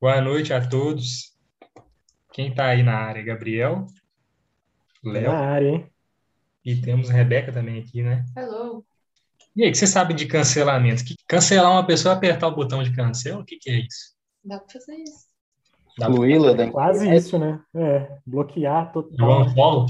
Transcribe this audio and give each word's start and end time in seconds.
Boa 0.00 0.18
noite 0.18 0.50
a 0.54 0.66
todos. 0.66 1.36
Quem 2.32 2.48
está 2.48 2.68
aí 2.68 2.82
na 2.82 2.94
área? 2.96 3.22
Gabriel, 3.22 3.86
Léo 5.04 5.30
na 5.30 5.38
área, 5.38 5.68
hein? 5.68 5.92
e 6.64 6.74
temos 6.74 7.10
Rebeca 7.10 7.52
também 7.52 7.78
aqui, 7.78 8.02
né? 8.02 8.24
Hello. 8.34 8.82
E 9.54 9.62
aí, 9.62 9.68
o 9.68 9.72
que 9.72 9.76
você 9.76 9.86
sabe 9.86 10.14
de 10.14 10.24
cancelamento? 10.24 11.04
Que 11.04 11.14
cancelar 11.28 11.70
uma 11.70 11.86
pessoa 11.86 12.14
é 12.14 12.16
apertar 12.16 12.48
o 12.48 12.54
botão 12.54 12.82
de 12.82 12.94
cancel? 12.94 13.40
O 13.40 13.44
que 13.44 13.58
que 13.58 13.68
é 13.68 13.80
isso? 13.80 14.14
Dá 14.42 14.58
pra 14.58 14.72
fazer 14.72 14.96
isso. 15.02 15.28
Excluí-la 15.98 16.54
da 16.54 16.70
Quase 16.70 17.14
isso, 17.14 17.38
né? 17.38 17.60
É, 17.74 18.18
bloquear 18.24 18.90
total. 18.92 19.42
um 19.42 19.54
follow? 19.54 19.86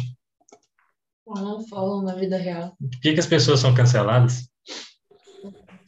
Não 1.24 1.64
falam 1.68 2.02
na 2.02 2.16
vida 2.16 2.36
real. 2.36 2.74
Por 2.80 3.00
que 3.00 3.12
que 3.12 3.20
as 3.20 3.26
pessoas 3.26 3.60
são 3.60 3.72
canceladas? 3.72 4.49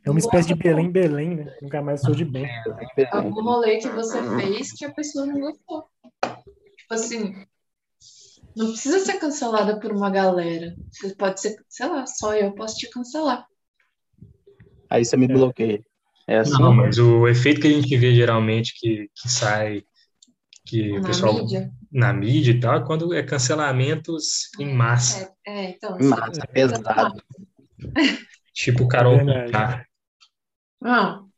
É 0.04 0.10
uma 0.10 0.18
espécie 0.18 0.48
de 0.48 0.54
Belém, 0.54 0.90
Belém, 0.90 1.36
né? 1.36 1.56
Nunca 1.62 1.80
mais 1.80 2.00
sou 2.00 2.14
de 2.14 2.24
bem. 2.24 2.46
Algum 3.12 3.42
rolê 3.42 3.78
que 3.78 3.88
você 3.88 4.18
fez 4.36 4.72
que 4.72 4.84
a 4.84 4.92
pessoa 4.92 5.26
não 5.26 5.40
gostou. 5.40 5.84
Tipo 6.76 6.94
assim, 6.94 7.34
não 8.56 8.66
precisa 8.72 8.98
ser 8.98 9.18
cancelada 9.18 9.78
por 9.78 9.92
uma 9.92 10.10
galera. 10.10 10.74
Você 10.90 11.14
pode 11.14 11.40
ser, 11.40 11.56
sei 11.68 11.88
lá, 11.88 12.04
só 12.06 12.34
eu 12.34 12.52
posso 12.52 12.76
te 12.76 12.90
cancelar. 12.90 13.46
Aí 14.90 15.04
você 15.04 15.16
me 15.16 15.28
bloqueia. 15.28 15.82
É 16.26 16.38
assim? 16.38 16.52
Não, 16.52 16.72
mas 16.72 16.98
o 16.98 17.28
efeito 17.28 17.60
que 17.60 17.68
a 17.68 17.70
gente 17.70 17.96
vê 17.96 18.14
geralmente 18.14 18.74
que, 18.78 19.08
que 19.14 19.28
sai, 19.28 19.82
que 20.66 20.92
o 20.92 21.00
Na 21.00 21.06
pessoal 21.06 21.34
mídia. 21.34 21.70
na 21.90 22.12
mídia 22.12 22.52
e 22.52 22.60
tal, 22.60 22.76
é 22.76 22.84
quando 22.84 23.14
é 23.14 23.22
cancelamentos 23.22 24.50
em 24.58 24.74
massa. 24.74 25.32
É, 25.46 25.66
é, 25.66 25.70
então. 25.70 25.96
Massa, 26.00 26.46
pesado. 26.46 27.22
Tipo 28.52 28.86
Carol. 28.86 29.18
Conká. 29.18 29.86
Não. 30.82 31.28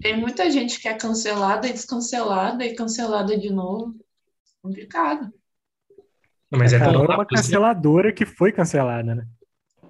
Tem 0.00 0.16
muita 0.18 0.50
gente 0.50 0.80
que 0.80 0.88
é 0.88 0.94
cancelada 0.94 1.66
e 1.66 1.72
descancelada 1.72 2.64
e 2.64 2.74
cancelada 2.74 3.38
de 3.38 3.50
novo. 3.50 3.94
Complicado. 4.62 5.32
Não, 6.50 6.58
Mas 6.58 6.72
é 6.72 6.76
A 6.76 6.84
tão 6.84 7.04
é 7.04 7.06
uma 7.06 7.22
assim. 7.22 7.36
canceladora 7.36 8.12
que 8.12 8.26
foi 8.26 8.52
cancelada, 8.52 9.14
né? 9.14 9.26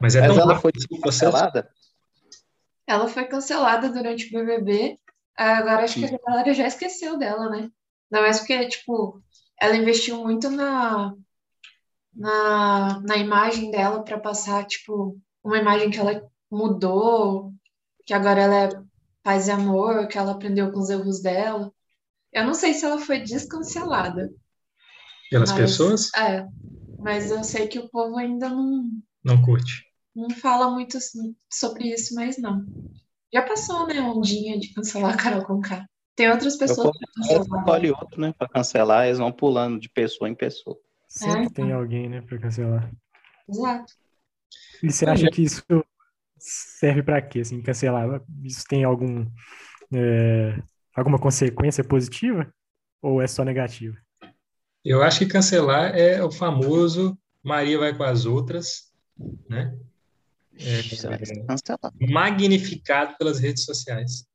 Mas 0.01 0.15
é 0.17 0.21
Mas 0.21 0.35
tão 0.35 0.43
ela 0.43 0.55
rápido 0.55 0.81
foi 0.89 1.01
cancelada? 1.01 1.69
Ela 2.87 3.09
foi 3.09 3.25
cancelada 3.25 3.89
durante 3.89 4.27
o 4.27 4.39
BBB. 4.39 4.99
Agora 5.37 5.85
acho 5.85 5.99
que 5.99 6.05
a 6.05 6.19
galera 6.19 6.55
já 6.55 6.67
esqueceu 6.67 7.19
dela, 7.19 7.49
né? 7.51 7.71
Ainda 8.13 8.23
mais 8.23 8.39
porque, 8.39 8.69
tipo, 8.69 9.21
ela 9.61 9.77
investiu 9.77 10.23
muito 10.23 10.51
na, 10.51 11.15
na, 12.15 13.01
na 13.01 13.17
imagem 13.17 13.71
dela 13.71 14.05
pra 14.05 14.21
passar, 14.21 14.65
tipo, 14.67 15.19
uma 15.43 15.59
imagem 15.59 15.91
que 15.91 15.99
ela 15.99 16.23
mudou, 16.51 17.53
que 18.05 18.13
agora 18.15 18.41
ela 18.43 18.55
é 18.65 18.69
paz 19.23 19.49
e 19.49 19.51
amor, 19.51 20.07
que 20.09 20.19
ela 20.19 20.33
aprendeu 20.33 20.71
com 20.73 20.81
os 20.81 20.91
erros 20.91 21.21
dela. 21.23 21.73
Eu 22.33 22.45
não 22.45 22.55
sei 22.55 22.75
se 22.75 22.85
ela 22.85 22.99
foi 22.99 23.21
descancelada. 23.21 24.31
Pelas 25.31 25.51
Mas- 25.53 25.61
pessoas, 25.61 26.15
É, 26.15 26.47
mas 26.99 27.31
eu 27.31 27.43
sei 27.43 27.67
que 27.67 27.79
o 27.79 27.89
povo 27.89 28.17
ainda 28.19 28.49
não, 28.49 28.89
não 29.25 29.41
curte. 29.43 29.85
não 30.15 30.29
fala 30.31 30.71
muito 30.71 30.99
sobre 31.51 31.93
isso, 31.93 32.15
mas 32.15 32.37
não. 32.39 32.65
Já 33.33 33.43
passou, 33.43 33.87
né, 33.87 33.99
a 33.99 34.05
ondinha 34.13 34.59
de 34.59 34.73
cancelar 34.73 35.15
a 35.15 35.17
Carol 35.17 35.45
Conká. 35.45 35.87
Tem 36.15 36.31
outras 36.31 36.57
pessoas 36.57 36.91
que 36.97 37.21
escolhem 37.33 37.91
outro, 37.91 38.21
né? 38.21 38.33
Pra 38.39 38.49
cancelar, 38.49 39.07
eles 39.07 39.19
vão 39.19 39.33
pulando 39.33 39.81
de 39.81 39.89
pessoa 39.89 40.29
em 40.29 40.35
pessoa. 40.35 40.77
Sempre 41.09 41.47
É. 41.47 41.51
tem 41.51 41.73
alguém, 41.73 42.09
né, 42.09 42.21
pra 42.21 42.39
cancelar. 42.39 42.89
Exato. 43.49 43.93
E 44.83 44.93
você 44.93 45.07
acha 45.07 45.29
que 45.31 45.43
isso 45.43 45.65
serve 46.45 47.03
pra 47.03 47.23
quê, 47.23 47.41
assim, 47.41 47.63
cancelar? 47.63 48.23
Isso 48.43 48.65
tem 48.69 48.85
algum, 48.85 49.27
é, 49.93 50.63
alguma 50.95 51.19
consequência 51.19 51.83
positiva? 51.83 52.53
Ou 53.01 53.21
é 53.23 53.27
só 53.27 53.45
negativa? 53.45 53.97
Eu 54.85 55.03
acho 55.03 55.21
que 55.21 55.27
cancelar 55.27 55.97
é 55.97 56.23
o 56.23 56.31
famoso 56.31 57.19
Maria 57.43 57.79
vai 57.79 57.95
com 57.95 58.03
as 58.03 58.25
outras, 58.25 58.91
né? 59.49 59.77
Vai 60.53 60.83
ser 60.83 61.45
cancelado. 61.47 61.95
Magnificado 62.01 63.17
pelas 63.19 63.39
redes 63.39 63.65
sociais. 63.65 64.27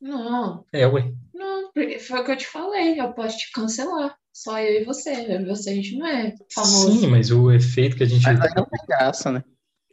Não, 0.00 0.66
É, 0.72 0.84
ué. 0.86 1.12
não, 1.32 1.70
porque 1.72 2.00
foi 2.00 2.20
o 2.20 2.24
que 2.24 2.32
eu 2.32 2.36
te 2.36 2.46
falei. 2.48 3.00
Eu 3.00 3.12
posso 3.12 3.38
te 3.38 3.52
cancelar. 3.52 4.16
Só 4.32 4.58
eu 4.58 4.82
e 4.82 4.84
você. 4.84 5.10
Eu 5.10 5.42
e 5.42 5.44
você, 5.44 5.70
a 5.70 5.74
gente 5.74 5.96
não 5.96 6.06
é 6.06 6.34
famoso. 6.52 7.00
Sim, 7.00 7.06
mas 7.06 7.30
o 7.30 7.52
efeito 7.52 7.96
que 7.96 8.02
a 8.02 8.06
gente. 8.06 8.24
Mas 8.24 8.40
aí 8.40 8.50
não 8.56 8.64
tem 8.64 8.80
graça, 8.88 9.30
né? 9.30 9.44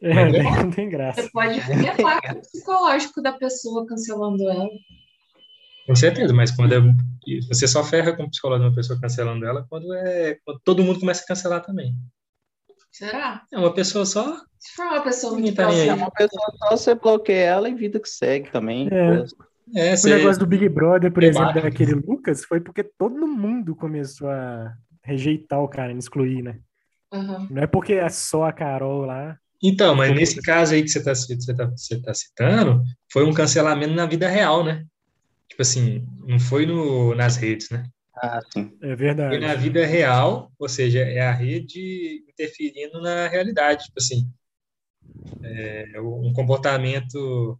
É, 0.02 0.14
Mas 0.14 0.34
é- 0.34 0.42
não 0.42 0.70
tem 0.70 0.88
graça. 0.88 1.22
Você 1.22 1.30
pode 1.30 1.60
afetar 1.60 2.36
o 2.36 2.40
psicológico 2.40 3.22
da 3.22 3.32
pessoa 3.32 3.86
cancelando 3.86 4.48
ela. 4.48 4.68
Com 5.86 5.94
certeza, 5.94 6.32
mas 6.32 6.50
quando 6.50 6.74
é. 6.74 6.80
Você 7.48 7.66
só 7.68 7.82
ferra 7.84 8.14
com 8.16 8.22
o 8.24 8.30
psicólogo 8.30 8.62
de 8.62 8.68
uma 8.68 8.74
pessoa 8.74 8.98
cancelando 9.00 9.44
ela 9.44 9.66
quando 9.68 9.92
é. 9.94 10.38
Quando 10.44 10.60
todo 10.64 10.82
mundo 10.82 11.00
começa 11.00 11.22
a 11.22 11.26
cancelar 11.26 11.62
também. 11.62 11.94
Será? 12.92 13.42
É 13.52 13.58
uma 13.58 13.72
pessoa 13.72 14.04
só. 14.06 14.36
Se 14.58 14.74
for 14.74 14.86
uma 14.86 15.00
pessoa 15.02 15.38
muito 15.38 15.54
tá 15.54 15.62
é 15.62 15.66
próxima, 15.66 15.94
uma 15.96 16.10
pessoa 16.10 16.52
só, 16.58 16.70
você 16.76 16.94
bloqueia 16.94 17.44
ela 17.44 17.68
e 17.68 17.74
vida 17.74 17.98
que 18.00 18.08
segue 18.08 18.50
também. 18.50 18.88
É. 18.90 19.24
É, 19.74 19.94
O 19.94 19.96
você. 19.96 20.16
negócio 20.16 20.40
do 20.40 20.46
Big 20.46 20.68
Brother, 20.68 21.12
por 21.12 21.20
Debate. 21.20 21.50
exemplo, 21.50 21.62
daquele 21.62 21.94
Lucas, 21.94 22.44
foi 22.44 22.60
porque 22.60 22.82
todo 22.82 23.26
mundo 23.28 23.74
começou 23.76 24.28
a 24.28 24.72
rejeitar 25.04 25.60
o 25.62 25.68
cara, 25.68 25.92
excluir, 25.92 26.42
né? 26.42 26.58
Aham. 27.12 27.46
Não 27.50 27.62
é 27.62 27.66
porque 27.66 27.94
é 27.94 28.08
só 28.08 28.44
a 28.44 28.52
Carol 28.52 29.04
lá. 29.06 29.38
Então, 29.62 29.94
mas 29.94 30.14
nesse 30.14 30.40
caso 30.40 30.74
aí 30.74 30.82
que 30.82 30.88
você 30.88 30.98
está 30.98 31.14
você 31.14 31.54
tá, 31.54 31.66
você 31.66 32.00
tá 32.00 32.14
citando, 32.14 32.82
foi 33.12 33.24
um 33.24 33.34
cancelamento 33.34 33.92
na 33.94 34.06
vida 34.06 34.28
real, 34.28 34.64
né? 34.64 34.84
Tipo 35.48 35.62
assim, 35.62 36.06
não 36.26 36.38
foi 36.38 36.64
no, 36.64 37.14
nas 37.14 37.36
redes, 37.36 37.68
né? 37.70 37.84
Ah, 38.16 38.40
sim. 38.52 38.72
É 38.80 38.86
Foi 38.88 38.96
verdade. 38.96 39.38
na 39.38 39.54
vida 39.54 39.84
real, 39.84 40.50
ou 40.58 40.68
seja, 40.68 41.00
é 41.00 41.20
a 41.20 41.32
rede 41.32 42.24
interferindo 42.28 43.00
na 43.00 43.28
realidade, 43.28 43.84
tipo 43.84 43.98
assim, 43.98 44.30
é 45.42 46.00
um 46.00 46.32
comportamento, 46.32 47.58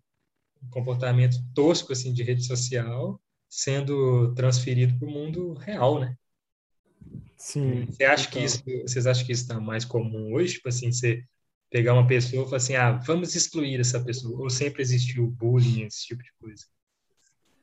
um 0.62 0.71
comportamento 0.71 1.37
tosco 1.55 1.93
assim 1.93 2.12
de 2.12 2.22
rede 2.22 2.44
social 2.44 3.21
sendo 3.49 4.33
transferido 4.34 4.97
para 4.99 5.09
o 5.09 5.10
mundo 5.10 5.55
real, 5.55 5.99
né? 5.99 6.15
Sim. 7.37 7.87
Você 7.87 8.05
acha 8.05 8.28
que 8.28 8.39
Então. 8.39 8.44
isso, 8.44 8.62
vocês 8.87 9.06
acham 9.06 9.27
que 9.27 9.33
isso 9.33 9.43
está 9.43 9.59
mais 9.59 9.84
comum 9.84 10.33
hoje? 10.34 10.55
Tipo 10.55 10.69
assim, 10.69 10.93
você 10.93 11.25
pegar 11.71 11.95
uma 11.95 12.07
pessoa 12.07 12.43
e 12.43 12.45
falar 12.47 12.57
assim, 12.57 12.75
ah, 12.75 12.93
vamos 12.93 13.35
excluir 13.35 13.79
essa 13.81 14.01
pessoa, 14.01 14.41
ou 14.41 14.51
sempre 14.51 14.83
existiu 14.83 15.27
bullying, 15.27 15.85
esse 15.85 16.07
tipo 16.07 16.23
de 16.23 16.33
coisa? 16.41 16.65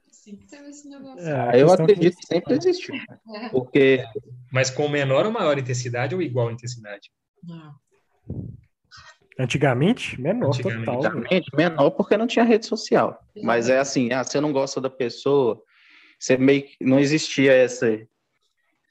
Sempre 0.10 0.48
teve 0.48 0.70
esse 0.70 0.90
negócio. 0.90 1.26
É, 1.26 1.50
a 1.50 1.58
Eu 1.58 1.72
acredito 1.72 2.18
que 2.18 2.26
sempre 2.26 2.56
existiu. 2.56 2.96
É. 2.96 3.50
Porque 3.50 4.04
Mas 4.52 4.70
com 4.70 4.90
menor 4.90 5.26
ou 5.26 5.32
maior 5.32 5.58
intensidade 5.58 6.16
ou 6.16 6.22
igual 6.22 6.52
intensidade? 6.52 7.12
Não. 7.44 7.76
Antigamente, 9.40 10.20
menor, 10.20 10.48
Antigamente, 10.48 10.86
total. 10.86 11.00
Exatamente, 11.00 11.56
menor 11.56 11.92
porque 11.92 12.18
não 12.18 12.26
tinha 12.26 12.44
rede 12.44 12.66
social. 12.66 13.24
Mas 13.44 13.70
é 13.70 13.78
assim, 13.78 14.12
ah, 14.12 14.24
você 14.24 14.42
não 14.42 14.52
gosta 14.52 14.82
da 14.82 14.90
pessoa, 14.90 15.62
você 16.20 16.38
meio 16.38 16.64
que 16.64 16.76
não 16.82 17.00
existia 17.00 17.56
esse, 17.56 18.08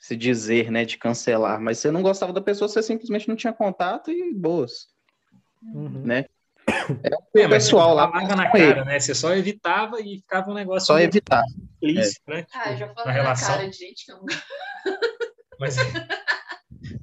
esse 0.01 0.17
dizer, 0.17 0.71
né, 0.71 0.85
de 0.85 0.97
cancelar, 0.97 1.61
mas 1.61 1.79
você 1.79 1.91
não 1.91 2.01
gostava 2.01 2.33
da 2.33 2.41
pessoa, 2.41 2.69
você 2.69 2.83
simplesmente 2.83 3.29
não 3.29 3.35
tinha 3.35 3.53
contato 3.53 4.11
e 4.11 4.33
boas, 4.33 4.87
Uhum. 5.75 6.03
né? 6.05 6.25
É, 7.37 7.47
mas 7.47 7.65
pessoal 7.65 7.91
você 7.91 7.95
lá 7.97 8.11
falava 8.11 8.37
na 8.37 8.51
com 8.51 8.57
ele. 8.57 8.75
cara, 8.75 8.85
né? 8.85 8.99
Você 9.01 9.15
só 9.15 9.35
evitava 9.35 10.01
e 10.01 10.19
ficava 10.19 10.51
um 10.51 10.55
negócio 10.55 10.87
Só 10.87 10.99
evitar. 10.99 11.43
explícito, 11.83 12.23
né? 12.31 12.47
Ah, 12.55 12.73
eu 12.73 12.77
já 12.77 12.87
na 12.87 12.95
falei 12.95 13.07
na 13.07 13.13
relação. 13.23 13.49
cara 13.57 13.69
de 13.71 13.77
gente 13.77 14.05
que 14.07 14.13
eu 14.13 14.17
não 14.17 14.25
Mas, 15.61 15.77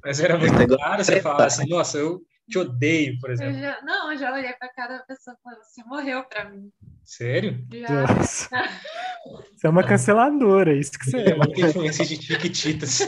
mas 0.04 0.20
era 0.20 0.38
muito 0.38 0.54
claro, 0.68 1.02
você 1.04 1.14
é 1.16 1.20
falava 1.20 1.46
assim, 1.46 1.68
nossa, 1.68 1.98
eu 1.98 2.20
te 2.48 2.58
odeio, 2.58 3.18
por 3.18 3.30
Eu 3.30 3.34
exemplo. 3.34 3.58
já, 3.60 3.80
não, 3.82 4.12
eu 4.12 4.18
já 4.18 4.32
olhei 4.32 4.52
pra 4.52 4.68
cada 4.68 4.98
pessoa 5.00 5.36
e 5.38 5.42
falei, 5.42 5.58
você 5.60 5.82
morreu 5.84 6.24
pra 6.24 6.44
mim. 6.48 6.70
Sério? 7.04 7.66
Já. 7.72 8.02
Nossa. 8.06 8.48
Você 9.56 9.66
é 9.66 9.70
uma 9.70 9.82
canceladora, 9.82 10.74
é 10.74 10.76
isso 10.76 10.92
que 10.98 11.06
você 11.10 11.16
É 11.16 11.30
é. 11.30 11.34
muita 11.34 11.58
influência 11.62 12.04
de 12.04 12.16
Chiquititas. 12.22 12.98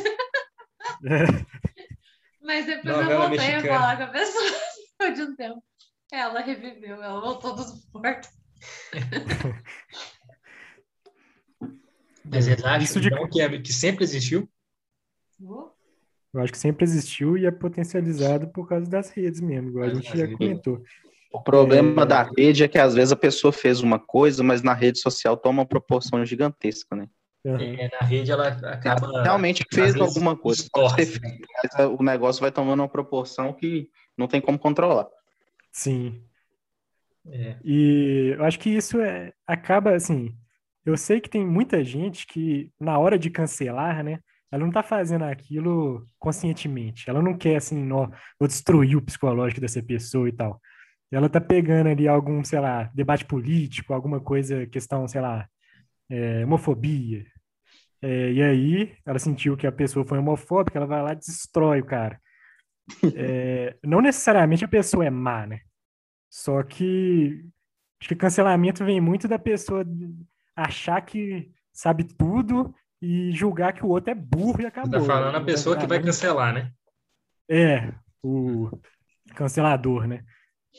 Mas 2.43 2.65
depois 2.67 2.85
Novela 2.97 3.13
eu 3.13 3.19
voltei 3.29 3.39
mexicana. 3.49 3.75
a 3.75 3.79
falar 3.81 3.97
com 3.99 4.03
a 4.05 4.07
pessoa 4.07 4.45
de 5.15 5.23
um 5.23 5.35
tempo. 5.37 5.63
Ela 6.13 6.41
reviveu, 6.41 7.03
ela 7.03 7.21
voltou 7.21 7.55
dos 7.57 7.89
mortos. 7.93 8.31
Mas 12.25 12.45
vocês 12.45 12.65
acham 12.65 12.83
Isso 12.83 13.01
de- 13.01 13.09
então, 13.09 13.29
que, 13.29 13.41
é- 13.41 13.61
que 13.61 13.73
sempre 13.73 14.05
existiu? 14.05 14.49
Eu 15.41 16.41
acho 16.41 16.53
que 16.53 16.59
sempre 16.59 16.85
existiu 16.85 17.37
e 17.39 17.47
é 17.47 17.51
potencializado 17.51 18.49
por 18.49 18.69
causa 18.69 18.89
das 18.89 19.11
redes 19.11 19.41
mesmo, 19.41 19.69
igual 19.71 19.85
a 19.85 19.95
gente 19.95 20.17
já 20.17 20.29
comentou. 20.37 20.83
O 21.33 21.43
problema 21.43 22.05
da 22.05 22.23
rede 22.23 22.65
é 22.65 22.69
que 22.69 22.79
às 22.79 22.95
vezes 22.95 23.13
a 23.13 23.17
pessoa 23.17 23.53
fez 23.53 23.81
uma 23.81 23.99
coisa, 23.99 24.43
mas 24.43 24.63
na 24.63 24.73
rede 24.73 24.99
social 24.99 25.37
toma 25.37 25.63
uma 25.63 25.67
proporção 25.67 26.25
gigantesca, 26.25 26.97
né? 26.97 27.09
Aham. 27.47 27.63
É, 27.63 27.89
na 28.01 28.07
rede 28.07 28.31
ela 28.31 28.49
acaba. 28.49 29.07
Ela 29.07 29.23
realmente 29.23 29.65
fez 29.73 29.95
alguma 29.97 30.37
coisa. 30.37 30.65
né? 30.65 30.89
feito, 31.07 31.21
mas 31.21 31.89
o 31.99 32.03
negócio 32.03 32.41
vai 32.41 32.51
tomando 32.51 32.81
uma 32.81 32.89
proporção 32.89 33.53
que 33.53 33.89
não 34.17 34.29
tem 34.29 34.41
como 34.41 34.59
controlar. 34.59 35.09
Sim. 35.73 36.23
É. 37.29 37.57
E 37.65 38.35
eu 38.37 38.45
acho 38.45 38.59
que 38.59 38.71
isso 38.71 39.01
é, 39.01 39.33
acaba, 39.47 39.95
assim, 39.95 40.35
eu 40.85 40.97
sei 40.97 41.21
que 41.21 41.29
tem 41.29 41.45
muita 41.45 41.83
gente 41.85 42.27
que, 42.27 42.71
na 42.79 42.99
hora 42.99 43.19
de 43.19 43.31
cancelar, 43.31 44.05
né, 44.05 44.21
ela 44.51 44.65
não 44.65 44.73
tá 44.73 44.83
fazendo 44.83 45.25
aquilo 45.25 46.09
conscientemente. 46.19 47.11
Ela 47.11 47.21
não 47.21 47.37
quer, 47.37 47.57
assim, 47.57 47.91
ó, 47.93 48.09
vou 48.39 48.49
destruir 48.49 48.97
o 48.97 49.03
psicológico 49.03 49.61
dessa 49.61 49.83
pessoa 49.83 50.29
e 50.29 50.33
tal. 50.33 50.61
Ela 51.11 51.29
tá 51.29 51.41
pegando 51.41 51.89
ali 51.89 52.09
algum, 52.09 52.43
sei 52.45 52.61
lá, 52.61 52.85
debate 52.95 53.25
político, 53.25 53.93
alguma 53.93 54.21
coisa, 54.21 54.67
questão, 54.67 55.07
sei 55.09 55.21
lá, 55.21 55.49
é, 56.11 56.45
homofobia. 56.45 57.25
É, 58.03 58.33
e 58.33 58.43
aí, 58.43 58.97
ela 59.05 59.19
sentiu 59.19 59.57
que 59.57 59.67
a 59.67 59.73
pessoa 59.73 60.07
foi 60.07 60.19
homofóbica, 60.19 60.79
ela 60.79 60.87
vai 60.87 61.03
lá 61.03 61.13
e 61.13 61.17
destrói 61.17 61.81
o 61.81 61.87
cara. 61.87 62.21
É, 63.15 63.77
não 63.83 64.01
necessariamente 64.01 64.65
a 64.65 64.69
pessoa 64.69 65.05
é 65.05 65.11
má, 65.11 65.47
né? 65.47 65.61
Só 66.31 66.63
que 66.63 67.45
acho 68.01 68.09
que 68.09 68.15
cancelamento 68.17 68.85
vem 68.85 69.01
muito 69.01 69.27
da 69.27 69.39
pessoa 69.39 69.85
achar 70.55 71.01
que 71.01 71.51
sabe 71.73 72.05
tudo 72.05 72.75
e 73.01 73.33
julgar 73.33 73.73
que 73.73 73.85
o 73.85 73.89
outro 73.89 74.11
é 74.11 74.15
burro 74.15 74.63
e 74.63 74.67
acabou. 74.67 75.01
Você 75.01 75.07
tá 75.07 75.15
falando 75.15 75.37
a 75.37 75.45
pessoa 75.45 75.77
que 75.77 75.87
vai 75.87 76.03
cancelar, 76.03 76.55
né? 76.55 76.73
É, 77.49 77.93
o 78.23 78.71
cancelador, 79.35 80.07
né? 80.07 80.25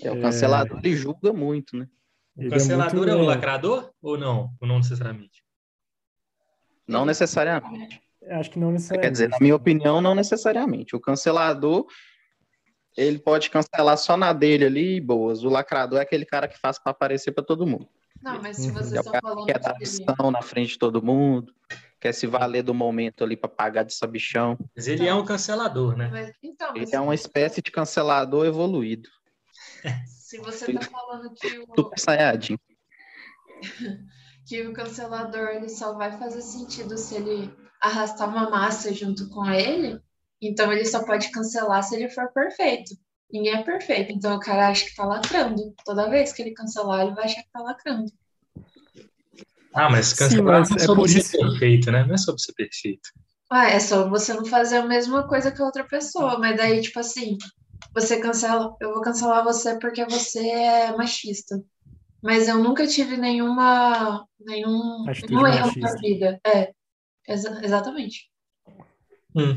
É, 0.01 0.12
o 0.12 0.21
cancelador 0.21 0.80
ele 0.80 0.95
julga 0.95 1.33
muito, 1.33 1.77
né? 1.77 1.88
O 2.36 2.42
ele 2.42 2.50
cancelador 2.50 3.07
é, 3.07 3.12
muito, 3.12 3.12
é 3.12 3.15
o 3.15 3.25
lacrador 3.25 3.92
ou 4.01 4.18
não? 4.18 4.54
Ou 4.59 4.68
não 4.68 4.77
necessariamente? 4.77 5.44
Não 6.88 7.06
necessariamente. 7.06 8.01
Acho 8.31 8.51
que 8.51 8.59
não 8.59 8.71
necessariamente. 8.71 9.07
Quer 9.07 9.12
dizer, 9.12 9.29
na 9.29 9.38
minha 9.39 9.56
opinião, 9.56 10.01
não 10.01 10.15
necessariamente. 10.15 10.95
O 10.95 11.00
cancelador, 11.00 11.85
ele 12.95 13.19
pode 13.19 13.50
cancelar 13.50 13.97
só 13.97 14.18
na 14.18 14.33
dele 14.33 14.65
ali 14.65 14.95
e 14.97 15.01
boas. 15.01 15.44
O 15.44 15.50
lacrador 15.50 16.00
é 16.00 16.01
aquele 16.01 16.25
cara 16.25 16.47
que 16.47 16.57
faz 16.57 16.79
para 16.79 16.91
aparecer 16.91 17.31
para 17.31 17.44
todo 17.44 17.65
mundo. 17.65 17.88
Não, 18.21 18.41
mas 18.41 18.57
se 18.57 18.71
vocês 18.71 18.94
é 18.94 19.00
estão 19.00 19.13
falando... 19.21 19.45
Quer 19.45 19.59
dar 19.59 19.77
ação 19.81 20.31
na 20.31 20.41
frente 20.41 20.69
de 20.69 20.79
todo 20.79 21.03
mundo, 21.03 21.53
quer 22.00 22.13
se 22.13 22.25
valer 22.25 22.63
do 22.63 22.74
momento 22.74 23.24
ali 23.24 23.38
para 23.38 23.50
pagar 23.50 23.83
de 23.83 23.94
sabichão. 23.94 24.57
Mas 24.75 24.88
ele 24.88 25.03
então, 25.03 25.18
é 25.18 25.21
um 25.21 25.25
cancelador, 25.25 25.95
né? 25.95 26.09
Mas, 26.12 26.31
então, 26.41 26.73
mas... 26.73 26.81
Ele 26.81 26.95
é 26.95 27.00
uma 27.00 27.15
espécie 27.15 27.62
de 27.62 27.71
cancelador 27.71 28.45
evoluído. 28.45 29.09
Se 30.06 30.39
você 30.39 30.73
tá 30.73 30.81
falando 30.81 31.33
que 31.33 31.59
o... 31.59 31.75
Super 31.75 32.00
Saiyajin. 32.00 32.57
que 34.47 34.65
o 34.65 34.73
cancelador 34.73 35.49
ele 35.49 35.67
só 35.67 35.94
vai 35.94 36.17
fazer 36.17 36.41
sentido 36.41 36.97
se 36.97 37.15
ele 37.15 37.53
arrastar 37.81 38.29
uma 38.29 38.49
massa 38.49 38.94
junto 38.94 39.29
com 39.29 39.45
ele, 39.45 39.99
então 40.41 40.71
ele 40.71 40.85
só 40.85 41.03
pode 41.03 41.29
cancelar 41.31 41.83
se 41.83 41.95
ele 41.95 42.09
for 42.09 42.31
perfeito. 42.31 42.95
Ninguém 43.31 43.55
é 43.55 43.63
perfeito, 43.63 44.13
então 44.13 44.38
o 44.38 44.39
cara 44.39 44.69
acha 44.69 44.85
que 44.85 44.95
tá 44.95 45.05
lacrando. 45.05 45.75
Toda 45.83 46.09
vez 46.09 46.31
que 46.31 46.41
ele 46.41 46.53
cancelar, 46.53 47.01
ele 47.01 47.13
vai 47.13 47.25
achar 47.25 47.44
que 47.44 47.51
tá 47.51 47.59
lacrando. 47.59 48.09
Ah, 49.73 49.89
mas 49.89 50.13
cancelar 50.13 50.65
Sim, 50.65 50.73
mas 50.73 50.81
é, 50.81 50.85
é 50.85 51.07
ser 51.07 51.19
isso... 51.19 51.38
perfeito, 51.38 51.91
né? 51.91 52.05
Não 52.05 52.15
é 52.15 52.17
sobre 52.17 52.41
ser 52.41 52.53
perfeito. 52.53 53.09
Ah, 53.49 53.69
é 53.69 53.79
só 53.79 54.09
você 54.09 54.33
não 54.33 54.45
fazer 54.45 54.77
a 54.77 54.85
mesma 54.85 55.27
coisa 55.27 55.51
que 55.51 55.61
a 55.61 55.65
outra 55.65 55.83
pessoa, 55.83 56.39
mas 56.39 56.55
daí, 56.55 56.81
tipo 56.81 56.99
assim, 56.99 57.38
você 57.94 58.19
cancela, 58.19 58.75
eu 58.79 58.94
vou 58.94 59.01
cancelar 59.01 59.44
você 59.44 59.77
porque 59.77 60.05
você 60.05 60.39
é 60.47 60.95
machista. 60.95 61.61
Mas 62.27 62.50
eu 62.50 62.57
nunca 62.57 62.85
tive 62.85 63.15
nenhuma, 63.15 64.27
nenhum, 64.38 65.06
nenhum 65.29 65.47
erro 65.47 65.71
na 65.79 65.95
vida. 65.95 66.41
É, 66.45 66.74
exa 67.25 67.62
exatamente. 67.63 68.29
Hum. 69.33 69.56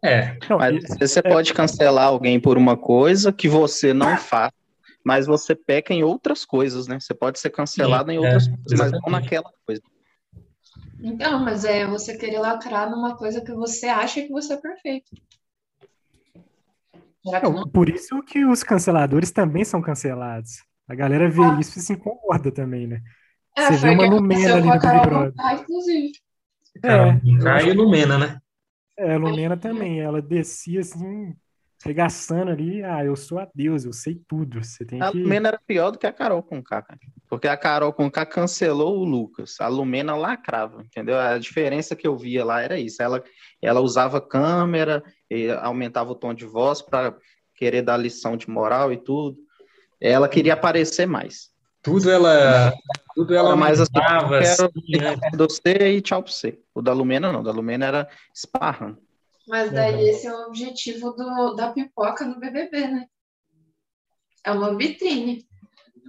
É. 0.00 0.38
Mas 0.56 0.84
você 1.00 1.20
pode 1.20 1.52
cancelar 1.52 2.06
alguém 2.06 2.38
por 2.38 2.56
uma 2.56 2.76
coisa 2.76 3.32
que 3.32 3.48
você 3.48 3.92
não 3.92 4.16
faz, 4.16 4.52
mas 5.04 5.26
você 5.26 5.52
peca 5.52 5.92
em 5.92 6.04
outras 6.04 6.44
coisas, 6.44 6.86
né? 6.86 7.00
Você 7.00 7.12
pode 7.12 7.40
ser 7.40 7.50
cancelado 7.50 8.12
Sim, 8.12 8.14
em 8.14 8.18
outras 8.20 8.46
é, 8.46 8.50
coisas, 8.50 8.78
mas 8.78 8.92
não 8.92 9.10
naquela 9.10 9.50
coisa. 9.66 9.82
Então, 11.02 11.40
mas 11.40 11.64
é 11.64 11.84
você 11.88 12.16
querer 12.16 12.38
lacrar 12.38 12.88
numa 12.88 13.16
coisa 13.16 13.40
que 13.40 13.52
você 13.52 13.86
acha 13.86 14.22
que 14.22 14.28
você 14.28 14.52
é 14.52 14.56
perfeito. 14.58 15.10
Não, 17.24 17.68
por 17.68 17.88
isso 17.88 18.22
que 18.22 18.44
os 18.44 18.62
canceladores 18.62 19.32
também 19.32 19.64
são 19.64 19.82
cancelados. 19.82 20.67
A 20.88 20.94
galera 20.94 21.28
vê 21.28 21.42
ah. 21.42 21.58
isso 21.60 21.78
e 21.78 21.82
se 21.82 21.92
incomoda 21.92 22.50
também, 22.50 22.86
né? 22.86 23.02
É, 23.56 23.66
Você 23.66 23.76
vê 23.76 23.90
uma 23.90 24.06
Lumena 24.06 24.54
ali 24.54 24.66
no 24.66 24.72
Big 24.72 25.00
Brother. 25.06 25.34
inclusive. 25.60 26.12
É. 26.82 27.42
Cai 27.42 27.68
e 27.68 27.72
Lumena, 27.72 28.18
né? 28.18 28.38
É, 28.96 29.14
a 29.14 29.18
Lumena 29.18 29.56
também. 29.56 30.00
Ela 30.00 30.22
descia 30.22 30.80
assim, 30.80 31.34
regaçando 31.84 32.50
ali. 32.50 32.82
Ah, 32.82 33.04
eu 33.04 33.16
sou 33.16 33.38
a 33.38 33.48
Deus, 33.54 33.84
eu 33.84 33.92
sei 33.92 34.20
tudo. 34.26 34.62
Você 34.64 34.84
tem 34.84 35.02
a 35.02 35.10
que... 35.10 35.18
Lumena 35.18 35.48
era 35.48 35.60
pior 35.66 35.90
do 35.90 35.98
que 35.98 36.06
a 36.06 36.12
Carol 36.12 36.42
com 36.42 36.62
K, 36.62 36.84
Porque 37.28 37.48
a 37.48 37.56
Carol 37.56 37.92
com 37.92 38.10
K 38.10 38.24
cancelou 38.24 38.98
o 38.98 39.04
Lucas. 39.04 39.60
A 39.60 39.68
Lumena 39.68 40.14
lacrava, 40.14 40.82
entendeu? 40.82 41.18
A 41.18 41.36
diferença 41.38 41.96
que 41.96 42.06
eu 42.06 42.16
via 42.16 42.44
lá 42.44 42.62
era 42.62 42.78
isso. 42.78 43.02
Ela, 43.02 43.22
ela 43.60 43.80
usava 43.80 44.20
câmera, 44.20 45.02
aumentava 45.60 46.12
o 46.12 46.16
tom 46.16 46.32
de 46.32 46.46
voz 46.46 46.80
para 46.80 47.14
querer 47.56 47.82
dar 47.82 47.96
lição 47.96 48.36
de 48.36 48.48
moral 48.48 48.92
e 48.92 48.96
tudo. 48.96 49.47
Ela 50.00 50.28
queria 50.28 50.54
aparecer 50.54 51.06
mais. 51.06 51.50
Tudo 51.82 52.10
ela, 52.10 52.72
tudo 53.14 53.34
ela 53.34 53.56
mais 53.56 53.80
assim, 53.80 53.92
quero 53.92 54.34
assim, 54.34 55.36
você 55.36 55.96
e 55.96 56.00
tchau 56.00 56.22
pra 56.22 56.32
você. 56.32 56.58
O 56.74 56.82
da 56.82 56.92
Lumena 56.92 57.32
não, 57.32 57.40
o 57.40 57.44
da 57.44 57.52
Lumena 57.52 57.86
era 57.86 58.08
esparrando. 58.34 58.98
Mas 59.46 59.72
daí 59.72 59.94
uhum. 59.94 60.00
esse 60.00 60.26
é 60.26 60.34
o 60.34 60.48
objetivo 60.48 61.12
do, 61.12 61.54
da 61.54 61.72
pipoca 61.72 62.24
no 62.26 62.38
BBB, 62.38 62.88
né? 62.88 63.06
É 64.44 64.52
uma 64.52 64.76
vitrine. 64.76 65.46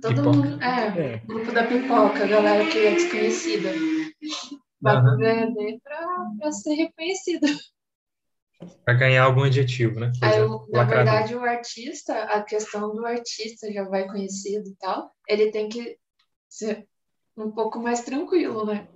Todo 0.02 0.16
pipoca. 0.16 0.38
mundo, 0.38 0.64
é, 0.64 1.14
é, 1.14 1.18
grupo 1.26 1.52
da 1.52 1.66
pipoca, 1.66 2.24
a 2.24 2.28
galera 2.28 2.66
que 2.66 2.80
é 2.80 2.92
desconhecida. 2.92 3.70
Vai 4.82 4.98
uhum. 4.98 5.04
pro 5.04 5.18
BBB 5.18 5.80
pra, 5.84 6.26
pra 6.40 6.52
ser 6.52 6.74
reconhecida. 6.74 7.48
Para 8.84 8.94
ganhar 8.94 9.24
algum 9.24 9.44
adjetivo, 9.44 10.00
né? 10.00 10.12
Aí, 10.22 10.40
na 10.70 10.84
verdade, 10.84 11.36
o 11.36 11.44
artista, 11.44 12.14
a 12.24 12.44
questão 12.44 12.94
do 12.94 13.06
artista 13.06 13.72
já 13.72 13.84
vai 13.84 14.08
conhecido 14.08 14.68
e 14.68 14.76
tal, 14.76 15.12
ele 15.28 15.52
tem 15.52 15.70
que 15.70 15.98
ser 16.50 16.86
um 17.38 17.52
pouco 17.52 17.80
mais 17.80 18.02
tranquilo, 18.02 18.66
né? 18.66 18.88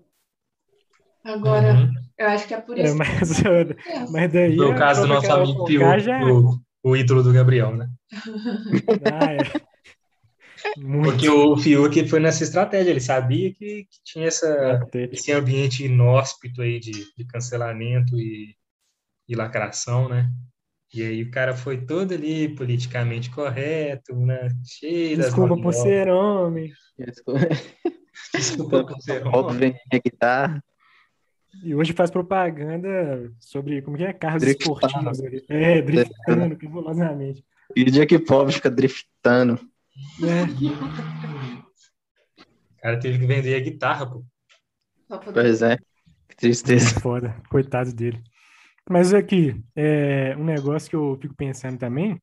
Agora, 1.23 1.75
uhum. 1.75 1.93
eu 2.17 2.27
acho 2.27 2.47
que 2.47 2.53
é 2.53 2.59
por 2.59 2.77
é, 2.77 2.83
isso. 2.83 2.93
É, 2.93 2.97
mas, 2.97 3.39
é. 3.45 4.11
mas 4.11 4.33
daí. 4.33 4.55
No 4.55 4.75
caso 4.75 5.03
do 5.03 5.07
nosso 5.07 5.31
amigo 5.31 5.63
Pio, 5.63 5.99
já... 5.99 6.19
o, 6.25 6.59
o 6.83 6.97
ídolo 6.97 7.23
do 7.23 7.31
Gabriel, 7.31 7.73
né? 7.75 7.89
ah, 9.13 9.33
é. 9.33 9.73
Porque 11.03 11.29
o 11.29 11.57
Fiuk 11.57 12.07
foi 12.07 12.19
nessa 12.19 12.43
estratégia, 12.43 12.89
ele 12.89 12.99
sabia 12.99 13.53
que, 13.53 13.85
que 13.85 14.03
tinha 14.03 14.27
essa, 14.27 14.79
esse 15.11 15.31
ambiente 15.31 15.85
inóspito 15.85 16.61
aí 16.61 16.79
de, 16.79 16.91
de 17.15 17.25
cancelamento 17.25 18.17
e 18.17 18.55
e 19.33 19.35
lacração, 19.35 20.07
né? 20.07 20.29
E 20.93 21.01
aí 21.01 21.23
o 21.23 21.31
cara 21.31 21.55
foi 21.55 21.85
todo 21.85 22.13
ali 22.13 22.53
politicamente 22.55 23.31
correto, 23.31 24.15
né? 24.15 24.49
Cheio 24.63 25.17
Desculpa 25.21 25.57
por 25.59 25.73
ser 25.73 26.07
homem. 26.09 26.71
Desculpa, 26.97 27.39
Desculpa 28.33 28.85
por 28.85 29.01
ser 29.01 29.25
homem. 29.25 29.75
guitarra. 29.91 30.63
E 31.63 31.73
hoje 31.73 31.93
faz 31.93 32.09
propaganda 32.11 33.31
sobre 33.39 33.81
como 33.81 33.97
que 33.97 34.03
é 34.03 34.13
carros 34.13 34.41
driftando. 34.41 34.79
esportivos. 34.79 35.19
É, 35.49 35.81
driftando, 35.81 36.57
cabulosamente. 36.57 37.43
E 37.75 37.83
o 37.83 37.91
dia 37.91 38.05
que 38.05 38.19
pobre 38.19 38.53
fica 38.53 38.69
driftando. 38.69 39.59
É. 40.23 40.43
O 42.41 42.81
cara 42.81 42.99
teve 42.99 43.17
que 43.19 43.25
vender 43.25 43.55
a 43.55 43.59
guitarra, 43.59 44.05
pô. 44.07 44.23
Pois 45.33 45.61
é. 45.61 45.77
Que 46.27 46.35
tristeza. 46.35 46.99
Foda. 46.99 47.35
Coitado 47.49 47.93
dele. 47.93 48.21
Mas 48.89 49.13
aqui, 49.13 49.63
é 49.75 50.35
um 50.37 50.43
negócio 50.43 50.89
que 50.89 50.95
eu 50.95 51.17
fico 51.21 51.35
pensando 51.35 51.77
também, 51.77 52.19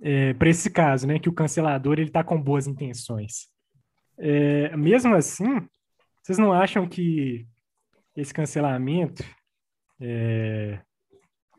é, 0.00 0.34
para 0.34 0.48
esse 0.48 0.70
caso, 0.70 1.06
né, 1.06 1.18
que 1.18 1.28
o 1.28 1.32
cancelador 1.32 1.98
ele 1.98 2.08
está 2.08 2.22
com 2.24 2.40
boas 2.40 2.66
intenções. 2.66 3.48
É, 4.18 4.76
mesmo 4.76 5.14
assim, 5.14 5.66
vocês 6.22 6.38
não 6.38 6.52
acham 6.52 6.88
que 6.88 7.46
esse 8.16 8.32
cancelamento 8.32 9.24
é, 10.00 10.80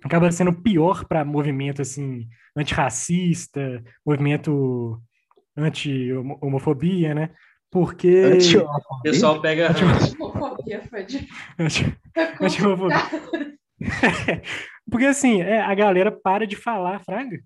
acaba 0.03 0.31
sendo 0.31 0.53
pior 0.53 1.05
para 1.05 1.25
movimento 1.25 1.81
assim 1.81 2.27
antirracista, 2.55 3.83
movimento 4.05 5.01
anti-homofobia, 5.57 7.13
né? 7.13 7.29
Porque 7.71 8.25
o 8.25 9.01
pessoal 9.01 9.41
pega 9.41 9.71
anti-homofobia 9.71 10.83
anti-homofobia. 12.39 12.97
Porque 14.89 15.05
assim, 15.05 15.41
é, 15.41 15.61
a 15.61 15.73
galera 15.73 16.11
para 16.11 16.45
de 16.45 16.55
falar, 16.55 16.99
Fraga. 16.99 17.39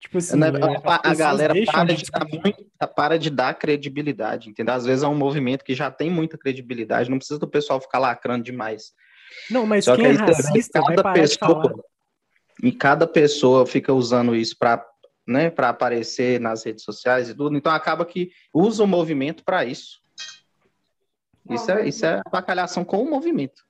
Tipo 0.00 0.18
assim, 0.18 0.42
é, 0.42 0.46
a, 0.84 1.10
a 1.10 1.14
galera 1.14 1.54
para 1.64 1.94
de, 1.94 2.04
dar 2.10 2.26
muito, 2.26 2.66
para 2.96 3.18
de 3.18 3.30
dar 3.30 3.54
credibilidade, 3.54 4.50
entendeu? 4.50 4.74
Às 4.74 4.84
vezes 4.84 5.04
é 5.04 5.08
um 5.08 5.14
movimento 5.14 5.64
que 5.64 5.74
já 5.74 5.90
tem 5.92 6.10
muita 6.10 6.36
credibilidade, 6.36 7.08
não 7.08 7.18
precisa 7.18 7.38
do 7.38 7.46
pessoal 7.46 7.80
ficar 7.80 8.00
lacrando 8.00 8.42
demais. 8.42 8.92
Não, 9.48 9.64
mas 9.64 9.84
Só 9.84 9.94
quem 9.94 10.04
que 10.04 10.10
é 10.10 10.24
racista 10.24 10.82
cada 10.82 11.02
vai 11.02 11.14
pessoa, 11.14 11.84
E 12.62 12.72
cada 12.72 13.06
pessoa 13.06 13.64
fica 13.64 13.92
usando 13.92 14.34
isso 14.34 14.56
para 14.58 14.84
né, 15.24 15.50
para 15.50 15.68
aparecer 15.68 16.40
nas 16.40 16.64
redes 16.64 16.82
sociais 16.82 17.28
e 17.28 17.34
tudo, 17.34 17.56
então 17.56 17.72
acaba 17.72 18.04
que 18.04 18.32
usa 18.52 18.82
o 18.82 18.88
movimento 18.88 19.44
para 19.44 19.64
isso. 19.64 20.00
Isso 21.48 21.70
é, 21.70 21.88
isso 21.88 22.04
é 22.04 22.20
bacalhação 22.30 22.84
com 22.84 23.02
o 23.02 23.08
movimento. 23.08 23.62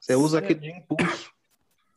Você 0.00 0.14
usa 0.14 0.38
aquilo 0.38 0.60
de 0.60 0.70
impulso. 0.70 1.25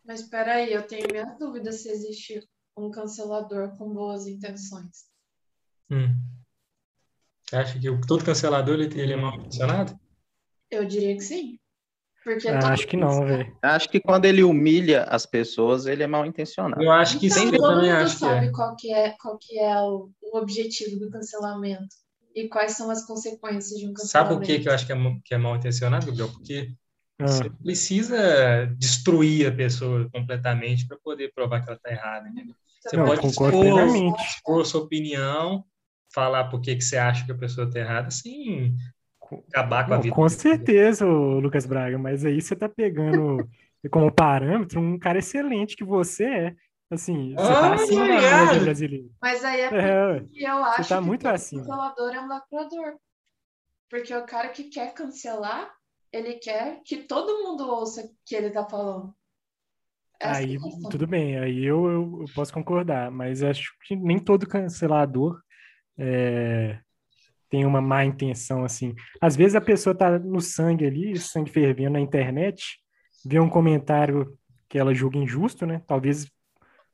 Mas 0.09 0.21
espera 0.21 0.55
aí, 0.55 0.73
eu 0.73 0.81
tenho 0.81 1.05
minhas 1.11 1.37
dúvidas 1.37 1.83
se 1.83 1.89
existe 1.91 2.43
um 2.75 2.89
cancelador 2.89 3.77
com 3.77 3.93
boas 3.93 4.25
intenções. 4.25 5.05
Hum. 5.91 6.15
Você 7.43 7.55
acha 7.55 7.79
que 7.79 7.87
o- 7.91 8.01
todo 8.01 8.25
cancelador 8.25 8.79
ele, 8.79 8.99
ele 8.99 9.13
é 9.13 9.15
mal 9.15 9.35
intencionado? 9.35 9.95
Eu 10.71 10.83
diria 10.83 11.13
que 11.15 11.21
sim. 11.21 11.59
Porque 12.23 12.47
Ah, 12.47 12.59
todo 12.59 12.71
acho 12.71 12.87
que 12.87 12.97
não, 12.97 13.23
velho. 13.23 13.55
Acho 13.61 13.87
que 13.87 13.99
quando 13.99 14.25
ele 14.25 14.41
humilha 14.43 15.03
as 15.03 15.27
pessoas, 15.27 15.85
ele 15.85 16.01
é 16.01 16.07
mal 16.07 16.25
intencionado. 16.25 16.81
Eu 16.81 16.91
acho 16.91 17.19
que 17.19 17.27
Então, 17.27 17.37
sim, 17.43 17.45
eu 17.53 17.57
todo 17.59 17.75
também 17.75 17.91
mundo 17.91 18.01
acho 18.03 18.13
que 18.15 18.19
sabe 18.19 18.47
é. 18.47 18.51
qual 18.51 18.75
que 18.75 18.91
é, 18.91 19.15
qual 19.21 19.37
que 19.37 19.59
é 19.59 19.79
o, 19.79 20.09
o 20.23 20.37
objetivo 20.39 20.99
do 20.99 21.11
cancelamento 21.11 21.95
e 22.33 22.49
quais 22.49 22.71
são 22.71 22.89
as 22.89 23.05
consequências 23.05 23.79
de 23.79 23.87
um 23.87 23.93
Sabe 23.95 24.29
por 24.29 24.37
cancelamento. 24.39 24.47
que, 24.47 24.59
que 24.59 24.69
eu 24.69 24.73
acho 24.73 24.87
que 24.87 24.91
é, 24.91 24.95
que 25.23 25.35
é 25.35 25.37
mal 25.37 25.55
intencionado, 25.55 26.07
Gabriel? 26.07 26.29
Porque 26.31 26.73
Ah, 27.19 27.25
você 27.27 27.49
precisa 27.49 28.65
destruir 28.77 29.47
a 29.47 29.55
pessoa 29.55 30.09
completamente 30.11 30.87
para 30.87 30.97
poder 30.97 31.31
provar 31.33 31.61
que 31.61 31.69
ela 31.69 31.77
está 31.77 31.91
errada. 31.91 32.29
entendeu? 32.29 32.55
Você 32.79 32.97
Não, 32.97 33.05
pode 33.05 33.27
expor, 33.27 34.15
expor 34.15 34.65
sua 34.65 34.81
opinião, 34.81 35.65
falar 36.13 36.45
por 36.45 36.61
que, 36.61 36.75
que 36.75 36.81
você 36.81 36.97
acha 36.97 37.25
que 37.25 37.31
a 37.31 37.37
pessoa 37.37 37.67
está 37.67 37.79
errada, 37.79 38.09
sem 38.09 38.75
acabar 39.49 39.87
com 39.87 39.93
a 39.93 39.97
não, 39.97 40.03
vida. 40.03 40.15
com 40.15 40.29
certeza, 40.29 41.05
Lucas 41.05 41.65
Braga, 41.65 41.97
mas 41.97 42.25
aí 42.25 42.41
você 42.41 42.55
tá 42.55 42.69
pegando 42.69 43.49
como 43.91 44.11
parâmetro 44.11 44.79
um 44.79 44.97
cara 44.99 45.19
excelente 45.19 45.75
que 45.75 45.83
você 45.83 46.25
é. 46.25 46.55
Assim, 46.91 47.37
você 47.37 47.55
tá 47.55 47.67
Ah, 47.69 47.75
acima 47.75 48.07
da 48.07 48.21
média 48.21 48.59
brasileira. 48.59 49.07
Mas 49.21 49.43
aí 49.43 49.61
é 49.61 49.69
É, 49.71 50.47
eu 50.47 50.63
acho 50.65 50.89
tá 50.89 51.01
que 51.01 51.07
muito 51.07 51.27
acima. 51.27 51.63
cancelador 51.63 52.13
é 52.15 52.19
um 52.21 52.27
lacrador. 52.27 52.97
Porque 53.89 54.15
o 54.15 54.25
cara 54.25 54.49
que 54.49 54.65
quer 54.65 54.93
cancelar, 54.93 55.71
ele 56.11 56.35
quer 56.35 56.81
que 56.83 57.03
todo 57.03 57.43
mundo 57.43 57.67
ouça 57.67 58.01
o 58.03 58.09
que 58.25 58.35
ele 58.35 58.49
tá 58.49 58.67
falando. 58.67 59.13
Essa 60.19 60.41
é 60.41 60.43
Aí, 60.43 60.59
questão. 60.59 60.89
tudo 60.89 61.07
bem, 61.07 61.37
aí 61.37 61.63
eu, 61.63 61.85
eu, 61.89 62.17
eu 62.21 62.25
posso 62.35 62.53
concordar, 62.53 63.09
mas 63.09 63.41
acho 63.41 63.71
que 63.85 63.95
nem 63.95 64.19
todo 64.19 64.47
cancelador 64.47 65.41
é, 65.97 66.79
tem 67.49 67.65
uma 67.65 67.81
má 67.81 68.03
intenção, 68.03 68.65
assim. 68.65 68.93
Às 69.21 69.35
vezes 69.35 69.55
a 69.55 69.61
pessoa 69.61 69.95
tá 69.95 70.19
no 70.19 70.41
sangue 70.41 70.85
ali, 70.85 71.17
sangue 71.17 71.49
fervendo 71.49 71.93
na 71.93 71.99
internet, 72.01 72.79
vê 73.25 73.39
um 73.39 73.49
comentário 73.49 74.37
que 74.67 74.77
ela 74.77 74.93
julga 74.93 75.17
injusto, 75.17 75.65
né? 75.65 75.81
Talvez 75.87 76.29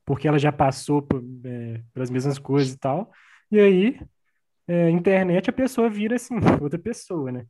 porque 0.06 0.28
ela 0.28 0.38
já 0.38 0.52
passou 0.52 1.02
por, 1.02 1.24
é, 1.44 1.82
pelas 1.92 2.12
mesmas 2.12 2.38
coisas 2.38 2.74
e 2.74 2.78
tal, 2.78 3.12
e 3.52 3.60
aí, 3.60 4.00
é, 4.68 4.90
internet, 4.90 5.50
a 5.50 5.54
pessoa 5.54 5.90
vira, 5.90 6.16
assim, 6.16 6.36
outra 6.62 6.78
pessoa, 6.78 7.32
né? 7.32 7.46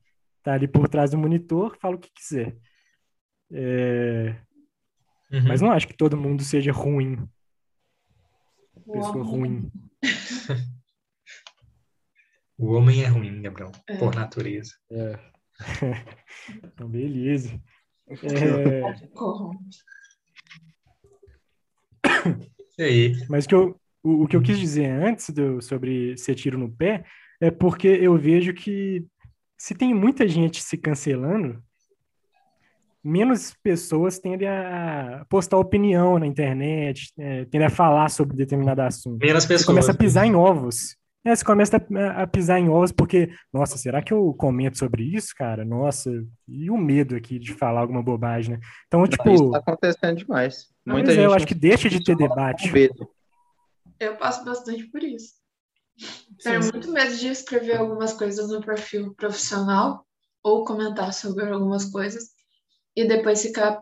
Tá 0.45 0.53
ali 0.53 0.67
por 0.67 0.87
trás 0.87 1.11
do 1.11 1.17
monitor, 1.17 1.75
fala 1.81 1.95
o 1.95 1.99
que 1.99 2.09
quiser. 2.13 2.55
É, 3.51 4.35
Uhum. 5.31 5.47
mas 5.47 5.59
não 5.59 5.71
acho 5.71 5.87
que 5.87 5.97
todo 5.97 6.15
mundo 6.15 6.43
seja 6.43 6.71
ruim, 6.71 7.27
O 8.85 8.91
pessoa 8.93 9.17
homem- 9.25 9.31
ruim. 9.31 9.71
O 12.57 12.71
homem 12.73 13.03
é 13.03 13.07
ruim, 13.07 13.41
Gabriel, 13.41 13.71
É. 13.89 13.97
por 13.97 14.15
natureza. 14.15 14.71
Então, 16.63 16.87
beleza. 16.87 17.59
É, 22.77 23.11
mas 23.29 23.45
o 23.45 23.47
que 23.47 23.55
eu, 23.55 23.79
o, 24.03 24.23
o 24.23 24.27
que 24.27 24.35
eu 24.35 24.41
quis 24.41 24.59
dizer 24.59 24.85
antes 24.89 25.29
do- 25.29 25.61
sobre 25.61 26.17
ser 26.17 26.35
tiro 26.35 26.57
no 26.57 26.69
pé 26.71 27.03
é 27.39 27.49
porque 27.49 27.87
eu 27.87 28.17
vejo 28.17 28.53
que 28.53 29.05
se 29.57 29.73
tem 29.75 29.93
muita 29.93 30.27
gente 30.27 30.61
se 30.61 30.77
cancelando, 30.77 31.61
menos 33.03 33.53
pessoas 33.61 34.17
tendem 34.17 34.47
a 34.47 35.25
postar 35.29 35.57
opinião 35.57 36.17
na 36.17 36.25
internet, 36.25 37.13
é, 37.17 37.45
tendem 37.45 37.67
a 37.67 37.69
falar 37.69 38.09
sobre 38.09 38.35
determinado 38.35 38.81
assunto. 38.81 39.23
Menos 39.23 39.43
Você 39.43 39.49
pessoas. 39.49 39.65
começa 39.67 39.91
a 39.91 39.95
pisar 39.97 40.25
em 40.25 40.35
ovos. 40.35 40.97
É, 41.23 41.35
você 41.35 41.43
começa 41.43 41.77
a, 41.77 42.23
a 42.23 42.27
pisar 42.27 42.59
em 42.59 42.69
ovos 42.69 42.91
porque, 42.91 43.31
nossa, 43.51 43.77
será 43.77 44.01
que 44.01 44.13
eu 44.13 44.33
comento 44.33 44.77
sobre 44.77 45.03
isso, 45.03 45.33
cara? 45.35 45.65
Nossa, 45.65 46.11
e 46.47 46.69
o 46.69 46.77
medo 46.77 47.15
aqui 47.15 47.39
de 47.39 47.53
falar 47.53 47.81
alguma 47.81 48.01
bobagem, 48.01 48.55
né? 48.55 48.59
Então, 48.87 49.07
tipo, 49.07 49.31
Isso 49.31 49.51
tá 49.51 49.57
acontecendo 49.57 50.17
demais. 50.17 50.67
Não, 50.85 50.93
Muita 50.93 51.09
mas 51.09 51.17
é, 51.17 51.21
gente 51.21 51.25
eu 51.25 51.33
acho 51.33 51.45
não 51.45 51.47
que 51.47 51.55
deixa 51.55 51.89
de 51.89 52.03
ter 52.03 52.15
debate. 52.15 52.71
Eu 53.99 54.15
passo 54.17 54.43
bastante 54.43 54.83
por 54.85 55.01
isso. 55.01 55.44
Tenho 56.43 56.61
Sim. 56.63 56.71
muito 56.71 56.91
medo 56.91 57.15
de 57.15 57.27
escrever 57.27 57.77
algumas 57.77 58.13
coisas 58.13 58.49
no 58.49 58.61
perfil 58.61 59.13
profissional 59.13 60.05
ou 60.43 60.63
comentar 60.63 61.13
sobre 61.13 61.45
algumas 61.45 61.85
coisas 61.85 62.31
e 62.95 63.07
depois 63.07 63.41
ficar, 63.41 63.81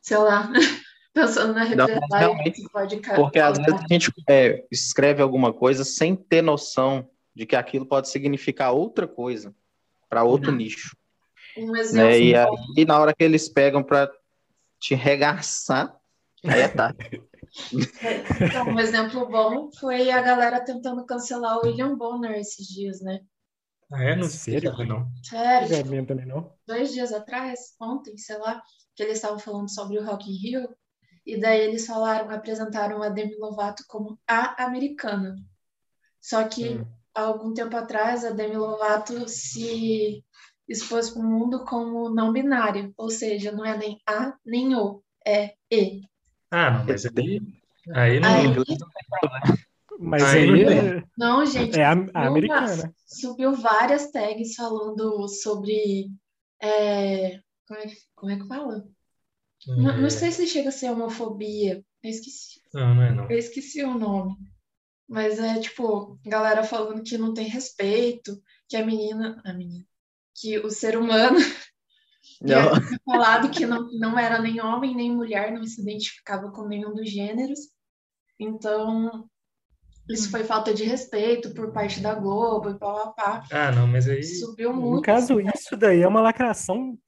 sei 0.00 0.18
lá, 0.18 0.50
pensando 1.14 1.54
na 1.54 1.64
represália 1.64 2.18
realmente, 2.18 2.62
que 2.62 2.68
pode 2.70 3.00
Porque 3.00 3.38
às 3.38 3.58
vezes 3.58 3.80
a 3.82 3.86
gente 3.92 4.12
é, 4.28 4.64
escreve 4.70 5.22
alguma 5.22 5.52
coisa 5.52 5.84
sem 5.84 6.14
ter 6.16 6.42
noção 6.42 7.08
de 7.34 7.46
que 7.46 7.56
aquilo 7.56 7.86
pode 7.86 8.08
significar 8.08 8.72
outra 8.72 9.06
coisa 9.06 9.54
para 10.08 10.24
outro 10.24 10.50
Uhum. 10.50 10.58
nicho. 10.58 10.94
Um 11.56 11.74
exemplo, 11.76 12.06
Né? 12.08 12.20
E 12.20 12.36
aí, 12.36 12.84
na 12.84 12.98
hora 12.98 13.14
que 13.14 13.24
eles 13.24 13.48
pegam 13.48 13.82
para 13.82 14.10
te 14.78 14.94
regaçar, 14.94 15.94
aí 16.46 16.60
é 16.60 16.68
tarde. 16.68 17.22
então, 17.72 18.72
um 18.72 18.78
exemplo 18.78 19.28
bom 19.28 19.70
foi 19.78 20.10
a 20.10 20.20
galera 20.22 20.64
tentando 20.64 21.04
cancelar 21.06 21.58
o 21.58 21.62
William 21.62 21.96
Bonner 21.96 22.32
esses 22.38 22.66
dias, 22.66 23.00
né? 23.00 23.20
Ah, 23.92 24.02
é? 24.02 24.16
Não 24.16 24.28
Sério? 24.28 24.74
sei, 24.76 24.86
não. 24.86 25.08
Sério, 25.22 25.74
é 25.76 25.84
mesmo 25.84 26.06
também, 26.06 26.26
não? 26.26 26.52
dois 26.66 26.92
dias 26.92 27.12
atrás, 27.12 27.74
ontem, 27.80 28.16
sei 28.16 28.38
lá, 28.38 28.62
que 28.94 29.02
eles 29.02 29.16
estavam 29.18 29.38
falando 29.38 29.70
sobre 29.70 29.98
o 29.98 30.04
Rock 30.04 30.30
in 30.30 30.36
Rio, 30.36 30.68
e 31.26 31.38
daí 31.40 31.60
eles 31.60 31.86
falaram, 31.86 32.30
apresentaram 32.30 33.02
a 33.02 33.08
Demi 33.08 33.36
Lovato 33.36 33.84
como 33.88 34.18
a 34.26 34.64
americana. 34.64 35.36
Só 36.20 36.44
que 36.48 36.76
Hum. 36.76 36.84
há 37.14 37.22
algum 37.22 37.52
tempo 37.54 37.76
atrás 37.76 38.24
a 38.24 38.30
Demi 38.30 38.56
Lovato 38.56 39.28
se 39.28 40.24
expôs 40.68 41.10
para 41.10 41.20
o 41.22 41.24
mundo 41.24 41.64
como 41.64 42.08
não 42.10 42.32
binária, 42.32 42.92
ou 42.96 43.10
seja, 43.10 43.52
não 43.52 43.64
é 43.64 43.76
nem 43.76 43.98
a 44.06 44.36
nem 44.44 44.74
o, 44.74 45.02
é 45.26 45.54
e. 45.70 46.02
Ah, 46.52 46.70
não, 46.70 46.84
mas 46.84 47.06
aí, 47.06 47.40
aí 47.94 48.20
não. 48.20 48.28
Aí- 48.28 48.56
Mas 49.98 50.22
Aí 50.24 50.40
aí 50.50 50.64
não 50.64 50.72
é, 50.72 51.04
Não, 51.16 51.46
gente, 51.46 51.78
é 51.78 51.84
a, 51.84 51.92
a 51.92 51.96
subiu 51.96 52.22
americana. 52.26 52.94
subiu 53.06 53.52
várias 53.54 54.10
tags 54.10 54.54
falando 54.54 55.28
sobre 55.28 56.08
é, 56.60 57.40
como, 57.66 57.80
é 57.80 57.86
que, 57.86 57.96
como 58.14 58.32
é 58.32 58.36
que 58.38 58.46
fala? 58.48 58.84
Não, 59.66 59.96
não 59.98 60.10
sei 60.10 60.32
se 60.32 60.46
chega 60.46 60.70
a 60.70 60.72
ser 60.72 60.90
homofobia. 60.90 61.84
Eu 62.02 62.10
esqueci, 62.10 62.60
Não, 62.74 62.94
não 62.94 63.02
é 63.02 63.14
não. 63.14 63.30
eu 63.30 63.38
esqueci 63.38 63.82
o 63.84 63.94
nome. 63.94 64.36
Mas 65.08 65.38
é 65.38 65.60
tipo, 65.60 66.18
galera 66.24 66.64
falando 66.64 67.02
que 67.02 67.16
não 67.18 67.32
tem 67.34 67.46
respeito, 67.46 68.42
que 68.68 68.76
a 68.76 68.84
menina. 68.84 69.40
A 69.44 69.52
menina. 69.52 69.84
Que 70.34 70.58
o 70.58 70.70
ser 70.70 70.96
humano 70.98 71.38
Não. 72.40 72.72
tinha 72.80 72.98
falado 73.04 73.50
que 73.50 73.66
não, 73.66 73.88
não 73.98 74.18
era 74.18 74.40
nem 74.40 74.60
homem 74.60 74.94
nem 74.94 75.10
mulher, 75.14 75.52
não 75.52 75.64
se 75.64 75.80
identificava 75.82 76.50
com 76.50 76.66
nenhum 76.66 76.94
dos 76.94 77.10
gêneros. 77.10 77.58
Então, 78.38 79.28
isso 80.08 80.30
foi 80.30 80.44
falta 80.44 80.72
de 80.74 80.84
respeito 80.84 81.52
por 81.54 81.72
parte 81.72 82.00
da 82.00 82.14
Globo 82.14 82.70
e 82.70 82.78
pá, 82.78 82.92
pá, 83.08 83.12
pá. 83.12 83.44
Ah, 83.50 83.72
não, 83.72 83.86
mas 83.86 84.08
aí. 84.08 84.22
Subiu 84.22 84.72
No 84.72 84.80
muito. 84.80 85.02
caso, 85.04 85.40
isso 85.40 85.76
daí 85.76 86.02
é 86.02 86.08
uma 86.08 86.20
lacração 86.20 86.98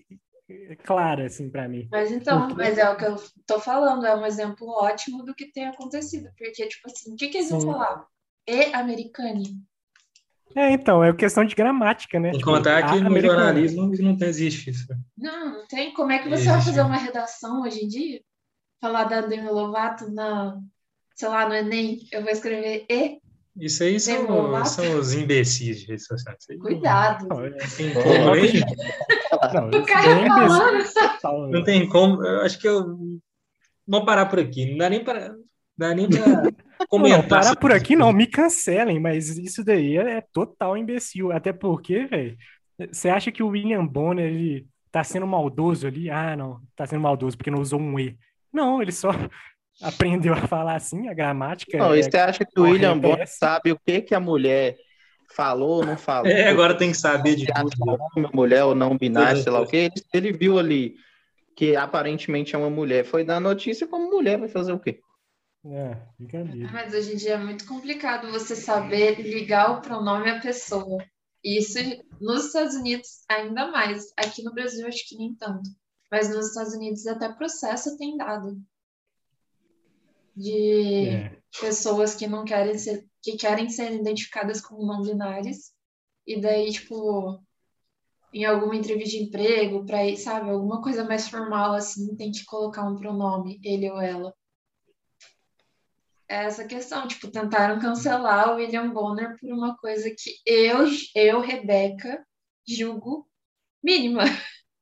clara, 0.84 1.26
assim, 1.26 1.50
pra 1.50 1.68
mim. 1.68 1.88
Mas 1.90 2.12
então, 2.12 2.48
Porque- 2.48 2.62
mas 2.62 2.78
é 2.78 2.88
o 2.88 2.96
que 2.96 3.04
eu 3.04 3.16
tô 3.46 3.58
falando, 3.58 4.04
é 4.06 4.14
um 4.14 4.26
exemplo 4.26 4.68
ótimo 4.68 5.24
do 5.24 5.34
que 5.34 5.50
tem 5.52 5.66
acontecido. 5.66 6.28
Porque, 6.36 6.66
tipo 6.68 6.88
assim, 6.90 7.12
o 7.12 7.16
que, 7.16 7.28
que 7.28 7.38
eles 7.38 7.50
vão 7.50 7.60
falar? 7.60 8.06
E 8.46 8.64
americane. 8.74 9.58
É, 10.56 10.70
então, 10.72 11.02
é 11.02 11.12
questão 11.12 11.44
de 11.44 11.54
gramática, 11.54 12.18
né? 12.20 12.30
Sem 12.30 12.38
Tipo, 12.38 12.52
contar 12.52 12.78
a 12.78 12.82
que 12.92 13.00
no 13.00 13.06
americana. 13.08 13.40
jornalismo 13.44 13.90
não 13.98 14.16
existe 14.26 14.70
isso. 14.70 14.86
Não, 15.18 15.52
não 15.60 15.66
tem. 15.66 15.92
Como 15.94 16.12
é 16.12 16.18
que 16.18 16.28
você 16.28 16.44
vai 16.44 16.54
Existe. 16.54 16.70
fazer 16.70 16.82
uma 16.82 16.96
redação 16.96 17.62
hoje 17.62 17.84
em 17.84 17.88
dia? 17.88 18.20
Falar 18.80 19.04
da 19.04 19.20
Demi 19.22 19.48
Lovato 19.48 20.10
na, 20.12 20.56
sei 21.16 21.28
lá, 21.28 21.48
no 21.48 21.54
Enem, 21.54 21.98
eu 22.12 22.22
vou 22.22 22.30
escrever 22.30 22.84
E. 22.88 23.18
Isso 23.56 23.82
aí 23.84 23.98
são, 24.00 24.26
Lovato? 24.30 24.68
são 24.68 24.98
os 24.98 25.12
imbecis 25.14 25.80
de 25.80 25.86
redes 25.86 26.06
sociais. 26.06 26.38
Cuidado. 26.60 27.26
Não, 27.28 27.44
é- 27.44 27.50
Não 27.50 27.58
tem 27.76 27.90
É, 27.90 27.92
como, 27.94 28.14
não, 28.14 29.80
O 29.80 29.86
cara 29.86 30.06
é 30.06 30.28
falando, 30.28 30.74
imbecil 30.76 31.02
total, 31.02 31.40
não 31.42 31.48
né? 31.60 31.62
tem 31.64 31.88
como. 31.88 32.24
Eu 32.24 32.40
acho 32.42 32.58
que 32.58 32.68
eu. 32.68 32.96
Vamos 33.86 34.06
parar 34.06 34.26
por 34.26 34.38
aqui. 34.40 34.70
Não 34.70 34.78
dá 34.78 34.90
nem 34.90 35.02
para. 35.04 35.34
Dá 35.76 35.94
nem 35.94 36.08
para 36.08 36.42
Não, 36.80 36.86
não, 36.86 36.86
comentar. 36.88 37.28
parar 37.28 37.42
sobre 37.44 37.60
por 37.60 37.72
aqui 37.72 37.96
não, 37.96 38.12
me 38.12 38.26
cancelem, 38.26 39.00
mas 39.00 39.36
isso 39.36 39.64
daí 39.64 39.96
é, 39.96 40.18
é 40.18 40.20
total 40.32 40.76
imbecil. 40.76 41.32
Até 41.32 41.52
porque, 41.52 42.06
velho, 42.06 42.36
você 42.92 43.08
acha 43.08 43.30
que 43.30 43.42
o 43.42 43.48
William 43.48 43.86
Bonner 43.86 44.26
ele 44.26 44.66
tá 44.90 45.02
sendo 45.02 45.26
maldoso 45.26 45.86
ali? 45.86 46.10
Ah, 46.10 46.36
não, 46.36 46.60
tá 46.76 46.86
sendo 46.86 47.02
maldoso 47.02 47.36
porque 47.36 47.50
não 47.50 47.60
usou 47.60 47.80
um 47.80 47.98
E. 47.98 48.16
Não, 48.52 48.80
ele 48.80 48.92
só 48.92 49.10
aprendeu 49.82 50.32
a 50.34 50.46
falar 50.46 50.76
assim, 50.76 51.08
a 51.08 51.14
gramática. 51.14 51.78
Não, 51.78 51.94
é- 51.94 51.98
e 51.98 52.02
você 52.02 52.16
acha 52.16 52.44
que 52.44 52.60
o 52.60 52.64
William 52.64 52.92
é 52.92 52.98
Bonner 52.98 53.28
sabe 53.28 53.72
o 53.72 53.78
que, 53.84 54.00
que 54.00 54.14
a 54.14 54.20
mulher 54.20 54.76
falou, 55.34 55.84
não 55.84 55.96
falou. 55.96 56.30
É, 56.30 56.48
agora 56.48 56.74
tem 56.74 56.92
que 56.92 56.96
saber 56.96 57.34
de 57.34 57.46
tudo. 57.46 57.90
é 57.90 58.18
homem, 58.18 58.30
mulher 58.32 58.64
ou 58.64 58.74
não 58.74 58.96
binário, 58.96 59.42
sei 59.42 59.50
lá 59.50 59.60
o 59.60 59.66
quê. 59.66 59.90
Ele, 60.12 60.28
ele 60.28 60.32
viu 60.32 60.58
ali 60.58 60.94
que 61.56 61.76
aparentemente 61.76 62.54
é 62.54 62.58
uma 62.58 62.70
mulher. 62.70 63.04
Foi 63.04 63.24
dar 63.24 63.40
notícia 63.40 63.86
como 63.86 64.10
mulher, 64.10 64.38
vai 64.38 64.48
fazer 64.48 64.72
o 64.72 64.78
quê? 64.78 65.00
É, 65.66 65.96
brincadeira. 66.18 66.70
Mas 66.72 66.92
hoje 66.92 67.14
em 67.14 67.16
dia 67.16 67.34
é 67.34 67.38
muito 67.38 67.66
complicado 67.66 68.30
você 68.30 68.54
saber 68.54 69.18
ligar 69.20 69.72
o 69.72 69.80
pronome 69.80 70.28
à 70.30 70.40
pessoa. 70.40 71.02
Isso 71.42 71.78
nos 72.20 72.46
Estados 72.46 72.74
Unidos 72.74 73.24
ainda 73.28 73.70
mais. 73.70 74.12
Aqui 74.16 74.42
no 74.42 74.52
Brasil 74.52 74.86
acho 74.86 75.08
que 75.08 75.16
nem 75.16 75.34
tanto. 75.34 75.70
Mas 76.10 76.28
nos 76.28 76.48
Estados 76.48 76.74
Unidos 76.74 77.06
até 77.06 77.32
processo 77.32 77.96
tem 77.96 78.16
dado. 78.16 78.60
De 80.36 81.08
É. 81.08 81.38
pessoas 81.60 82.14
que 82.14 82.26
não 82.26 82.44
querem 82.44 82.76
ser, 82.76 83.06
que 83.22 83.36
querem 83.36 83.68
ser 83.70 83.92
identificadas 83.92 84.60
como 84.60 84.86
não 84.86 85.00
binárias. 85.00 85.72
E 86.26 86.40
daí, 86.40 86.72
tipo, 86.72 87.40
em 88.32 88.44
alguma 88.44 88.76
entrevista 88.76 89.16
de 89.16 89.24
emprego, 89.24 89.86
para 89.86 90.04
ir, 90.04 90.16
sabe, 90.16 90.50
alguma 90.50 90.82
coisa 90.82 91.04
mais 91.04 91.28
formal 91.28 91.72
assim, 91.74 92.16
tem 92.16 92.32
que 92.32 92.44
colocar 92.44 92.86
um 92.86 92.96
pronome, 92.96 93.60
ele 93.62 93.90
ou 93.90 94.00
ela. 94.00 94.34
É 96.28 96.44
essa 96.44 96.64
questão, 96.66 97.06
tipo, 97.06 97.30
tentaram 97.30 97.78
cancelar 97.80 98.50
o 98.52 98.56
William 98.56 98.90
Bonner 98.90 99.36
por 99.38 99.52
uma 99.52 99.76
coisa 99.76 100.10
que 100.10 100.30
eu, 100.46 100.86
eu, 101.14 101.40
Rebeca, 101.40 102.24
julgo 102.66 103.28
mínima. 103.82 104.24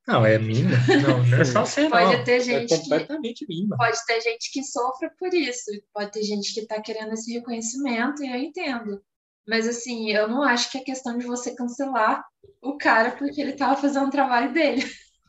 Não, 0.07 0.25
é 0.25 0.37
mínima. 0.37 0.77
Não, 1.01 1.23
não 1.25 1.37
é 1.39 1.45
só 1.45 1.65
ser, 1.65 1.89
Pode 1.89 2.17
não. 2.17 2.23
ter 2.23 2.37
É 2.37 2.39
gente 2.41 2.67
que 2.67 2.77
completamente 2.81 3.45
mínima. 3.47 3.77
pode 3.77 3.97
ter 4.05 4.21
gente 4.21 4.51
que 4.51 4.63
sofra 4.63 5.09
por 5.17 5.33
isso, 5.33 5.71
pode 5.93 6.11
ter 6.11 6.23
gente 6.23 6.53
que 6.53 6.61
está 6.61 6.81
querendo 6.81 7.13
esse 7.13 7.31
reconhecimento, 7.33 8.23
e 8.23 8.29
eu 8.31 8.35
entendo. 8.37 9.01
Mas 9.47 9.67
assim, 9.67 10.09
eu 10.11 10.27
não 10.27 10.41
acho 10.43 10.71
que 10.71 10.77
é 10.77 10.83
questão 10.83 11.17
de 11.17 11.25
você 11.25 11.55
cancelar 11.55 12.23
o 12.61 12.77
cara 12.77 13.11
porque 13.11 13.41
ele 13.41 13.51
estava 13.51 13.75
fazendo 13.79 14.07
o 14.07 14.11
trabalho 14.11 14.53
dele, 14.53 14.81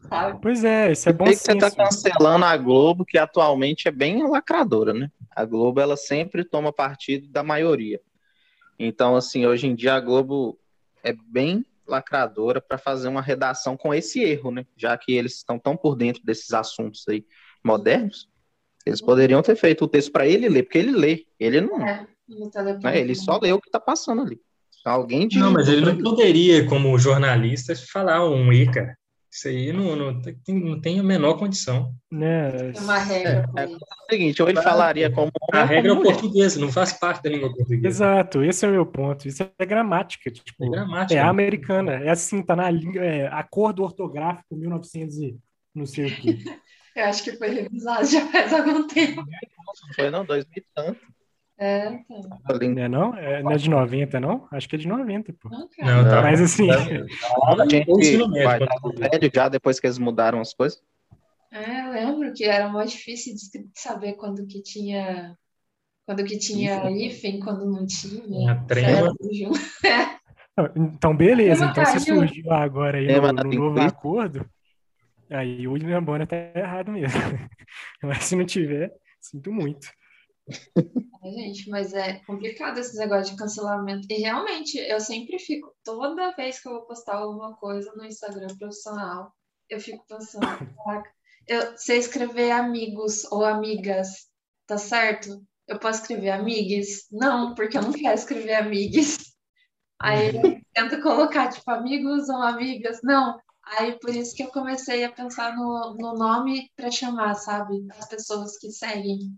sabe? 0.08 0.38
Pois 0.40 0.64
é, 0.64 0.92
isso 0.92 1.08
é 1.08 1.12
bom 1.12 1.24
que 1.24 1.36
você 1.36 1.56
tá 1.56 1.70
senso. 1.70 1.76
cancelando 1.76 2.44
a 2.44 2.56
Globo, 2.56 3.04
que 3.04 3.18
atualmente 3.18 3.88
é 3.88 3.90
bem 3.90 4.28
lacradora, 4.28 4.92
né? 4.92 5.10
A 5.30 5.44
Globo, 5.44 5.80
ela 5.80 5.96
sempre 5.96 6.44
toma 6.44 6.72
partido 6.72 7.28
da 7.28 7.42
maioria. 7.42 8.00
Então, 8.78 9.16
assim, 9.16 9.46
hoje 9.46 9.66
em 9.66 9.74
dia 9.74 9.94
a 9.94 10.00
Globo 10.00 10.58
é 11.02 11.12
bem 11.12 11.64
lacradora 11.86 12.60
para 12.60 12.78
fazer 12.78 13.08
uma 13.08 13.20
redação 13.20 13.76
com 13.76 13.92
esse 13.92 14.22
erro, 14.22 14.50
né? 14.50 14.66
Já 14.76 14.96
que 14.96 15.12
eles 15.12 15.34
estão 15.36 15.58
tão 15.58 15.76
por 15.76 15.96
dentro 15.96 16.22
desses 16.24 16.52
assuntos 16.52 17.04
aí 17.08 17.24
modernos, 17.62 18.28
eles 18.86 19.00
poderiam 19.00 19.42
ter 19.42 19.56
feito 19.56 19.84
o 19.84 19.88
texto 19.88 20.12
para 20.12 20.26
ele 20.26 20.48
ler, 20.48 20.62
porque 20.64 20.78
ele 20.78 20.92
lê, 20.92 21.24
ele 21.38 21.60
não, 21.60 21.86
É, 21.86 22.06
no 22.28 22.50
telefone. 22.50 22.84
né? 22.84 23.00
Ele 23.00 23.14
só 23.14 23.38
lê 23.38 23.52
o 23.52 23.60
que 23.60 23.70
tá 23.70 23.80
passando 23.80 24.22
ali. 24.22 24.40
Alguém 24.84 25.26
de 25.26 25.38
Não, 25.38 25.50
mas 25.50 25.66
ele 25.66 25.80
não 25.80 25.96
poderia, 25.96 26.66
como 26.66 26.98
jornalista, 26.98 27.74
falar 27.74 28.28
um 28.28 28.50
cara. 28.70 28.94
Isso 29.34 29.48
aí 29.48 29.72
não, 29.72 29.96
não, 29.96 30.22
tem, 30.22 30.36
não 30.60 30.80
tem 30.80 31.00
a 31.00 31.02
menor 31.02 31.34
condição. 31.36 31.92
Né? 32.08 32.52
Tem 32.72 32.80
uma 32.82 32.98
regra 32.98 33.44
É, 33.58 33.64
isso. 33.64 33.74
o 33.76 34.06
seguinte, 34.08 34.40
ou 34.40 34.48
ele 34.48 34.62
falaria 34.62 35.10
como 35.10 35.32
A 35.52 35.64
regra 35.64 35.90
é 35.90 35.92
o 35.92 36.00
português, 36.00 36.56
não 36.56 36.70
faz 36.70 36.92
parte 36.92 37.20
da 37.24 37.30
língua 37.30 37.52
portuguesa. 37.52 37.84
Exato, 37.84 38.44
esse 38.44 38.64
é 38.64 38.68
o 38.68 38.70
meu 38.70 38.86
ponto. 38.86 39.26
Isso 39.26 39.42
é 39.58 39.66
gramática, 39.66 40.30
tipo, 40.30 40.64
É 40.64 40.70
gramática. 40.70 41.18
é 41.18 41.22
americana. 41.22 41.94
É 41.94 42.10
assim, 42.10 42.44
tá 42.44 42.54
na 42.54 42.70
língua, 42.70 43.04
é 43.04 43.26
acordo 43.26 43.82
ortográfico 43.82 44.54
1900 44.54 45.16
e 45.18 45.36
não 45.74 45.84
sei 45.84 46.06
o 46.06 46.16
quê. 46.16 46.38
Eu 46.94 47.06
acho 47.06 47.24
que 47.24 47.32
foi 47.32 47.48
revisado 47.48 48.06
já 48.06 48.24
faz 48.28 48.52
algum 48.52 48.86
tempo. 48.86 49.24
Foi 49.96 50.10
não, 50.10 50.24
dois 50.24 50.44
mil 50.44 50.58
e 50.58 50.66
tanto. 50.72 51.00
É, 51.56 51.88
então. 51.88 52.20
Não 52.50 52.82
é 52.82 52.88
não? 52.88 53.14
É, 53.14 53.42
não 53.42 53.52
é 53.52 53.56
de 53.56 53.70
90, 53.70 54.18
não? 54.18 54.48
Acho 54.50 54.68
que 54.68 54.74
é 54.74 54.78
de 54.78 54.88
90, 54.88 55.32
pô. 55.34 55.48
Não, 55.48 55.68
tá 55.68 56.22
Mas 56.22 56.40
assim, 56.40 56.68
A 56.70 57.68
gente 57.68 57.90
ensino 57.90 58.28
médio, 58.28 58.66
velho 58.96 59.30
já 59.32 59.48
depois 59.48 59.78
que 59.78 59.86
eles 59.86 59.98
mudaram 59.98 60.40
as 60.40 60.52
coisas. 60.52 60.82
É, 61.52 61.86
eu 61.86 61.92
lembro 61.92 62.32
que 62.32 62.44
era 62.44 62.68
mais 62.68 62.90
difícil 62.90 63.34
de 63.34 63.68
saber 63.74 64.14
quando 64.14 64.44
que 64.46 64.60
tinha 64.60 65.36
quando 66.04 66.24
que 66.24 66.36
tinha 66.36 66.90
hífen, 66.90 67.40
quando 67.40 67.64
não 67.64 67.86
tinha. 67.86 68.52
A 68.52 68.56
trema. 68.64 69.14
Certo, 69.14 69.32
Ju? 69.32 69.52
então 70.76 71.16
beleza. 71.16 71.66
Então 71.66 71.84
se 71.86 72.00
surgiu 72.00 72.52
agora 72.52 72.98
aí 72.98 73.06
no, 73.06 73.32
da 73.32 73.44
no 73.44 73.52
novo 73.52 73.80
acordo, 73.80 74.44
aí 75.30 75.66
o 75.66 75.72
William 75.72 76.02
Bonner 76.02 76.26
tá 76.26 76.36
errado 76.36 76.90
mesmo. 76.90 77.18
Mas 78.02 78.24
se 78.24 78.36
não 78.36 78.44
tiver, 78.44 78.92
sinto 79.20 79.52
muito. 79.52 79.88
Gente, 81.24 81.70
mas 81.70 81.94
é 81.94 82.20
complicado 82.26 82.78
esse 82.78 82.96
negócio 82.98 83.32
de 83.32 83.38
cancelamento. 83.38 84.06
E 84.10 84.20
realmente, 84.20 84.76
eu 84.78 85.00
sempre 85.00 85.38
fico, 85.38 85.74
toda 85.82 86.34
vez 86.36 86.60
que 86.60 86.68
eu 86.68 86.72
vou 86.72 86.82
postar 86.82 87.16
alguma 87.16 87.56
coisa 87.56 87.92
no 87.96 88.04
Instagram 88.04 88.48
profissional, 88.58 89.32
eu 89.68 89.80
fico 89.80 90.04
pensando, 90.06 90.46
caraca, 90.84 91.10
eu, 91.46 91.76
se 91.78 91.92
eu 91.92 91.98
escrever 91.98 92.50
amigos 92.50 93.24
ou 93.32 93.44
amigas, 93.44 94.28
tá 94.66 94.76
certo? 94.76 95.42
Eu 95.66 95.78
posso 95.78 96.02
escrever 96.02 96.30
amigues? 96.30 97.06
Não, 97.10 97.54
porque 97.54 97.78
eu 97.78 97.82
não 97.82 97.92
quero 97.92 98.14
escrever 98.14 98.54
amigues. 98.54 99.18
Aí 99.98 100.36
eu 100.36 100.60
tento 100.74 101.02
colocar, 101.02 101.48
tipo, 101.48 101.70
amigos 101.70 102.28
ou 102.28 102.42
amigas? 102.42 103.00
Não. 103.02 103.38
Aí 103.62 103.98
por 103.98 104.10
isso 104.10 104.34
que 104.34 104.42
eu 104.42 104.48
comecei 104.48 105.04
a 105.04 105.12
pensar 105.12 105.56
no, 105.56 105.94
no 105.98 106.14
nome 106.14 106.70
para 106.76 106.90
chamar, 106.90 107.34
sabe? 107.34 107.86
As 107.98 108.06
pessoas 108.08 108.58
que 108.58 108.70
seguem 108.70 109.34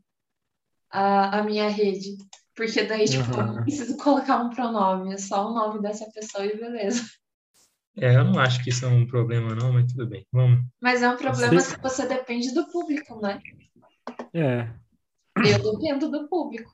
a, 0.90 1.38
a 1.40 1.42
minha 1.42 1.68
rede. 1.68 2.16
Porque 2.54 2.84
daí, 2.84 3.04
tipo, 3.06 3.32
eu 3.32 3.46
não 3.46 3.54
Aham. 3.54 3.64
preciso 3.64 3.96
colocar 3.98 4.42
um 4.42 4.50
pronome, 4.50 5.14
é 5.14 5.18
só 5.18 5.48
o 5.50 5.54
nome 5.54 5.82
dessa 5.82 6.10
pessoa 6.12 6.46
e 6.46 6.56
beleza. 6.56 7.02
É, 7.98 8.14
eu 8.16 8.24
não 8.24 8.38
acho 8.38 8.62
que 8.62 8.70
isso 8.70 8.84
é 8.84 8.88
um 8.88 9.06
problema, 9.06 9.54
não, 9.54 9.72
mas 9.72 9.90
tudo 9.92 10.06
bem. 10.06 10.26
Vamos. 10.32 10.64
Mas 10.80 11.02
é 11.02 11.08
um 11.08 11.16
problema 11.16 11.60
se 11.60 11.76
você 11.82 12.06
depende 12.06 12.54
do 12.54 12.66
público, 12.70 13.20
né? 13.20 13.40
É, 14.32 14.68
Eu 15.44 15.58
dependo 15.78 16.10
do 16.10 16.28
público. 16.28 16.70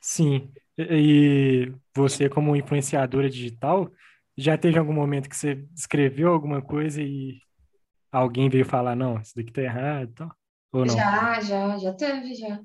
sim. 0.00 0.50
E 0.78 1.66
e 1.68 1.74
você, 1.94 2.28
como 2.28 2.56
influenciadora 2.56 3.28
digital, 3.28 3.90
já 4.36 4.56
teve 4.56 4.78
algum 4.78 4.92
momento 4.92 5.28
que 5.28 5.36
você 5.36 5.66
escreveu 5.76 6.32
alguma 6.32 6.62
coisa 6.62 7.02
e 7.02 7.38
alguém 8.12 8.48
veio 8.50 8.64
falar, 8.66 8.96
não, 8.96 9.20
isso 9.20 9.34
daqui 9.36 9.52
tá 9.52 9.62
errado 9.62 10.10
e 10.10 10.14
tal? 10.14 10.36
Ou 10.72 10.84
não? 10.84 10.94
Já, 10.94 11.40
já, 11.40 11.78
já 11.78 11.92
teve, 11.94 12.34
já. 12.34 12.60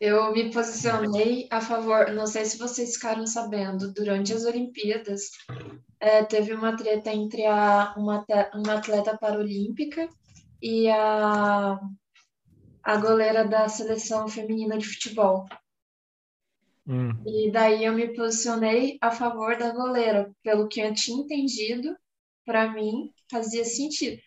Eu 0.00 0.32
me 0.32 0.50
posicionei 0.52 1.48
a 1.50 1.60
favor, 1.60 2.12
não 2.12 2.26
sei 2.26 2.44
se 2.44 2.58
vocês 2.58 2.94
ficaram 2.94 3.26
sabendo, 3.26 3.92
durante 3.92 4.32
as 4.32 4.44
Olimpíadas, 4.44 5.30
é, 6.00 6.24
teve 6.24 6.52
uma 6.52 6.76
treta 6.76 7.10
entre 7.12 7.46
a, 7.46 7.94
uma, 7.96 8.24
uma 8.54 8.74
atleta 8.74 9.16
paralímpica 9.18 10.08
e 10.62 10.88
a, 10.90 11.78
a 12.84 12.96
goleira 12.98 13.44
da 13.46 13.68
seleção 13.68 14.28
feminina 14.28 14.78
de 14.78 14.86
futebol. 14.86 15.46
Hum, 16.86 17.10
E 17.26 17.50
daí 17.50 17.84
eu 17.84 17.92
me 17.92 18.14
posicionei 18.14 18.98
a 19.00 19.10
favor 19.10 19.56
da 19.56 19.72
goleira, 19.72 20.30
pelo 20.42 20.68
que 20.68 20.80
eu 20.80 20.94
tinha 20.94 21.18
entendido, 21.22 21.96
para 22.44 22.70
mim 22.72 23.10
fazia 23.30 23.64
sentido. 23.64 24.20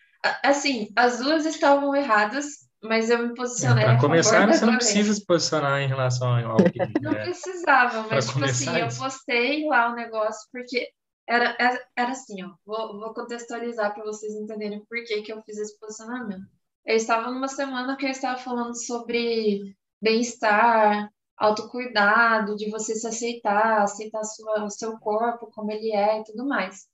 Assim, 0.44 0.88
as 0.96 1.18
duas 1.18 1.46
estavam 1.46 1.94
erradas, 1.94 2.46
mas 2.82 3.08
eu 3.10 3.26
me 3.26 3.34
posicionei 3.34 3.84
a 3.84 3.88
Para 3.88 4.00
começar, 4.00 4.46
da 4.46 4.52
você 4.52 4.66
não 4.66 4.76
precisa 4.76 5.14
se 5.14 5.24
posicionar 5.24 5.80
em 5.80 5.88
relação 5.88 6.34
ao 6.48 6.56
que 6.56 6.78
Não 7.00 7.12
é. 7.12 7.24
precisava, 7.24 8.04
Pra 8.04 8.16
mas 8.16 8.26
tipo 8.26 8.44
assim, 8.44 8.64
começar 8.66 8.80
eu 8.80 8.86
isso. 8.88 8.98
postei 8.98 9.66
lá 9.66 9.90
o 9.90 9.94
negócio 9.94 10.48
porque 10.52 10.88
era, 11.26 11.56
era, 11.58 11.86
era 11.96 12.12
assim, 12.12 12.42
ó. 12.42 12.50
Vou, 12.64 12.98
vou 12.98 13.14
contextualizar 13.14 13.94
para 13.94 14.04
vocês 14.04 14.34
entenderem 14.34 14.84
por 14.88 15.02
que 15.04 15.22
que 15.22 15.32
eu 15.32 15.42
fiz 15.42 15.58
esse 15.58 15.78
posicionamento. 15.78 16.46
Eu 16.84 16.96
estava 16.96 17.30
numa 17.30 17.48
semana 17.48 17.96
que 17.96 18.06
eu 18.06 18.10
estava 18.10 18.38
falando 18.38 18.74
sobre 18.74 19.76
bem-estar, 20.00 21.10
autocuidado, 21.36 22.56
de 22.56 22.70
você 22.70 22.94
se 22.94 23.06
aceitar, 23.06 23.82
aceitar 23.82 24.24
sua, 24.24 24.64
o 24.64 24.70
seu 24.70 24.98
corpo 24.98 25.50
como 25.52 25.70
ele 25.70 25.92
é 25.92 26.20
e 26.20 26.24
tudo 26.24 26.46
mais. 26.46 26.86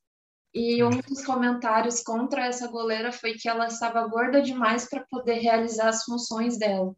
E 0.55 0.83
um 0.85 0.91
dos 0.91 1.25
comentários 1.25 2.01
contra 2.03 2.47
essa 2.47 2.69
goleira 2.69 3.11
foi 3.13 3.35
que 3.35 3.49
ela 3.49 3.67
estava 3.67 4.07
gorda 4.07 4.41
demais 4.41 4.89
para 4.89 5.05
poder 5.11 5.41
realizar 5.41 5.89
as 5.89 6.05
funções 6.05 6.57
dela. 6.59 6.95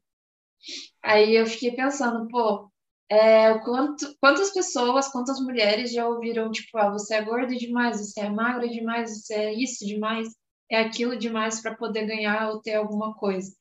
Aí 1.03 1.35
eu 1.37 1.47
fiquei 1.47 1.73
pensando, 1.73 2.27
pô, 2.29 2.69
é, 3.09 3.59
quanto, 3.61 4.14
quantas 4.21 4.53
pessoas, 4.53 5.09
quantas 5.09 5.40
mulheres 5.40 5.92
já 5.92 6.07
ouviram, 6.07 6.51
tipo, 6.51 6.77
ah, 6.77 6.90
você 6.90 7.14
é 7.14 7.23
gorda 7.23 7.55
demais, 7.55 7.99
você 8.01 8.21
é 8.21 8.29
magra 8.31 8.69
demais, 8.69 9.11
você 9.25 9.35
é 9.35 9.55
isso 9.55 9.87
demais, 9.87 10.29
é 10.71 10.81
aquilo 10.81 11.16
demais 11.16 11.62
para 11.62 11.75
poder 11.77 12.07
ganhar 12.07 12.51
ou 12.51 12.61
ter 12.61 12.75
alguma 12.75 13.14
coisa. 13.14 13.55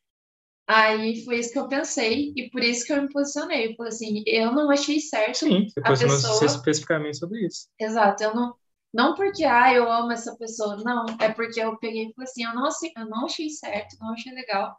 Aí 0.67 1.23
foi 1.23 1.39
isso 1.39 1.51
que 1.51 1.59
eu 1.59 1.67
pensei 1.67 2.33
e 2.35 2.49
por 2.49 2.63
isso 2.63 2.85
que 2.85 2.91
eu 2.91 3.03
me 3.03 3.11
posicionei. 3.11 3.67
Eu 3.67 3.75
falei 3.75 3.91
assim, 3.91 4.23
eu 4.25 4.51
não 4.51 4.71
achei 4.71 4.99
certo 4.99 5.37
Sim, 5.37 5.67
você 5.67 5.79
A 5.79 5.93
pessoa- 5.93 6.45
especificamente 6.45 7.17
sobre 7.17 7.45
isso. 7.45 7.67
Exato, 7.79 8.23
eu 8.23 8.33
não, 8.33 8.55
não 8.95 9.13
porque 9.13 9.43
ah, 9.43 9.73
eu 9.73 9.91
amo 9.91 10.13
essa 10.13 10.33
pessoa, 10.37 10.77
não, 10.77 11.05
é 11.19 11.29
porque 11.29 11.59
eu 11.59 11.77
peguei 11.77 12.05
e 12.05 12.13
falei 12.13 12.29
assim, 12.29 12.45
eu 12.45 12.55
não, 12.55 12.65
ace- 12.65 12.93
eu 12.95 13.05
não 13.05 13.25
achei 13.25 13.49
certo, 13.49 13.97
não 13.99 14.13
achei 14.13 14.31
legal 14.31 14.73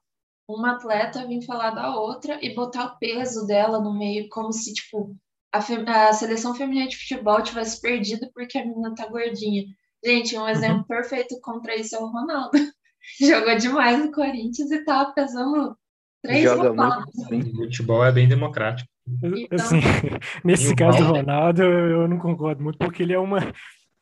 uma 0.48 0.72
atleta 0.72 1.26
vir 1.26 1.44
falar 1.44 1.70
da 1.70 1.94
outra 1.94 2.38
e 2.40 2.54
botar 2.54 2.86
o 2.86 2.98
peso 2.98 3.46
dela 3.46 3.78
no 3.78 3.92
meio, 3.92 4.26
como 4.30 4.52
se, 4.52 4.72
tipo, 4.72 5.14
a, 5.52 5.58
a, 5.58 6.12
seleção 6.14 6.54
feminina 6.54 6.88
de 6.88 6.96
futebol 6.96 7.42
tivesse 7.42 7.78
perdido 7.78 8.30
porque 8.32 8.56
a 8.56 8.64
menina 8.64 8.94
tá 8.94 9.06
gordinha. 9.06 9.64
Gente, 10.02 10.38
um 10.38 10.48
exemplo 10.48 10.78
uhum. 10.78 10.84
perfeito 10.84 11.38
contra 11.42 11.76
isso 11.76 11.94
é 11.94 11.98
o 11.98 12.06
Ronaldo. 12.06 12.56
Jogou 13.20 13.56
demais 13.56 13.98
no 13.98 14.12
Corinthians 14.12 14.70
e 14.70 14.82
tava 14.84 15.12
pesando 15.12 15.76
três 16.22 16.44
Joga 16.44 16.72
muito. 16.72 17.50
O 17.52 17.56
futebol 17.56 18.04
é 18.04 18.12
bem 18.12 18.28
democrático. 18.28 18.88
Então, 19.06 19.56
assim, 19.56 19.80
nesse 20.42 20.74
caso 20.74 20.98
do 20.98 21.04
Ronaldo, 21.04 21.62
eu 21.62 22.08
não 22.08 22.18
concordo 22.18 22.62
muito, 22.62 22.78
porque 22.78 23.02
ele 23.02 23.12
é 23.12 23.18
uma 23.18 23.38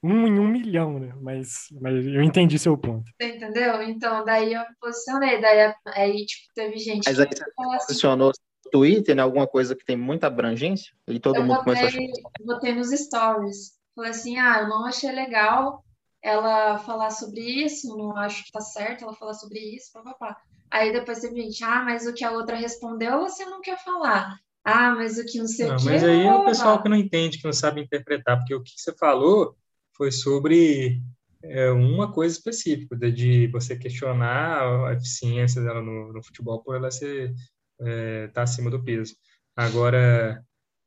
um 0.04 0.26
em 0.26 0.38
um 0.38 0.46
milhão, 0.46 0.98
né? 1.00 1.14
Mas, 1.20 1.68
mas 1.80 2.06
eu 2.06 2.22
entendi 2.22 2.58
seu 2.58 2.76
ponto. 2.76 3.10
Você 3.18 3.36
entendeu? 3.36 3.82
Então, 3.82 4.22
daí 4.22 4.52
eu 4.52 4.60
me 4.60 4.76
posicionei, 4.78 5.40
daí 5.40 5.72
aí, 5.86 6.26
tipo, 6.26 6.52
teve 6.54 6.76
gente. 6.76 7.06
Mas 7.06 7.18
aí 7.18 7.26
você 7.26 7.42
assim, 7.42 7.78
posicionou 7.86 8.28
no 8.28 8.70
Twitter, 8.70 9.16
né? 9.16 9.22
Alguma 9.22 9.46
coisa 9.46 9.74
que 9.74 9.84
tem 9.84 9.96
muita 9.96 10.26
abrangência? 10.26 10.92
E 11.08 11.18
todo 11.18 11.36
eu 11.36 11.42
mundo 11.44 11.64
botei, 11.64 11.74
começou 11.74 12.30
a 12.40 12.44
botei 12.44 12.74
nos 12.74 12.90
stories. 12.90 13.72
Falei 13.96 14.10
assim, 14.10 14.38
ah, 14.38 14.58
eu 14.60 14.68
não 14.68 14.84
achei 14.84 15.10
legal 15.10 15.82
ela 16.22 16.78
falar 16.78 17.10
sobre 17.10 17.40
isso, 17.40 17.96
não 17.96 18.16
acho 18.16 18.44
que 18.44 18.52
tá 18.52 18.60
certo 18.60 19.04
ela 19.04 19.14
falar 19.14 19.34
sobre 19.34 19.58
isso, 19.58 19.92
papapá. 19.92 20.36
Aí 20.70 20.92
depois 20.92 21.20
teve 21.20 21.40
gente, 21.40 21.62
ah, 21.64 21.82
mas 21.82 22.06
o 22.06 22.12
que 22.12 22.24
a 22.24 22.32
outra 22.32 22.56
respondeu 22.56 23.20
você 23.20 23.44
não 23.44 23.60
quer 23.60 23.82
falar. 23.82 24.36
Ah, 24.64 24.94
mas 24.94 25.18
o 25.18 25.24
que 25.24 25.38
não 25.38 25.46
sei 25.46 25.70
o 25.70 25.76
que. 25.76 25.84
Mas 25.84 26.02
aí 26.02 26.26
é 26.26 26.34
o 26.34 26.44
pessoal 26.44 26.82
que 26.82 26.88
não 26.88 26.96
entende, 26.96 27.38
que 27.38 27.44
não 27.44 27.52
sabe 27.52 27.82
interpretar, 27.82 28.38
porque 28.38 28.54
o 28.54 28.62
que 28.62 28.72
você 28.76 28.92
falou 28.96 29.54
foi 29.96 30.10
sobre 30.10 31.00
é, 31.42 31.70
uma 31.70 32.12
coisa 32.12 32.34
específica, 32.34 32.96
de 33.10 33.46
você 33.48 33.76
questionar 33.76 34.88
a 34.88 34.92
eficiência 34.94 35.62
dela 35.62 35.82
no, 35.82 36.12
no 36.12 36.22
futebol 36.22 36.62
por 36.62 36.76
ela 36.76 36.90
ser 36.90 37.30
estar 37.78 37.90
é, 37.90 38.28
tá 38.28 38.42
acima 38.42 38.70
do 38.70 38.82
peso. 38.82 39.14
Agora, 39.56 40.42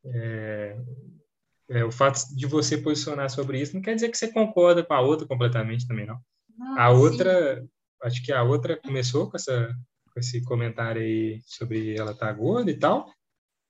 é, 0.06 0.78
é, 1.70 1.86
o 1.86 1.92
fato 1.92 2.36
de 2.36 2.46
você 2.46 2.78
posicionar 2.78 3.30
sobre 3.30 3.62
isso 3.62 3.76
não 3.76 3.82
quer 3.82 3.96
dizer 3.96 4.10
que 4.10 4.18
você 4.18 4.32
concorda 4.32 4.84
com 4.84 4.94
a 4.94 5.02
outra 5.02 5.28
completamente 5.28 5.88
também, 5.88 6.06
não. 6.06 6.20
A 6.78 6.90
outra, 6.90 7.62
sim. 7.62 7.70
acho 8.04 8.24
que 8.24 8.32
a 8.32 8.44
outra 8.44 8.78
começou 8.78 9.30
com, 9.30 9.38
essa, 9.38 9.76
com 10.12 10.20
esse 10.20 10.44
comentário 10.44 11.02
aí 11.02 11.42
sobre 11.46 11.96
ela 11.96 12.12
estar 12.12 12.28
tá 12.28 12.34
gorda 12.34 12.72
e 12.72 12.80
tal, 12.80 13.12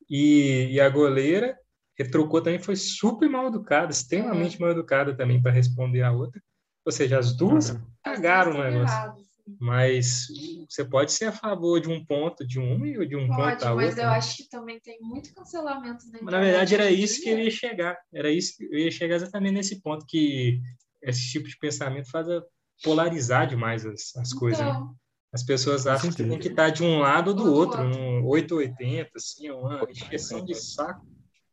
e, 0.09 0.69
e 0.71 0.79
a 0.79 0.87
goleira 0.89 1.57
retrucou 1.97 2.41
também, 2.41 2.59
foi 2.59 2.75
super 2.75 3.29
mal 3.29 3.47
educada, 3.47 3.91
extremamente 3.91 4.59
mal 4.59 4.71
educada 4.71 5.15
também 5.15 5.41
para 5.41 5.51
responder 5.51 6.03
a 6.03 6.11
outra. 6.11 6.41
Ou 6.85 6.91
seja, 6.91 7.19
as 7.19 7.35
duas 7.35 7.71
uhum. 7.71 7.81
cagaram 8.03 8.51
o 8.51 8.63
negócio. 8.63 9.27
Mas 9.59 10.27
você 10.69 10.83
pode 10.83 11.11
ser 11.13 11.25
a 11.25 11.31
favor 11.31 11.79
de 11.79 11.89
um 11.89 12.05
ponto 12.05 12.45
de 12.45 12.59
uma 12.59 12.85
e 12.85 13.07
de 13.07 13.15
um 13.15 13.27
pode, 13.27 13.51
ponto 13.51 13.61
da 13.61 13.71
outra. 13.71 13.85
Mas 13.87 13.97
eu 13.97 14.03
né? 14.03 14.09
acho 14.09 14.37
que 14.37 14.49
também 14.49 14.79
tem 14.79 14.99
muito 15.01 15.33
cancelamento 15.33 16.05
na 16.11 16.31
Na 16.31 16.39
verdade, 16.39 16.75
era 16.75 16.91
isso 16.91 17.21
que 17.21 17.29
eu 17.29 17.39
ia 17.39 17.49
chegar. 17.49 17.97
Era 18.13 18.29
isso 18.29 18.53
eu 18.59 18.77
ia 18.77 18.91
chegar 18.91 19.15
exatamente 19.15 19.53
nesse 19.53 19.81
ponto 19.81 20.05
que 20.05 20.59
esse 21.01 21.31
tipo 21.31 21.47
de 21.47 21.57
pensamento 21.57 22.09
faz 22.11 22.27
polarizar 22.83 23.47
demais 23.47 23.85
as, 23.85 24.15
as 24.17 24.27
então, 24.29 24.39
coisas. 24.39 24.65
Né? 24.65 24.87
As 25.33 25.43
pessoas 25.43 25.87
acham 25.87 26.09
que 26.09 26.23
tem 26.23 26.39
que 26.39 26.49
estar 26.49 26.69
de 26.69 26.83
um 26.83 26.99
lado 26.99 27.29
ou 27.29 27.33
do 27.33 27.53
outro, 27.53 27.83
outro. 27.83 27.99
um 27.99 28.25
880, 28.25 29.11
assim, 29.15 29.49
uma 29.49 29.83
expressão 29.89 30.43
de 30.43 30.55
saco. 30.55 31.05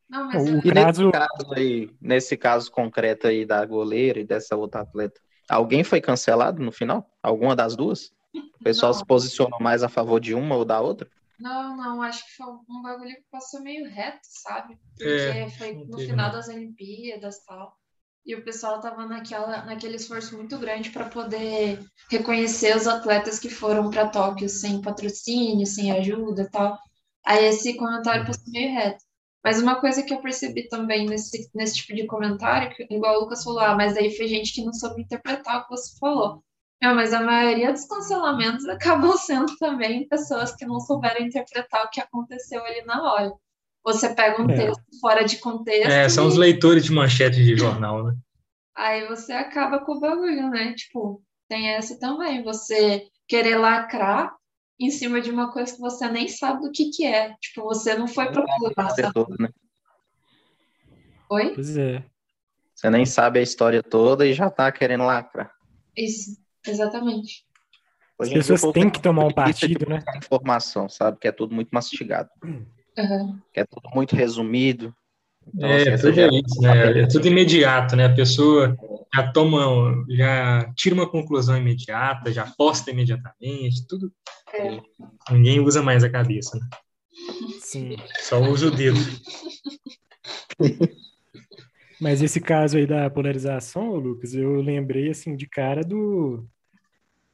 Não, 0.08 0.26
mas 0.26 0.48
o 0.48 0.62
caso... 0.62 1.06
nesse 1.06 1.12
caso 1.12 1.54
aí, 1.54 1.90
nesse 2.00 2.36
caso 2.36 2.70
concreto 2.70 3.26
aí 3.26 3.44
da 3.44 3.64
goleira 3.64 4.20
e 4.20 4.24
dessa 4.24 4.56
outra 4.56 4.82
atleta, 4.82 5.20
alguém 5.48 5.82
foi 5.82 6.00
cancelado 6.00 6.62
no 6.62 6.70
final? 6.70 7.10
Alguma 7.22 7.56
das 7.56 7.74
duas? 7.74 8.12
O 8.60 8.64
pessoal 8.64 8.92
não. 8.92 8.98
se 8.98 9.06
posicionou 9.06 9.60
mais 9.60 9.82
a 9.82 9.88
favor 9.88 10.20
de 10.20 10.34
uma 10.34 10.56
ou 10.56 10.64
da 10.64 10.80
outra? 10.80 11.08
Não, 11.38 11.76
não, 11.76 12.02
acho 12.02 12.24
que 12.24 12.36
foi 12.36 12.46
um 12.68 12.82
bagulho 12.82 13.14
que 13.14 13.24
passou 13.30 13.60
meio 13.60 13.88
reto, 13.88 14.20
sabe? 14.22 14.78
Porque 14.96 15.08
é, 15.08 15.50
foi 15.50 15.74
no 15.74 15.98
final 15.98 16.30
das 16.30 16.48
Olimpíadas 16.48 17.36
e 17.36 17.46
tal. 17.46 17.76
E 18.24 18.34
o 18.34 18.42
pessoal 18.42 18.80
tava 18.80 19.04
naquela, 19.06 19.64
naquele 19.64 19.96
esforço 19.96 20.36
muito 20.36 20.56
grande 20.58 20.90
para 20.90 21.08
poder 21.10 21.78
reconhecer 22.10 22.74
os 22.74 22.86
atletas 22.86 23.38
que 23.38 23.50
foram 23.50 23.90
para 23.90 24.08
Tóquio 24.08 24.48
sem 24.48 24.80
patrocínio, 24.80 25.66
sem 25.66 25.92
ajuda 25.92 26.42
e 26.42 26.50
tal. 26.50 26.78
Aí 27.26 27.44
esse 27.46 27.76
comentário 27.76 28.24
passou 28.26 28.50
meio 28.50 28.72
reto. 28.72 29.03
Mas 29.44 29.60
uma 29.60 29.78
coisa 29.78 30.02
que 30.02 30.14
eu 30.14 30.22
percebi 30.22 30.68
também 30.68 31.06
nesse, 31.06 31.50
nesse 31.54 31.76
tipo 31.76 31.94
de 31.94 32.06
comentário, 32.06 32.74
que, 32.74 32.86
igual 32.90 33.16
o 33.16 33.20
Lucas 33.20 33.44
falou, 33.44 33.60
ah, 33.60 33.74
mas 33.74 33.94
aí 33.94 34.16
foi 34.16 34.26
gente 34.26 34.54
que 34.54 34.64
não 34.64 34.72
soube 34.72 35.02
interpretar 35.02 35.60
o 35.60 35.64
que 35.64 35.70
você 35.70 35.98
falou. 35.98 36.42
Não, 36.82 36.94
mas 36.94 37.12
a 37.12 37.20
maioria 37.20 37.70
dos 37.70 37.84
cancelamentos 37.84 38.66
acabam 38.68 39.14
sendo 39.18 39.54
também 39.58 40.08
pessoas 40.08 40.56
que 40.56 40.64
não 40.64 40.80
souberam 40.80 41.26
interpretar 41.26 41.84
o 41.84 41.90
que 41.90 42.00
aconteceu 42.00 42.64
ali 42.64 42.82
na 42.86 43.02
hora. 43.02 43.32
Você 43.84 44.14
pega 44.14 44.40
um 44.40 44.48
é. 44.48 44.56
texto 44.56 44.82
fora 44.98 45.24
de 45.24 45.36
contexto. 45.36 45.90
É, 45.90 46.08
são 46.08 46.24
e... 46.24 46.28
os 46.28 46.36
leitores 46.36 46.84
de 46.84 46.92
manchete 46.92 47.44
de 47.44 47.54
jornal, 47.54 48.02
né? 48.02 48.14
Aí 48.74 49.06
você 49.06 49.32
acaba 49.32 49.78
com 49.78 49.92
o 49.92 50.00
bagulho, 50.00 50.48
né? 50.48 50.72
Tipo, 50.72 51.22
tem 51.48 51.68
essa 51.68 51.98
também. 51.98 52.42
Você 52.42 53.06
querer 53.28 53.56
lacrar 53.56 54.34
em 54.78 54.90
cima 54.90 55.20
de 55.20 55.30
uma 55.30 55.52
coisa 55.52 55.72
que 55.72 55.80
você 55.80 56.08
nem 56.08 56.28
sabe 56.28 56.62
do 56.62 56.72
que 56.72 56.90
que 56.90 57.04
é. 57.04 57.34
Tipo, 57.40 57.62
você 57.62 57.94
não 57.94 58.08
foi 58.08 58.30
procurar, 58.30 58.90
sabe? 58.90 59.12
Todo, 59.12 59.36
né? 59.38 59.48
Oi? 61.30 61.54
Pois 61.54 61.76
é. 61.76 62.04
Você 62.74 62.90
nem 62.90 63.06
sabe 63.06 63.38
a 63.38 63.42
história 63.42 63.82
toda 63.82 64.26
e 64.26 64.32
já 64.32 64.50
tá 64.50 64.70
querendo 64.70 65.04
lacrar. 65.04 65.52
Isso, 65.96 66.36
exatamente. 66.66 67.44
As 68.20 68.28
pessoas 68.28 68.62
têm 68.72 68.90
que 68.90 69.00
tomar 69.00 69.24
um 69.24 69.32
partido, 69.32 69.88
né? 69.88 70.02
Informação, 70.16 70.88
sabe? 70.88 71.18
Que 71.18 71.28
é 71.28 71.32
tudo 71.32 71.54
muito 71.54 71.70
mastigado. 71.70 72.28
Uhum. 72.42 73.40
Que 73.52 73.60
é 73.60 73.64
tudo 73.64 73.90
muito 73.94 74.14
resumido. 74.14 74.94
Então, 75.52 75.68
é, 75.68 75.92
assim, 75.92 76.08
tudo 76.08 76.20
é 76.20 76.28
isso, 76.28 76.60
né? 76.60 77.00
É 77.02 77.06
tudo 77.06 77.28
imediato, 77.28 77.96
né? 77.96 78.06
A 78.06 78.14
pessoa 78.14 78.76
já 79.14 79.32
toma, 79.32 80.04
já 80.08 80.72
tira 80.74 80.94
uma 80.94 81.08
conclusão 81.08 81.56
imediata, 81.56 82.32
já 82.32 82.46
posta 82.56 82.90
imediatamente, 82.90 83.86
tudo. 83.86 84.12
É. 84.54 84.80
Ninguém 85.30 85.60
usa 85.60 85.82
mais 85.82 86.04
a 86.04 86.10
cabeça, 86.10 86.58
né? 86.58 86.68
Sim. 87.60 87.96
Só 88.20 88.40
usa 88.40 88.68
o 88.68 88.70
dedo. 88.70 88.98
Mas 92.00 92.22
esse 92.22 92.40
caso 92.40 92.76
aí 92.76 92.86
da 92.86 93.08
polarização, 93.08 93.94
Lucas, 93.96 94.34
eu 94.34 94.60
lembrei 94.60 95.10
assim 95.10 95.36
de 95.36 95.48
cara 95.48 95.82
do 95.82 96.46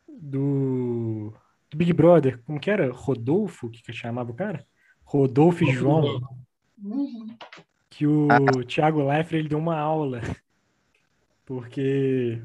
do, 0.09 1.33
do 1.71 1.77
Big 1.77 1.93
Brother, 1.93 2.43
como 2.45 2.61
que 2.61 2.71
era? 2.71 2.93
Rodolfo, 2.93 3.71
que 3.71 3.83
que 3.83 3.93
chamava 3.93 4.31
o 4.31 4.35
cara? 4.35 4.65
Rodolfo 5.03 5.65
e 5.65 5.73
João. 5.73 6.21
Uhum. 6.83 7.37
Que 7.89 8.07
o 8.07 8.29
Thiago 8.67 9.03
Leifert 9.03 9.41
ele 9.41 9.49
deu 9.49 9.59
uma 9.59 9.77
aula 9.79 10.21
porque 11.45 12.41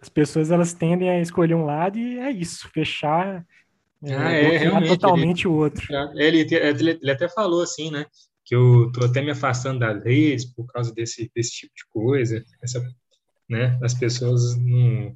as 0.00 0.08
pessoas 0.08 0.50
elas 0.50 0.72
tendem 0.72 1.08
a 1.08 1.20
escolher 1.20 1.54
um 1.54 1.64
lado 1.64 1.98
e 1.98 2.18
é 2.18 2.30
isso, 2.30 2.68
fechar 2.70 3.46
ah, 4.04 4.30
é, 4.30 4.56
realmente, 4.58 4.88
totalmente 4.88 5.40
ele, 5.42 5.48
o 5.48 5.56
outro. 5.56 5.86
Ele, 6.14 6.46
ele, 6.54 6.90
ele, 6.90 7.10
até 7.10 7.28
falou 7.28 7.62
assim, 7.62 7.90
né? 7.90 8.06
Que 8.44 8.54
eu 8.54 8.90
tô 8.92 9.04
até 9.04 9.20
me 9.20 9.30
afastando 9.30 9.80
das 9.80 10.02
leis 10.04 10.44
por 10.44 10.66
causa 10.66 10.92
desse, 10.94 11.30
desse 11.34 11.50
tipo 11.50 11.72
de 11.74 11.84
coisa. 11.88 12.44
Essa, 12.62 12.80
né? 13.48 13.78
As 13.82 13.94
pessoas 13.94 14.56
não, 14.56 15.14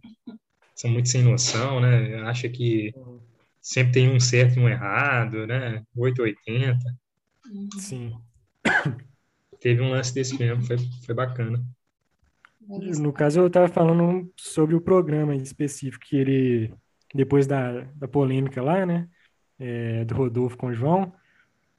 são 0.75 0.91
muito 0.91 1.09
sem 1.09 1.23
noção, 1.23 1.81
né? 1.81 2.23
Acha 2.23 2.49
que 2.49 2.93
sempre 3.61 3.93
tem 3.93 4.11
um 4.11 4.19
certo 4.19 4.59
e 4.59 4.61
um 4.61 4.69
errado, 4.69 5.47
né? 5.47 5.85
880. 5.97 6.79
Sim. 7.79 8.13
Teve 9.61 9.81
um 9.81 9.91
lance 9.91 10.13
desse 10.13 10.37
mesmo, 10.37 10.65
foi, 10.65 10.77
foi 11.07 11.15
bacana. 11.15 11.65
No 12.61 13.13
caso, 13.13 13.41
eu 13.41 13.47
estava 13.47 13.69
falando 13.69 14.33
sobre 14.37 14.75
o 14.75 14.81
programa 14.81 15.35
em 15.35 15.43
específico, 15.43 16.05
que 16.05 16.17
ele, 16.17 16.75
depois 17.15 17.47
da, 17.47 17.83
da 17.95 18.09
polêmica 18.09 18.63
lá, 18.63 18.85
né, 18.87 19.09
é, 19.59 20.05
do 20.05 20.15
Rodolfo 20.15 20.57
com 20.57 20.69
o 20.69 20.75
João, 20.75 21.13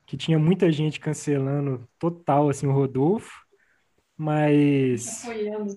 que 0.06 0.17
tinha 0.17 0.38
muita 0.38 0.72
gente 0.72 1.00
cancelando 1.00 1.88
total, 1.98 2.50
assim, 2.50 2.67
o 2.67 2.72
Rodolfo, 2.72 3.32
mas, 4.15 5.24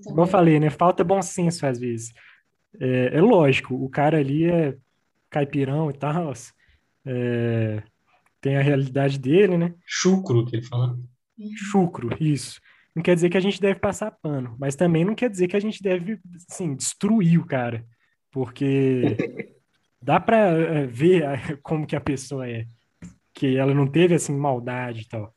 como 0.04 0.20
eu 0.20 0.26
falei, 0.26 0.60
né, 0.60 0.70
falta 0.70 1.02
bom 1.02 1.22
senso 1.22 1.66
às 1.66 1.78
vezes. 1.78 2.12
É, 2.78 3.16
é 3.16 3.20
lógico, 3.20 3.74
o 3.74 3.88
cara 3.88 4.18
ali 4.18 4.44
é 4.44 4.76
caipirão 5.30 5.90
e 5.90 5.94
tal, 5.94 6.32
é, 7.04 7.82
tem 8.40 8.56
a 8.56 8.62
realidade 8.62 9.18
dele, 9.18 9.56
né? 9.56 9.74
Chucro, 9.86 10.44
que 10.44 10.56
ele 10.56 10.66
fala. 10.66 10.98
Chucro, 11.70 12.10
isso 12.20 12.60
não 12.96 13.02
quer 13.02 13.14
dizer 13.14 13.28
que 13.28 13.36
a 13.36 13.40
gente 13.40 13.60
deve 13.60 13.78
passar 13.78 14.10
pano, 14.10 14.56
mas 14.58 14.74
também 14.74 15.04
não 15.04 15.14
quer 15.14 15.28
dizer 15.28 15.48
que 15.48 15.56
a 15.56 15.60
gente 15.60 15.82
deve, 15.82 16.18
assim, 16.50 16.74
destruir 16.74 17.38
o 17.38 17.44
cara, 17.44 17.84
porque 18.30 19.16
dá 20.00 20.20
para 20.20 20.36
eh, 20.50 20.86
ver 20.86 21.60
como 21.62 21.86
que 21.86 21.96
a 21.96 22.00
pessoa 22.00 22.48
é, 22.48 22.66
que 23.32 23.56
ela 23.56 23.74
não 23.74 23.86
teve, 23.86 24.14
assim, 24.14 24.34
maldade 24.36 25.02
e 25.02 25.08
tal. 25.08 25.34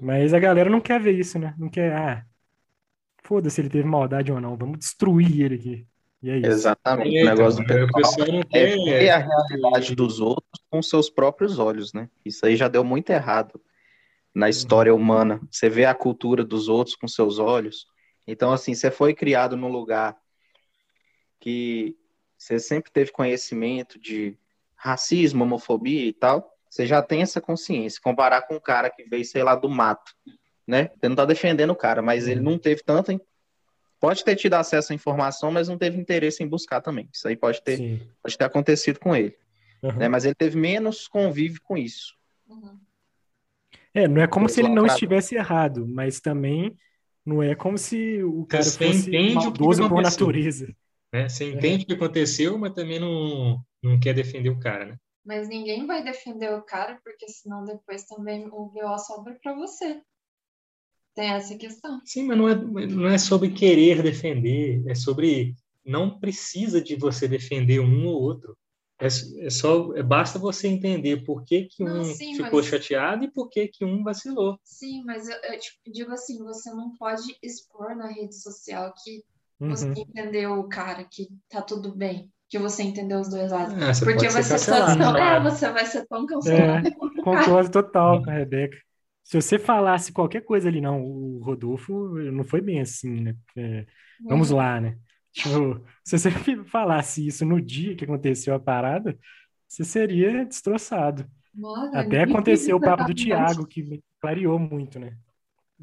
Mas 0.00 0.34
a 0.34 0.38
galera 0.38 0.68
não 0.68 0.80
quer 0.80 1.00
ver 1.00 1.12
isso, 1.12 1.38
né? 1.38 1.54
Não 1.58 1.68
quer, 1.68 1.92
ah, 1.92 2.24
foda-se 3.22 3.60
ele 3.60 3.70
teve 3.70 3.86
maldade 3.86 4.32
ou 4.32 4.40
não, 4.40 4.56
vamos 4.56 4.78
destruir 4.78 5.40
ele 5.40 5.54
aqui. 5.54 5.86
E 6.22 6.30
é 6.30 6.38
isso. 6.38 6.46
Exatamente. 6.46 7.16
É, 7.16 7.22
o 7.22 7.26
negócio 7.26 7.62
então, 7.62 7.86
do 7.86 7.92
pessoal 7.92 8.28
não 8.28 8.42
é 8.52 8.66
ver 8.76 9.10
a 9.10 9.18
realidade 9.18 9.94
dos 9.94 10.20
outros 10.20 10.62
com 10.70 10.82
seus 10.82 11.10
próprios 11.10 11.58
olhos, 11.58 11.92
né? 11.92 12.08
Isso 12.24 12.46
aí 12.46 12.56
já 12.56 12.68
deu 12.68 12.84
muito 12.84 13.10
errado 13.10 13.60
na 14.34 14.48
história 14.48 14.94
humana. 14.94 15.40
Você 15.50 15.68
vê 15.68 15.84
a 15.84 15.94
cultura 15.94 16.44
dos 16.44 16.68
outros 16.68 16.94
com 16.94 17.08
seus 17.08 17.38
olhos. 17.38 17.86
Então, 18.26 18.52
assim, 18.52 18.72
você 18.72 18.90
foi 18.90 19.14
criado 19.14 19.56
num 19.56 19.68
lugar 19.68 20.16
que 21.40 21.96
você 22.42 22.58
sempre 22.58 22.90
teve 22.90 23.12
conhecimento 23.12 24.00
de 24.00 24.36
racismo, 24.74 25.44
homofobia 25.44 26.06
e 26.06 26.12
tal, 26.12 26.52
você 26.68 26.84
já 26.84 27.00
tem 27.00 27.22
essa 27.22 27.40
consciência. 27.40 28.00
Comparar 28.02 28.42
com 28.42 28.56
um 28.56 28.60
cara 28.60 28.90
que 28.90 29.04
veio, 29.04 29.24
sei 29.24 29.44
lá, 29.44 29.54
do 29.54 29.68
mato, 29.68 30.12
né? 30.66 30.90
Você 30.98 31.08
não 31.08 31.14
tá 31.14 31.24
defendendo 31.24 31.70
o 31.70 31.76
cara, 31.76 32.02
mas 32.02 32.26
ele 32.26 32.40
não 32.40 32.58
teve 32.58 32.82
tanta. 32.82 33.18
Pode 34.00 34.24
ter 34.24 34.34
tido 34.34 34.54
acesso 34.54 34.92
à 34.92 34.94
informação, 34.94 35.52
mas 35.52 35.68
não 35.68 35.78
teve 35.78 35.96
interesse 36.00 36.42
em 36.42 36.48
buscar 36.48 36.80
também. 36.80 37.08
Isso 37.12 37.28
aí 37.28 37.36
pode 37.36 37.62
ter, 37.62 38.02
pode 38.20 38.36
ter 38.36 38.44
acontecido 38.44 38.98
com 38.98 39.14
ele. 39.14 39.36
Uhum. 39.80 39.92
Né? 39.92 40.08
Mas 40.08 40.24
ele 40.24 40.34
teve 40.34 40.58
menos 40.58 41.06
convívio 41.06 41.60
com 41.62 41.78
isso. 41.78 42.16
Uhum. 42.48 42.76
É, 43.94 44.08
não 44.08 44.20
é 44.20 44.26
como 44.26 44.48
se 44.48 44.60
ele 44.60 44.70
não 44.70 44.86
estivesse 44.86 45.36
errado, 45.36 45.86
mas 45.86 46.18
também 46.18 46.76
não 47.24 47.40
é 47.40 47.54
como 47.54 47.78
se 47.78 48.20
o 48.24 48.44
cara 48.46 48.64
Você 48.64 48.84
fosse 48.84 49.32
maldoso 49.32 49.88
por 49.88 50.02
natureza. 50.02 50.74
Né? 51.12 51.28
Você 51.28 51.52
entende 51.52 51.84
o 51.84 51.86
que 51.86 51.92
aconteceu, 51.92 52.56
mas 52.56 52.72
também 52.72 52.98
não, 52.98 53.62
não 53.82 54.00
quer 54.00 54.14
defender 54.14 54.48
o 54.48 54.58
cara, 54.58 54.86
né? 54.86 54.96
Mas 55.24 55.48
ninguém 55.48 55.86
vai 55.86 56.02
defender 56.02 56.52
o 56.52 56.62
cara, 56.62 57.00
porque 57.04 57.28
senão 57.28 57.64
depois 57.64 58.04
também 58.04 58.46
o 58.46 58.66
BO 58.66 58.98
sobra 58.98 59.38
para 59.40 59.54
você. 59.54 60.00
Tem 61.14 61.30
essa 61.30 61.56
questão. 61.56 62.00
Sim, 62.04 62.24
mas 62.24 62.38
não 62.38 62.48
é, 62.48 62.54
não 62.54 63.08
é 63.08 63.18
sobre 63.18 63.52
querer 63.52 64.02
defender, 64.02 64.82
é 64.88 64.94
sobre 64.94 65.54
não 65.84 66.18
precisa 66.18 66.80
de 66.80 66.96
você 66.96 67.28
defender 67.28 67.80
um 67.80 68.06
ou 68.06 68.20
outro. 68.20 68.56
É, 68.98 69.06
é 69.46 69.50
só 69.50 69.94
é, 69.94 70.02
basta 70.02 70.38
você 70.38 70.68
entender 70.68 71.24
por 71.24 71.44
que, 71.44 71.64
que 71.64 71.84
um 71.84 72.04
sim, 72.04 72.34
ficou 72.36 72.60
mas... 72.60 72.66
chateado 72.66 73.24
e 73.24 73.30
por 73.30 73.48
que, 73.48 73.68
que 73.68 73.84
um 73.84 74.02
vacilou. 74.02 74.58
Sim, 74.64 75.04
mas 75.04 75.28
eu, 75.28 75.36
eu 75.36 75.58
tipo, 75.58 75.78
digo 75.92 76.10
assim, 76.12 76.38
você 76.42 76.70
não 76.70 76.96
pode 76.96 77.36
expor 77.42 77.94
na 77.94 78.08
rede 78.08 78.34
social 78.34 78.94
que 79.02 79.22
uhum. 79.64 79.70
você 79.70 79.88
entendeu 79.88 80.54
o 80.54 80.68
cara, 80.68 81.04
que 81.04 81.28
tá 81.48 81.62
tudo 81.62 81.94
bem, 81.94 82.30
que 82.48 82.58
você 82.58 82.82
entendeu 82.82 83.20
os 83.20 83.28
dois 83.28 83.50
lados. 83.50 83.74
É, 83.74 84.04
Porque 84.04 84.28
vai 84.28 84.42
ser, 84.42 84.58
tão, 84.66 85.16
é, 85.16 85.40
você 85.40 85.70
vai 85.70 85.86
ser 85.86 86.06
tão 86.06 86.26
cancelado. 86.26 86.88
É, 86.88 86.90
concordo 87.22 87.70
total 87.70 88.22
com 88.22 88.30
a 88.30 88.34
Rebeca. 88.34 88.76
Se 89.24 89.40
você 89.40 89.58
falasse 89.58 90.12
qualquer 90.12 90.42
coisa 90.42 90.68
ali, 90.68 90.80
não, 90.80 91.00
o 91.00 91.38
Rodolfo 91.42 92.08
não 92.30 92.44
foi 92.44 92.60
bem 92.60 92.80
assim, 92.80 93.20
né? 93.20 93.36
É, 93.56 93.86
vamos 94.28 94.50
uhum. 94.50 94.56
lá, 94.58 94.80
né? 94.80 94.98
Tipo, 95.32 95.80
se 96.04 96.18
você 96.18 96.30
falasse 96.66 97.26
isso 97.26 97.44
no 97.44 97.60
dia 97.60 97.96
que 97.96 98.04
aconteceu 98.04 98.54
a 98.54 98.60
parada, 98.60 99.18
você 99.66 99.84
seria 99.84 100.44
destroçado. 100.44 101.26
Nossa, 101.54 101.98
Até 101.98 102.22
aconteceu 102.22 102.76
o 102.76 102.80
papo 102.80 103.04
do 103.04 103.14
Thiago, 103.14 103.66
que 103.66 104.02
clareou 104.20 104.58
muito, 104.58 104.98
né? 104.98 105.16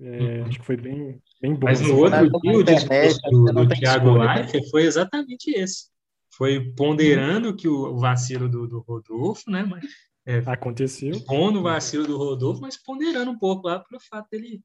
É, 0.02 0.40
uhum. 0.40 0.46
Acho 0.46 0.60
que 0.60 0.66
foi 0.66 0.78
bem, 0.78 1.22
bem 1.42 1.54
bom. 1.54 1.66
Mas 1.66 1.82
no 1.82 1.88
assim. 1.88 2.16
outro 2.16 2.42
dia, 2.42 2.58
o 2.58 2.64
discurso 2.64 3.20
do, 3.30 3.46
do 3.46 3.68
Thiago 3.68 4.12
Leifert 4.14 4.70
foi 4.70 4.84
exatamente 4.84 5.52
esse. 5.52 5.90
Foi 6.32 6.72
ponderando 6.74 7.56
que 7.56 7.68
o, 7.68 7.98
vacilo 7.98 8.48
do, 8.48 8.66
do 8.66 8.80
Rodolfo, 8.80 9.52
né? 9.52 9.64
Mas, 9.64 9.86
é, 10.26 10.38
Aconteceu. 10.46 11.20
Pondo 11.26 11.60
o 11.60 11.64
vacilo 11.64 12.08
do 12.08 12.18
Rodolfo, 12.18 12.62
mas 12.62 12.82
ponderando 12.82 13.32
um 13.32 13.38
pouco 13.38 13.68
lá 13.68 13.80
pelo 13.80 14.00
fato 14.00 14.28
dele, 14.32 14.62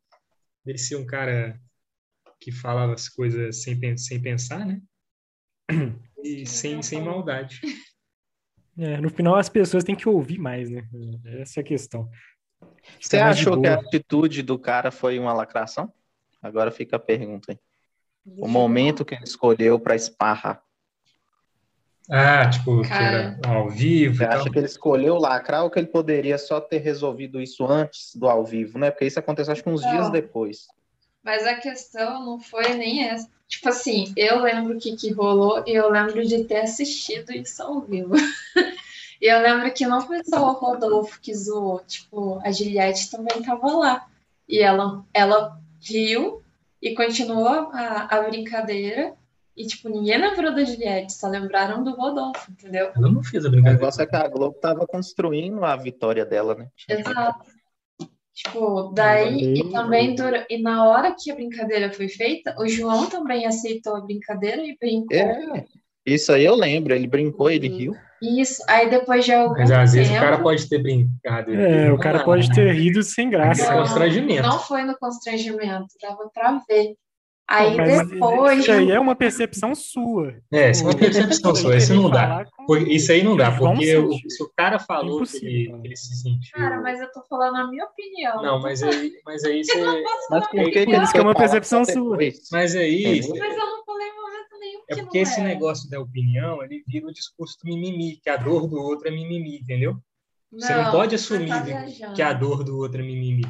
dele 0.64 0.78
ser 0.78 0.96
um 0.96 1.06
cara 1.06 1.58
que 2.40 2.52
falava 2.52 2.92
as 2.92 3.08
coisas 3.08 3.62
sem, 3.62 3.96
sem 3.96 4.20
pensar, 4.20 4.64
né? 4.64 4.80
E 6.24 6.46
sem, 6.46 6.80
sem 6.80 7.02
maldade. 7.02 7.60
É, 8.78 8.98
no 8.98 9.10
final, 9.10 9.34
as 9.36 9.50
pessoas 9.50 9.84
têm 9.84 9.94
que 9.94 10.08
ouvir 10.08 10.38
mais, 10.38 10.70
né? 10.70 10.88
Essa 11.38 11.60
é 11.60 11.62
a 11.62 11.64
questão. 11.64 12.08
Você 13.00 13.18
achou 13.18 13.60
que 13.60 13.68
a 13.68 13.74
atitude 13.74 14.42
do 14.42 14.58
cara 14.58 14.90
foi 14.90 15.18
uma 15.18 15.32
lacração? 15.32 15.92
Agora 16.42 16.70
fica 16.70 16.96
a 16.96 16.98
pergunta 16.98 17.52
aí. 17.52 17.58
O 18.26 18.48
momento 18.48 19.04
que 19.04 19.14
ele 19.14 19.24
escolheu 19.24 19.78
para 19.78 19.94
esparrar. 19.94 20.62
Ah, 22.10 22.48
tipo, 22.48 22.82
que 22.82 22.92
era 22.92 23.38
ao 23.46 23.68
vivo. 23.70 24.16
Você 24.16 24.24
acha 24.24 24.50
que 24.50 24.58
ele 24.58 24.66
escolheu 24.66 25.16
lacrar 25.16 25.64
ou 25.64 25.70
que 25.70 25.78
ele 25.78 25.86
poderia 25.86 26.36
só 26.36 26.60
ter 26.60 26.78
resolvido 26.78 27.40
isso 27.40 27.66
antes 27.66 28.14
do 28.14 28.28
ao 28.28 28.44
vivo, 28.44 28.78
né? 28.78 28.90
Porque 28.90 29.06
isso 29.06 29.18
aconteceu 29.18 29.52
acho 29.52 29.62
que 29.62 29.70
uns 29.70 29.82
Não. 29.82 29.90
dias 29.90 30.10
depois. 30.10 30.66
Mas 31.22 31.46
a 31.46 31.54
questão 31.54 32.24
não 32.24 32.38
foi 32.38 32.74
nem 32.74 33.08
essa. 33.08 33.28
Tipo 33.48 33.70
assim, 33.70 34.12
eu 34.16 34.40
lembro 34.40 34.76
o 34.76 34.78
que, 34.78 34.96
que 34.96 35.12
rolou 35.12 35.62
e 35.66 35.74
eu 35.74 35.90
lembro 35.90 36.24
de 36.26 36.44
ter 36.44 36.60
assistido 36.60 37.32
isso 37.32 37.62
ao 37.62 37.80
vivo. 37.80 38.12
e 39.20 39.26
eu 39.26 39.40
lembro 39.40 39.72
que 39.72 39.86
não 39.86 40.00
foi 40.00 40.22
só 40.24 40.50
o 40.50 40.52
Rodolfo 40.54 41.20
que 41.20 41.34
zoou, 41.34 41.80
tipo, 41.86 42.40
a 42.44 42.50
Juliette 42.50 43.10
também 43.10 43.42
tava 43.42 43.66
lá. 43.76 44.06
E 44.48 44.58
ela, 44.58 45.04
ela 45.12 45.58
riu 45.80 46.42
e 46.80 46.94
continuou 46.94 47.70
a, 47.72 48.08
a 48.10 48.22
brincadeira. 48.22 49.14
E, 49.56 49.66
tipo, 49.66 49.88
ninguém 49.88 50.18
lembrou 50.18 50.52
da 50.52 50.64
Juliette, 50.64 51.12
só 51.12 51.28
lembraram 51.28 51.84
do 51.84 51.92
Rodolfo, 51.92 52.50
entendeu? 52.50 52.90
Ela 52.94 53.08
não 53.08 53.22
fez 53.22 53.46
a 53.46 53.48
brincadeira. 53.48 53.78
O 53.78 53.80
negócio 53.80 54.02
é 54.02 54.06
que 54.06 54.16
a 54.16 54.26
Globo 54.26 54.58
tava 54.60 54.84
construindo 54.84 55.64
a 55.64 55.76
vitória 55.76 56.26
dela, 56.26 56.56
né? 56.56 56.68
Exato. 56.88 57.54
Tipo, 58.34 58.92
daí, 58.92 59.60
e 59.60 59.70
também, 59.70 60.16
dura, 60.16 60.44
e 60.50 60.60
na 60.60 60.88
hora 60.88 61.14
que 61.16 61.30
a 61.30 61.36
brincadeira 61.36 61.92
foi 61.92 62.08
feita, 62.08 62.52
o 62.58 62.66
João 62.66 63.08
também 63.08 63.46
aceitou 63.46 63.94
a 63.94 64.00
brincadeira 64.00 64.60
e 64.66 64.76
brincou. 64.76 65.16
É, 65.16 65.64
isso 66.04 66.32
aí 66.32 66.44
eu 66.44 66.56
lembro, 66.56 66.92
ele 66.92 67.06
brincou, 67.06 67.48
ele 67.48 67.68
riu. 67.68 67.96
Isso, 68.24 68.62
aí 68.68 68.88
depois 68.88 69.24
de 69.24 69.32
algum 69.32 69.54
Mas 69.54 69.70
às 69.70 69.92
vezes 69.92 70.10
o 70.10 70.20
cara 70.20 70.38
pode 70.38 70.68
ter 70.68 70.82
brincado. 70.82 71.54
É, 71.54 71.92
o 71.92 71.98
cara 71.98 72.24
pode 72.24 72.50
ter 72.50 72.72
rido 72.72 73.02
sem 73.02 73.28
graça. 73.28 73.70
Não, 73.70 73.82
constrangimento. 73.82 74.42
Não 74.42 74.58
foi 74.58 74.84
no 74.84 74.96
constrangimento, 74.98 75.88
dava 76.00 76.30
pra 76.32 76.60
ver. 76.68 76.94
Aí 77.46 77.76
mas 77.76 78.08
depois. 78.08 78.60
Isso 78.60 78.72
aí 78.72 78.90
é 78.90 78.98
uma 78.98 79.14
percepção 79.14 79.74
sua. 79.74 80.34
É, 80.50 80.70
isso 80.70 80.82
é 80.82 80.86
uma 80.86 80.96
percepção 80.96 81.54
sua. 81.54 81.76
Isso 81.76 81.94
não 81.94 82.10
dá. 82.10 82.46
Isso 82.88 83.12
aí 83.12 83.22
não 83.22 83.36
dá, 83.36 83.52
porque 83.52 84.30
se 84.30 84.42
o 84.42 84.50
cara 84.56 84.78
falou 84.78 85.22
que 85.24 85.36
ele, 85.36 85.80
que 85.80 85.86
ele, 85.88 85.96
se 85.96 86.16
sentiu. 86.16 86.52
Cara, 86.54 86.80
mas 86.80 87.00
eu 87.00 87.12
tô 87.12 87.22
falando 87.28 87.56
a 87.56 87.68
minha 87.68 87.84
opinião. 87.84 88.42
Não, 88.42 88.60
mas 88.60 88.82
aí, 88.82 89.12
mas 89.26 89.44
aí 89.44 89.62
você. 89.64 90.02
Mas 90.30 90.46
por 90.48 90.70
que 90.70 90.80
isso 90.80 91.12
que 91.12 91.18
é 91.18 91.22
uma 91.22 91.34
percepção 91.34 91.84
sua? 91.84 92.18
Mas 92.50 92.74
aí. 92.74 93.20
Mas 93.20 93.28
eu 93.28 93.66
não 93.66 93.84
falei 93.84 94.10
momento 94.12 94.58
nenhum. 94.58 94.80
É 94.88 94.96
porque 94.96 95.18
esse 95.18 95.40
é. 95.40 95.44
negócio 95.44 95.88
da 95.90 96.00
opinião, 96.00 96.62
ele 96.62 96.82
vira 96.88 97.06
o 97.06 97.12
discurso 97.12 97.58
do 97.62 97.68
mimimi, 97.68 98.16
que 98.22 98.30
a 98.30 98.36
dor 98.36 98.66
do 98.66 98.80
outro 98.80 99.06
é 99.08 99.10
mimimi, 99.10 99.58
entendeu? 99.58 99.98
Não, 100.50 100.60
você 100.60 100.74
não 100.74 100.90
pode 100.90 101.14
assumir 101.14 101.48
tá 101.48 102.12
que 102.14 102.22
a 102.22 102.32
dor 102.32 102.64
do 102.64 102.78
outro 102.78 103.02
é 103.02 103.04
mimimi. 103.04 103.44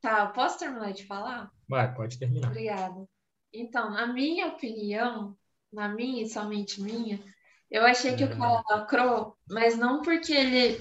Tá, 0.00 0.26
posso 0.26 0.58
terminar 0.58 0.92
de 0.92 1.06
falar? 1.06 1.50
Vai, 1.68 1.92
pode 1.94 2.18
terminar. 2.18 2.48
Obrigada. 2.48 3.06
Então, 3.52 3.90
na 3.90 4.06
minha 4.12 4.48
opinião, 4.48 5.36
na 5.72 5.88
minha 5.88 6.22
e 6.24 6.28
somente 6.28 6.80
minha, 6.80 7.20
eu 7.70 7.84
achei 7.84 8.14
que 8.16 8.24
o 8.24 8.30
cara 8.38 8.62
lacrou, 8.70 9.36
mas 9.48 9.76
não 9.78 10.02
porque 10.02 10.32
ele, 10.32 10.78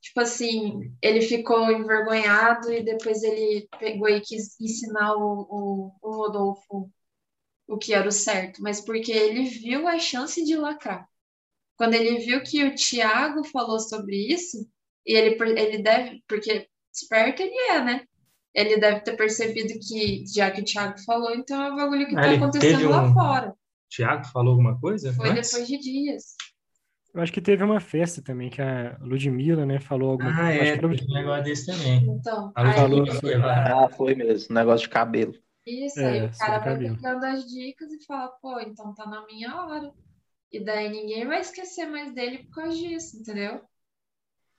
tipo 0.00 0.20
assim, 0.20 0.94
ele 1.02 1.22
ficou 1.22 1.70
envergonhado 1.72 2.72
e 2.72 2.84
depois 2.84 3.22
ele 3.22 3.68
pegou 3.78 4.08
e 4.08 4.20
quis 4.20 4.60
ensinar 4.60 5.14
o, 5.16 5.46
o, 5.50 5.92
o 6.02 6.12
Rodolfo 6.16 6.90
o 7.68 7.78
que 7.78 7.94
era 7.94 8.08
o 8.08 8.12
certo, 8.12 8.62
mas 8.62 8.80
porque 8.80 9.12
ele 9.12 9.44
viu 9.44 9.86
a 9.88 9.98
chance 9.98 10.44
de 10.44 10.56
lacrar. 10.56 11.08
Quando 11.76 11.94
ele 11.94 12.18
viu 12.18 12.42
que 12.42 12.64
o 12.64 12.74
Tiago 12.74 13.44
falou 13.44 13.80
sobre 13.80 14.16
isso, 14.32 14.68
e 15.06 15.14
ele, 15.14 15.36
ele 15.58 15.82
deve, 15.82 16.22
porque 16.28 16.68
esperto 16.92 17.42
ele 17.42 17.56
é, 17.70 17.84
né? 17.84 18.06
Ele 18.54 18.78
deve 18.78 19.00
ter 19.00 19.16
percebido 19.16 19.78
que, 19.80 20.24
já 20.26 20.50
que 20.50 20.60
o 20.60 20.64
Thiago 20.64 20.98
falou, 21.04 21.34
então 21.34 21.62
é 21.62 21.72
um 21.72 21.76
bagulho 21.76 22.06
que 22.06 22.14
está 22.14 22.32
acontecendo 22.32 22.86
um... 22.86 22.90
lá 22.90 23.12
fora. 23.12 23.54
Thiago 23.94 24.24
falou 24.26 24.52
alguma 24.52 24.78
coisa? 24.78 25.12
Foi 25.12 25.30
antes? 25.30 25.50
depois 25.50 25.68
de 25.68 25.78
dias. 25.78 26.34
Eu 27.12 27.20
acho 27.20 27.32
que 27.32 27.40
teve 27.40 27.64
uma 27.64 27.80
festa 27.80 28.22
também, 28.22 28.50
que 28.50 28.62
a 28.62 28.96
Ludmilla, 29.00 29.66
né, 29.66 29.80
falou 29.80 30.12
alguma 30.12 30.32
coisa. 30.32 30.48
Ah, 30.48 30.52
é, 30.52 30.76
teve 30.76 30.86
um 30.86 31.12
negócio 31.12 31.44
desse 31.44 31.66
também. 31.66 32.06
Então, 32.08 32.52
a 32.54 32.72
foi, 33.20 33.34
ah, 33.34 33.88
foi 33.96 34.14
mesmo, 34.14 34.54
negócio 34.54 34.86
de 34.86 34.92
cabelo. 34.92 35.34
Isso, 35.66 36.00
é, 36.00 36.20
aí 36.20 36.26
o 36.26 36.38
cara 36.38 36.58
vai 36.58 36.76
dando 36.76 37.24
as 37.24 37.44
dicas 37.46 37.92
e 37.92 38.04
fala, 38.04 38.28
pô, 38.40 38.60
então 38.60 38.94
tá 38.94 39.06
na 39.06 39.26
minha 39.26 39.54
hora. 39.54 39.92
E 40.52 40.64
daí 40.64 40.88
ninguém 40.88 41.26
vai 41.26 41.40
esquecer 41.40 41.86
mais 41.86 42.12
dele 42.14 42.44
por 42.44 42.62
causa 42.62 42.76
disso, 42.76 43.18
entendeu? 43.18 43.60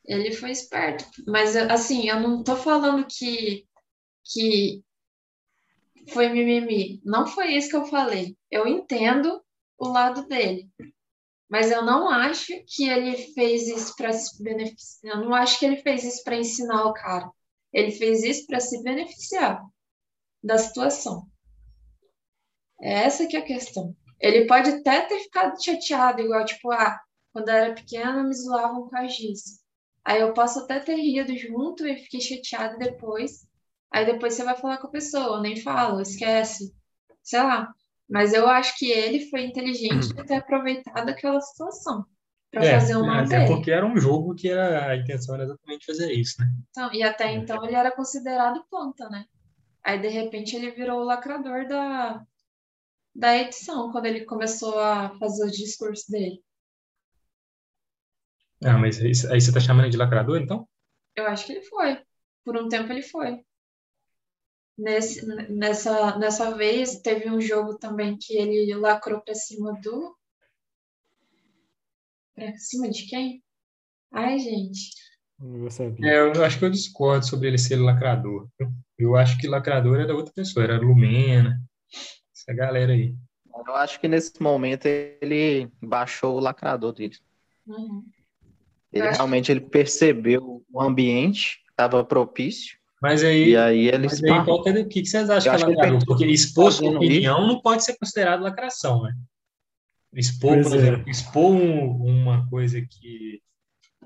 Ele 0.05 0.31
foi 0.33 0.51
esperto. 0.51 1.05
Mas, 1.27 1.55
assim, 1.55 2.09
eu 2.09 2.19
não 2.19 2.43
tô 2.43 2.55
falando 2.55 3.05
que 3.07 3.65
que 4.23 4.83
foi 6.09 6.29
mimimi. 6.29 7.01
Não 7.03 7.27
foi 7.27 7.53
isso 7.53 7.69
que 7.69 7.75
eu 7.75 7.85
falei. 7.85 8.37
Eu 8.49 8.67
entendo 8.67 9.41
o 9.77 9.87
lado 9.87 10.27
dele. 10.27 10.69
Mas 11.49 11.69
eu 11.69 11.83
não 11.83 12.09
acho 12.09 12.53
que 12.65 12.87
ele 12.87 13.17
fez 13.33 13.67
isso 13.67 13.95
para 13.95 14.13
se 14.13 14.41
beneficiar. 14.41 15.15
Eu 15.15 15.25
não 15.25 15.33
acho 15.33 15.59
que 15.59 15.65
ele 15.65 15.77
fez 15.77 16.03
isso 16.03 16.23
para 16.23 16.37
ensinar 16.37 16.85
o 16.85 16.93
cara. 16.93 17.29
Ele 17.73 17.91
fez 17.91 18.23
isso 18.23 18.47
para 18.47 18.59
se 18.59 18.81
beneficiar 18.83 19.61
da 20.43 20.57
situação. 20.57 21.25
É 22.81 23.03
essa 23.03 23.27
que 23.27 23.35
é 23.35 23.39
a 23.39 23.45
questão. 23.45 23.95
Ele 24.19 24.45
pode 24.45 24.69
até 24.69 25.01
ter 25.01 25.19
ficado 25.19 25.61
chateado, 25.61 26.21
igual, 26.21 26.45
tipo, 26.45 26.71
ah, 26.71 26.99
quando 27.33 27.49
eu 27.49 27.55
era 27.55 27.73
pequena 27.73 28.23
me 28.23 28.33
zoavam 28.33 28.87
com 28.87 28.97
a 28.97 29.07
giz. 29.07 29.61
Aí 30.03 30.21
eu 30.21 30.33
posso 30.33 30.59
até 30.59 30.79
ter 30.79 30.95
rido 30.95 31.35
junto 31.37 31.87
e 31.87 31.97
fiquei 31.97 32.21
chateado 32.21 32.77
depois. 32.77 33.47
Aí 33.91 34.05
depois 34.05 34.33
você 34.33 34.43
vai 34.43 34.55
falar 34.57 34.77
com 34.79 34.87
a 34.87 34.91
pessoa, 34.91 35.41
nem 35.41 35.57
fala, 35.61 36.01
esquece, 36.01 36.73
sei 37.23 37.41
lá. 37.43 37.73
Mas 38.09 38.33
eu 38.33 38.47
acho 38.49 38.77
que 38.77 38.91
ele 38.91 39.29
foi 39.29 39.43
inteligente 39.45 40.13
de 40.15 40.25
ter 40.25 40.35
aproveitado 40.35 41.09
aquela 41.09 41.41
situação 41.41 42.05
para 42.51 42.63
É, 42.63 42.65
fazer 42.65 42.95
o 42.95 43.05
nome 43.05 43.27
até 43.27 43.39
dele. 43.39 43.47
porque 43.47 43.71
era 43.71 43.85
um 43.85 43.97
jogo 43.97 44.35
que 44.35 44.49
era, 44.49 44.91
a 44.91 44.95
intenção 44.97 45.35
era 45.35 45.43
exatamente 45.45 45.85
fazer 45.85 46.11
isso, 46.13 46.35
né? 46.41 46.47
Então, 46.71 46.93
e 46.93 47.01
até 47.03 47.31
então 47.33 47.63
ele 47.65 47.75
era 47.75 47.91
considerado 47.95 48.65
planta, 48.69 49.09
né? 49.09 49.25
Aí 49.83 49.99
de 49.99 50.07
repente 50.09 50.55
ele 50.55 50.71
virou 50.71 51.01
o 51.01 51.05
lacrador 51.05 51.67
da, 51.67 52.25
da 53.15 53.37
edição, 53.37 53.91
quando 53.91 54.07
ele 54.07 54.25
começou 54.25 54.79
a 54.79 55.17
fazer 55.19 55.45
o 55.47 55.51
discurso 55.51 56.11
dele. 56.11 56.43
Ah, 58.63 58.77
mas 58.77 58.99
aí, 58.99 59.11
aí 59.31 59.39
você 59.41 59.51
tá 59.53 59.59
chamando 59.59 59.85
ele 59.85 59.91
de 59.91 59.97
lacrador, 59.97 60.39
então? 60.39 60.67
Eu 61.15 61.25
acho 61.27 61.45
que 61.45 61.53
ele 61.53 61.61
foi. 61.63 62.03
Por 62.43 62.57
um 62.57 62.67
tempo 62.67 62.91
ele 62.91 63.01
foi. 63.01 63.45
Nesse, 64.81 65.23
nessa, 65.51 66.17
nessa 66.17 66.55
vez 66.57 67.01
teve 67.01 67.29
um 67.29 67.39
jogo 67.39 67.77
também 67.77 68.17
que 68.19 68.35
ele 68.35 68.73
lacrou 68.73 69.21
pra 69.21 69.35
cima 69.35 69.79
do. 69.79 70.15
Pra 72.33 72.55
cima 72.57 72.89
de 72.89 73.05
quem? 73.05 73.43
Ai, 74.11 74.39
gente. 74.39 74.89
Não 75.39 75.59
vou 75.59 75.69
saber. 75.69 76.03
É, 76.03 76.17
eu 76.19 76.43
acho 76.43 76.57
que 76.57 76.65
eu 76.65 76.69
discordo 76.71 77.25
sobre 77.27 77.47
ele 77.47 77.59
ser 77.59 77.75
lacrador. 77.75 78.47
Eu 78.97 79.15
acho 79.15 79.37
que 79.37 79.47
lacrador 79.47 79.99
era 79.99 80.15
outra 80.15 80.33
pessoa, 80.33 80.63
era 80.63 80.79
Lumena, 80.79 81.61
essa 82.35 82.51
galera 82.53 82.93
aí. 82.93 83.15
Eu 83.67 83.75
acho 83.75 83.99
que 83.99 84.07
nesse 84.07 84.41
momento 84.41 84.85
ele 84.87 85.69
baixou 85.79 86.37
o 86.37 86.39
lacrador 86.39 86.91
dele. 86.93 87.17
Uhum. 87.67 88.03
Ele 88.91 89.05
Eu 89.05 89.09
acho- 89.09 89.17
realmente 89.17 89.51
ele 89.51 89.61
percebeu 89.61 90.65
o 90.71 90.81
ambiente 90.81 91.59
estava 91.69 92.03
propício 92.03 92.80
Mas 93.01 93.23
aí, 93.23 93.49
e 93.49 93.57
aí 93.57 93.87
ele 93.87 94.03
mas 94.07 94.23
aí 94.23 94.45
qual 94.45 94.61
que 94.61 94.69
é- 94.69 94.73
o 94.73 94.87
que 94.87 95.01
que 95.01 95.07
vocês 95.07 95.27
acham 95.29 95.51
que 95.55 95.55
é 95.61 95.65
que 95.65 95.71
ele 95.71 95.75
lacrador? 95.75 96.05
Porque 96.05 96.25
expor 96.25 96.71
sua 96.71 96.91
opinião 96.91 97.47
não 97.47 97.59
pode 97.61 97.83
ser 97.83 97.97
considerado 97.97 98.41
lacração, 98.43 99.01
né? 99.03 99.13
Expor, 100.13 100.53
Pois 100.55 100.67
por 100.67 100.73
é. 100.75 100.77
exemplo, 100.77 101.09
expor 101.09 101.51
um- 101.51 102.05
uma 102.05 102.47
coisa 102.49 102.79
que 102.81 103.41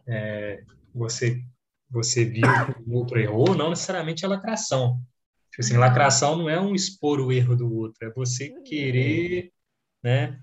é, 0.08 0.64
você, 0.94 1.42
você 1.90 2.24
viu 2.26 2.44
que 2.44 2.90
o 2.90 2.94
outro 2.94 3.20
errou, 3.20 3.56
não 3.56 3.72
necessariamente 3.72 4.24
é 4.24 4.28
lacração. 4.28 5.00
Tipo 5.52 5.62
assim, 5.62 5.78
lacração 5.78 6.36
não 6.38 6.50
é 6.50 6.60
um 6.62 6.76
expor 6.76 7.20
o 7.20 7.32
erro 7.32 7.56
do 7.56 7.74
outro, 7.74 8.08
é 8.08 8.12
você 8.14 8.50
querer, 8.62 9.52
né, 10.04 10.40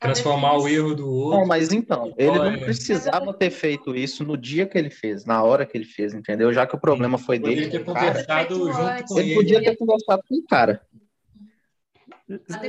transformar 0.00 0.56
o 0.56 0.66
erro 0.66 0.94
do 0.94 1.08
outro. 1.08 1.40
Não, 1.40 1.46
mas 1.46 1.72
então, 1.72 2.12
ele 2.16 2.38
não 2.38 2.58
precisava 2.58 3.32
ter 3.34 3.50
feito 3.50 3.94
isso 3.94 4.24
no 4.24 4.36
dia 4.36 4.66
que 4.66 4.76
ele 4.78 4.90
fez, 4.90 5.24
na 5.24 5.42
hora 5.42 5.66
que 5.66 5.76
ele 5.76 5.84
fez, 5.84 6.14
entendeu? 6.14 6.52
Já 6.52 6.66
que 6.66 6.74
o 6.74 6.80
problema 6.80 7.18
foi 7.18 7.38
Poderia 7.38 7.68
dele, 7.68 7.70
ter 7.84 7.88
o 7.90 7.92
cara, 7.94 8.06
conversado 8.08 8.54
junto 8.72 8.80
antes. 8.80 9.12
com 9.12 9.18
ele 9.20 9.28
ele. 9.28 9.34
podia 9.34 9.62
ter 9.62 9.76
conversado 9.76 10.22
com 10.28 10.34
o 10.36 10.44
cara. 10.46 10.82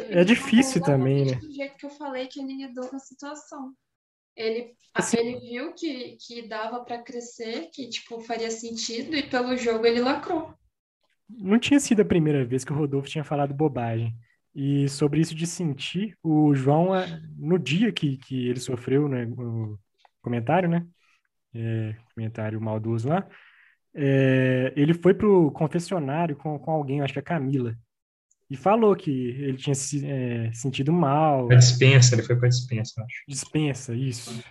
É 0.10 0.24
difícil 0.24 0.82
também, 0.82 1.26
né? 1.26 1.36
Do 1.36 1.52
jeito 1.52 1.78
que 1.78 1.86
eu 1.86 1.89
falei 1.91 2.28
que 2.28 2.39
ele 2.41 2.65
lidou 2.67 2.88
com 2.88 2.96
a 2.96 3.00
situação. 3.00 3.74
Ele, 4.36 4.74
Assim- 4.94 5.17
ele 5.17 5.39
viu 5.39 5.74
que, 5.74 6.17
que 6.20 6.41
dava 6.48 6.84
para 6.84 7.02
crescer, 7.02 7.70
que 7.72 7.88
tipo 7.89 8.20
faria 8.22 8.50
sentido 8.50 9.15
e 9.15 9.24
pelo 9.24 9.56
jogo 9.56 9.86
ele 9.86 10.00
lacrou. 10.02 10.54
Não 11.30 11.60
tinha 11.60 11.80
sido 11.80 12.02
a 12.02 12.06
primeira 12.06 12.44
vez 12.44 12.65
que 12.65 12.74
o 12.74 12.76
Rodolfo 12.76 13.08
tinha 13.08 13.24
falado 13.24 13.54
bobagem. 13.54 14.13
E 14.54 14.90
sobre 14.90 15.22
isso 15.22 15.34
de 15.34 15.48
sentir, 15.48 16.18
o 16.22 16.54
João, 16.54 16.96
eh, 16.96 17.22
no 17.38 17.58
dia 17.58 17.92
que, 17.92 18.18
que 18.18 18.48
ele 18.48 18.60
sofreu 18.60 19.08
né, 19.08 19.26
o 19.26 19.78
comentário, 20.22 20.68
né? 20.70 20.86
É, 21.54 21.96
comentário 22.16 22.62
maldoso 22.62 23.10
lá, 23.10 23.28
é, 23.94 24.74
ele 24.76 24.94
foi 24.94 25.14
pro 25.14 25.52
confessionário 25.52 26.36
com, 26.36 26.58
com 26.58 26.72
alguém, 26.72 27.02
acho 27.02 27.14
que 27.14 27.20
a 27.20 27.24
Camila, 27.24 27.78
e 28.50 28.58
falou 28.58 28.96
que 28.96 29.10
ele 29.12 29.58
tinha 29.58 29.74
se 29.74 30.06
é, 30.06 30.52
sentido 30.54 30.92
mal, 30.92 31.48
Pra 31.48 31.58
dispensa, 31.58 32.16
ele 32.16 32.24
foi 32.24 32.36
pra 32.38 32.50
dispensa, 32.50 33.02
acho. 33.02 33.24
dispensa, 33.28 33.96
isso. 33.96 34.44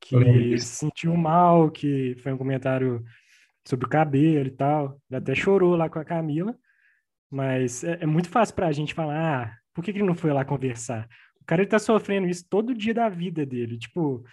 Que 0.00 0.14
ele 0.14 0.58
se 0.58 0.76
sentiu 0.76 1.16
mal, 1.16 1.70
que 1.70 2.14
foi 2.22 2.32
um 2.32 2.38
comentário 2.38 3.04
sobre 3.64 3.86
o 3.86 3.88
cabelo 3.88 4.46
e 4.46 4.50
tal. 4.50 5.00
Ele 5.10 5.18
até 5.18 5.34
chorou 5.34 5.74
lá 5.74 5.88
com 5.88 5.98
a 5.98 6.04
Camila. 6.04 6.56
Mas 7.34 7.82
é, 7.82 7.98
é 8.00 8.06
muito 8.06 8.28
fácil 8.28 8.54
pra 8.54 8.70
gente 8.70 8.94
falar, 8.94 9.16
ah, 9.18 9.58
por 9.74 9.82
que, 9.82 9.92
que 9.92 9.98
ele 9.98 10.06
não 10.06 10.14
foi 10.14 10.32
lá 10.32 10.44
conversar? 10.44 11.08
O 11.40 11.44
cara 11.44 11.62
ele 11.62 11.68
tá 11.68 11.80
sofrendo 11.80 12.28
isso 12.28 12.46
todo 12.48 12.72
dia 12.72 12.94
da 12.94 13.08
vida 13.08 13.44
dele. 13.44 13.76
Tipo, 13.76 14.24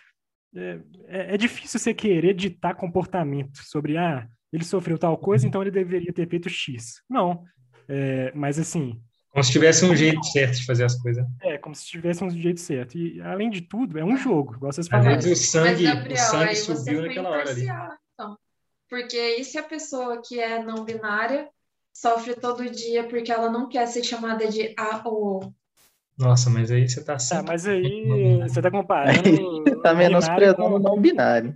é, 0.55 0.79
é, 1.07 1.33
é 1.33 1.37
difícil 1.37 1.79
você 1.79 1.95
querer 1.95 2.35
ditar 2.35 2.75
comportamento 2.75 3.57
sobre, 3.63 3.97
ah, 3.97 4.27
ele 4.53 4.63
sofreu 4.63 4.99
tal 4.99 5.17
coisa, 5.17 5.47
então 5.47 5.63
ele 5.63 5.71
deveria 5.71 6.13
ter 6.13 6.29
feito 6.29 6.47
X. 6.47 7.01
Não. 7.09 7.43
É, 7.89 8.31
mas 8.35 8.59
assim, 8.59 9.01
Como 9.31 9.43
se 9.43 9.51
tivesse 9.51 9.83
um 9.83 9.95
jeito 9.95 10.23
certo 10.25 10.59
de 10.59 10.65
fazer 10.67 10.83
as 10.83 10.95
coisas. 11.01 11.25
é 11.41 11.57
como 11.57 11.73
se 11.73 11.87
tivéssemos 11.87 12.35
do 12.35 12.39
jeito 12.39 12.59
certo. 12.59 12.99
E, 12.99 13.19
além 13.21 13.49
de 13.49 13.61
tudo, 13.61 13.97
é 13.97 14.05
um 14.05 14.15
jogo, 14.15 14.53
igual 14.53 14.71
vocês 14.71 14.87
falaram. 14.87 15.15
vezes 15.15 15.39
o 15.39 15.51
sangue, 15.51 15.85
Mas, 15.85 15.93
o 15.93 15.95
Gabriel, 15.95 16.17
sangue 16.17 16.49
aí 16.49 16.55
você 16.55 16.75
subiu 16.75 17.01
naquela 17.01 17.29
hora 17.31 17.49
ali. 17.49 17.63
então. 18.13 18.37
Porque 18.87 19.37
e 19.37 19.43
se 19.43 19.57
a 19.57 19.63
pessoa 19.63 20.21
que 20.23 20.39
é 20.39 20.63
não 20.63 20.85
binária 20.85 21.49
sofre 21.93 22.35
todo 22.35 22.69
dia 22.69 23.07
porque 23.07 23.31
ela 23.31 23.49
não 23.49 23.67
quer 23.69 23.87
ser 23.87 24.03
chamada 24.03 24.47
de 24.47 24.73
A 24.77 25.01
ou 25.07 25.45
O? 25.45 25.53
Nossa, 26.17 26.49
mas 26.49 26.71
aí 26.71 26.87
você 26.87 27.03
tá 27.03 27.17
Tá, 27.17 27.19
sempre... 27.19 27.45
mas 27.47 27.65
aí 27.67 28.39
você 28.47 28.61
tá 28.61 28.71
comparando. 28.71 29.81
Tá 29.81 29.93
o 29.93 29.95
menosprezando 29.95 30.57
binário 30.57 30.75
o 30.75 30.79
não 30.79 31.01
binário. 31.01 31.55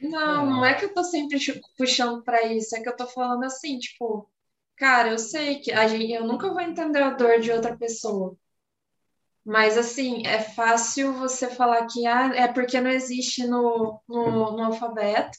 Não, 0.00 0.46
não 0.46 0.64
é 0.64 0.74
que 0.74 0.84
eu 0.84 0.94
tô 0.94 1.02
sempre 1.04 1.38
puxando 1.76 2.22
pra 2.22 2.44
isso, 2.44 2.76
é 2.76 2.80
que 2.82 2.88
eu 2.88 2.96
tô 2.96 3.06
falando 3.06 3.44
assim, 3.44 3.78
tipo, 3.78 4.30
cara, 4.76 5.10
eu 5.10 5.18
sei 5.18 5.60
que 5.60 5.72
a 5.72 5.86
gente, 5.88 6.12
eu 6.12 6.26
nunca 6.26 6.48
vou 6.50 6.60
entender 6.60 7.02
a 7.02 7.10
dor 7.10 7.40
de 7.40 7.50
outra 7.50 7.76
pessoa. 7.76 8.36
Mas 9.44 9.78
assim, 9.78 10.26
é 10.26 10.40
fácil 10.42 11.12
você 11.14 11.48
falar 11.48 11.86
que 11.86 12.06
ah, 12.06 12.32
é 12.34 12.48
porque 12.48 12.80
não 12.80 12.90
existe 12.90 13.46
no, 13.46 14.00
no, 14.08 14.52
no 14.56 14.64
alfabeto, 14.64 15.38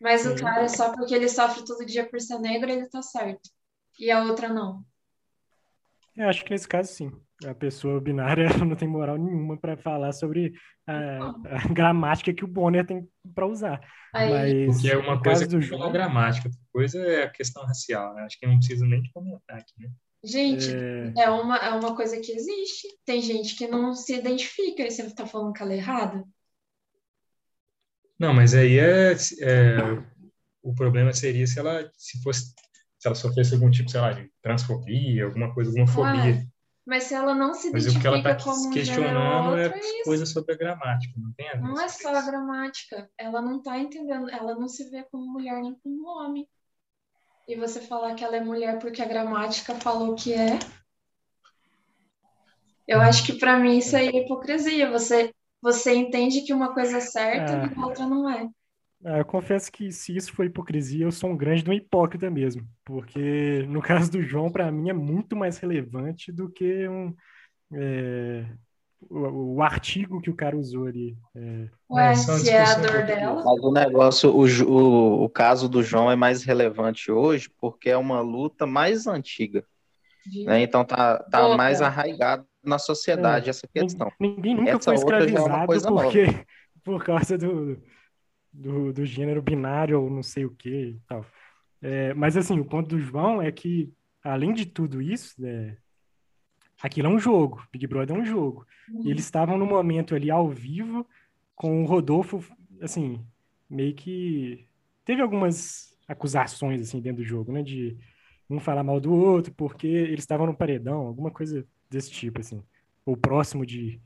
mas 0.00 0.26
o 0.26 0.34
cara, 0.36 0.68
só 0.68 0.92
porque 0.92 1.14
ele 1.14 1.28
sofre 1.28 1.64
todo 1.64 1.86
dia 1.86 2.08
por 2.08 2.20
ser 2.20 2.38
negro, 2.38 2.70
ele 2.70 2.88
tá 2.88 3.02
certo. 3.02 3.50
E 3.98 4.10
a 4.10 4.22
outra 4.22 4.48
não. 4.48 4.84
Eu 6.16 6.28
acho 6.28 6.44
que 6.44 6.50
nesse 6.50 6.68
caso, 6.68 6.92
sim. 6.92 7.10
A 7.46 7.54
pessoa 7.54 8.00
binária 8.00 8.48
não 8.66 8.74
tem 8.74 8.88
moral 8.88 9.16
nenhuma 9.16 9.56
para 9.56 9.76
falar 9.76 10.12
sobre 10.12 10.52
a, 10.86 11.28
a 11.56 11.68
gramática 11.72 12.34
que 12.34 12.44
o 12.44 12.48
Bonner 12.48 12.84
tem 12.84 13.08
para 13.32 13.46
usar. 13.46 13.80
Aí, 14.12 14.66
Mas 14.66 14.76
Porque 14.76 14.90
é 14.90 14.96
uma 14.96 15.22
coisa 15.22 15.46
do 15.46 15.60
que 15.60 15.74
é 15.74 15.90
gramática, 15.90 16.48
outra 16.48 16.60
coisa 16.72 16.98
é 17.00 17.22
a 17.24 17.30
questão 17.30 17.64
racial, 17.64 18.14
né? 18.14 18.22
Acho 18.22 18.38
que 18.38 18.46
não 18.46 18.58
preciso 18.58 18.84
nem 18.86 19.02
de 19.02 19.12
comentar 19.12 19.58
aqui, 19.58 19.72
né? 19.78 19.90
gente, 20.24 20.68
é, 20.74 21.12
é 21.22 21.30
uma, 21.30 21.56
é 21.56 21.70
uma 21.70 21.94
coisa 21.94 22.20
que 22.20 22.32
existe. 22.32 22.88
Tem 23.04 23.20
gente 23.22 23.54
que 23.54 23.68
não 23.68 23.94
se 23.94 24.14
identifica 24.14 24.82
e 24.82 24.90
você 24.90 25.08
tá 25.14 25.26
falando 25.26 25.52
que 25.52 25.62
ela 25.62 25.72
é 25.72 25.76
errada. 25.76 26.24
Não, 28.18 28.34
mas 28.34 28.54
aí 28.54 28.78
é, 28.78 29.12
é- 29.12 30.02
o 30.62 30.74
problema 30.74 31.12
seria 31.12 31.46
se 31.46 31.58
ela 31.58 31.90
se 31.96 32.20
fosse 32.22 32.52
se 32.98 33.06
ela 33.06 33.14
sofresse 33.14 33.54
algum 33.54 33.70
tipo, 33.70 33.88
sei 33.88 34.00
lá, 34.00 34.12
de 34.12 34.28
transfobia, 34.42 35.24
alguma 35.24 35.54
coisa, 35.54 35.70
alguma 35.70 35.86
fobia. 35.86 36.34
Ué, 36.34 36.46
mas 36.84 37.04
se 37.04 37.14
ela 37.14 37.32
não 37.32 37.54
se 37.54 37.70
Mas 37.70 37.86
o 37.86 38.00
que 38.00 38.06
ela 38.06 38.18
identifica 38.18 38.48
está 38.50 38.70
questionando 38.72 39.56
é 39.56 39.66
é 39.66 40.02
coisa 40.04 40.26
sobre 40.26 40.54
a 40.54 40.56
gramática, 40.56 41.14
não 41.16 41.32
tem 41.34 41.48
a 41.48 41.52
ver. 41.52 41.60
Não 41.62 41.80
é 41.80 41.88
só 41.88 42.14
a 42.14 42.22
gramática. 42.22 43.08
Ela 43.16 43.40
não 43.40 43.62
tá 43.62 43.78
entendendo, 43.78 44.28
ela 44.30 44.56
não 44.56 44.68
se 44.68 44.90
vê 44.90 45.04
como 45.04 45.32
mulher 45.32 45.60
nem 45.62 45.74
como 45.76 46.08
homem. 46.08 46.48
E 47.46 47.56
você 47.56 47.80
falar 47.80 48.14
que 48.14 48.24
ela 48.24 48.36
é 48.36 48.40
mulher 48.40 48.78
porque 48.78 49.00
a 49.00 49.06
gramática 49.06 49.74
falou 49.76 50.14
que 50.14 50.34
é. 50.34 50.58
Eu 52.86 53.00
acho 53.00 53.24
que 53.24 53.38
pra 53.38 53.58
mim 53.58 53.78
isso 53.78 53.96
aí 53.96 54.08
é 54.08 54.24
hipocrisia. 54.24 54.90
Você, 54.90 55.32
você 55.62 55.94
entende 55.94 56.42
que 56.42 56.52
uma 56.52 56.72
coisa 56.72 56.98
é 56.98 57.00
certa 57.00 57.56
Ah. 57.56 57.66
e 57.66 57.74
a 57.80 57.86
outra 57.86 58.06
não 58.06 58.28
é. 58.30 58.48
ah, 59.04 59.18
eu 59.18 59.24
confesso 59.24 59.70
que 59.70 59.92
se 59.92 60.16
isso 60.16 60.32
for 60.32 60.44
hipocrisia, 60.46 61.04
eu 61.06 61.12
sou 61.12 61.30
um 61.30 61.36
grande 61.36 61.62
de 61.62 61.70
um 61.70 61.74
hipócrita 61.74 62.30
mesmo. 62.30 62.66
Porque 62.84 63.64
no 63.68 63.80
caso 63.82 64.10
do 64.10 64.22
João, 64.22 64.50
para 64.50 64.70
mim, 64.72 64.90
é 64.90 64.92
muito 64.92 65.36
mais 65.36 65.58
relevante 65.58 66.32
do 66.32 66.50
que 66.50 66.88
um, 66.88 67.14
é, 67.74 68.46
o, 69.00 69.56
o 69.56 69.62
artigo 69.62 70.20
que 70.20 70.30
o 70.30 70.36
cara 70.36 70.56
usou 70.56 70.86
ali. 70.86 71.16
É, 71.34 71.68
Ué, 71.90 72.12
É, 72.12 72.14
se 72.14 72.50
é 72.50 72.62
a 72.62 72.74
dor 72.74 73.04
dela. 73.06 73.42
Mas 73.44 73.60
o 73.62 73.72
negócio, 73.72 74.30
o, 74.30 74.44
o, 74.66 75.24
o 75.24 75.28
caso 75.30 75.68
do 75.68 75.82
João 75.82 76.10
é 76.10 76.16
mais 76.16 76.42
relevante 76.42 77.10
hoje 77.10 77.48
porque 77.60 77.90
é 77.90 77.96
uma 77.96 78.20
luta 78.20 78.66
mais 78.66 79.06
antiga, 79.06 79.64
né? 80.44 80.60
Então 80.62 80.84
tá, 80.84 81.18
tá 81.30 81.42
Boa. 81.42 81.56
mais 81.56 81.80
arraigado 81.82 82.46
na 82.68 82.78
sociedade 82.78 83.50
essa 83.50 83.66
nin- 83.74 83.82
questão. 83.82 84.12
ninguém 84.20 84.54
nunca 84.54 84.70
Essa 84.72 84.84
foi 84.84 84.94
é 84.94 84.96
escravizado 84.96 85.66
coisa 85.66 85.88
porque, 85.88 86.24
por 86.84 87.04
causa 87.04 87.36
do, 87.38 87.82
do, 88.52 88.92
do 88.92 89.04
gênero 89.06 89.42
binário 89.42 90.00
ou 90.00 90.10
não 90.10 90.22
sei 90.22 90.44
o 90.44 90.50
que 90.54 90.68
e 90.70 91.00
tal. 91.08 91.24
É, 91.80 92.12
mas 92.14 92.36
assim, 92.36 92.58
o 92.60 92.64
ponto 92.64 92.88
do 92.88 92.98
João 92.98 93.40
é 93.40 93.50
que, 93.52 93.92
além 94.22 94.52
de 94.52 94.66
tudo 94.66 95.00
isso, 95.00 95.40
né, 95.40 95.76
aquilo 96.82 97.08
é 97.08 97.10
um 97.10 97.18
jogo, 97.18 97.62
Big 97.72 97.86
Brother 97.86 98.16
é 98.16 98.20
um 98.20 98.24
jogo. 98.24 98.66
E 99.04 99.10
eles 99.10 99.24
estavam 99.24 99.58
no 99.58 99.66
momento 99.66 100.14
ali 100.14 100.30
ao 100.30 100.48
vivo 100.48 101.06
com 101.54 101.82
o 101.82 101.86
Rodolfo, 101.86 102.44
assim, 102.80 103.24
meio 103.68 103.94
que 103.94 104.66
teve 105.04 105.20
algumas 105.22 105.96
acusações 106.06 106.80
assim 106.80 107.00
dentro 107.00 107.22
do 107.22 107.28
jogo, 107.28 107.52
né? 107.52 107.62
De 107.62 107.96
um 108.48 108.58
falar 108.58 108.82
mal 108.82 108.98
do 108.98 109.12
outro 109.12 109.52
porque 109.54 109.86
eles 109.86 110.20
estavam 110.20 110.46
no 110.46 110.56
paredão, 110.56 111.06
alguma 111.06 111.30
coisa 111.30 111.66
desse 111.90 112.10
tipo, 112.10 112.40
assim. 112.40 112.62
Ou 113.04 113.16
próximo 113.16 113.64
de. 113.64 114.00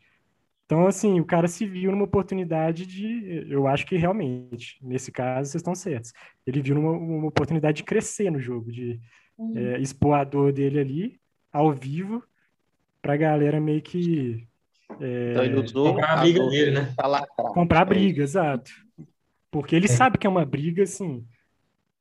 Então, 0.65 0.87
assim, 0.87 1.21
o 1.21 1.25
cara 1.25 1.49
se 1.49 1.67
viu 1.67 1.91
numa 1.91 2.05
oportunidade 2.05 2.87
de. 2.87 3.47
Eu 3.51 3.67
acho 3.67 3.87
que 3.87 3.97
realmente, 3.97 4.79
nesse 4.81 5.11
caso, 5.13 5.51
vocês 5.51 5.61
estão 5.61 5.75
certos. 5.75 6.13
Ele 6.47 6.63
viu 6.63 6.75
numa, 6.75 6.93
uma 6.93 7.27
oportunidade 7.29 7.79
de 7.79 7.85
crescer 7.85 8.31
no 8.31 8.41
jogo, 8.41 8.71
de 8.73 9.01
Uhum. 9.39 9.57
é, 9.57 9.81
expor 9.81 10.15
a 10.15 10.25
dor 10.25 10.53
dele 10.53 10.79
ali, 10.79 11.21
ao 11.53 11.73
vivo, 11.73 12.23
pra 13.01 13.17
galera 13.17 13.61
meio 13.61 13.83
que. 13.83 14.47
é, 15.01 15.31
Então 15.31 15.45
ele 15.45 15.57
usou 15.57 15.95
comprar 15.95 16.13
a 16.13 16.21
briga 16.21 16.39
dor 16.41 16.51
dele, 16.51 16.71
né? 16.71 16.95
comprar 17.55 17.83
É 17.83 17.85
briga, 17.85 18.23
exato. 18.23 18.71
Porque 19.51 19.75
ele 19.75 19.89
sabe 19.89 20.17
que 20.19 20.27
é 20.27 20.31
uma 20.31 20.45
briga, 20.45 20.83
assim, 20.83 21.27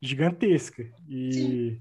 gigantesca. 0.01 0.87
E. 1.09 1.79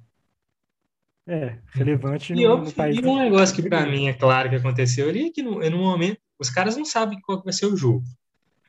É, 1.26 1.58
relevante 1.72 2.32
E, 2.32 2.36
no, 2.36 2.42
eu, 2.42 2.58
no 2.58 2.72
país. 2.72 2.96
e 2.96 3.06
um 3.06 3.18
negócio 3.18 3.54
que 3.54 3.68
para 3.68 3.86
mim 3.86 4.08
é 4.08 4.12
claro 4.12 4.48
que 4.50 4.56
aconteceu 4.56 5.08
ali 5.08 5.26
é 5.28 5.30
que 5.30 5.42
no, 5.42 5.60
no 5.60 5.78
momento 5.78 6.18
os 6.38 6.50
caras 6.50 6.76
não 6.76 6.84
sabem 6.84 7.20
qual 7.20 7.42
vai 7.42 7.52
ser 7.52 7.66
o 7.66 7.76
jogo. 7.76 8.04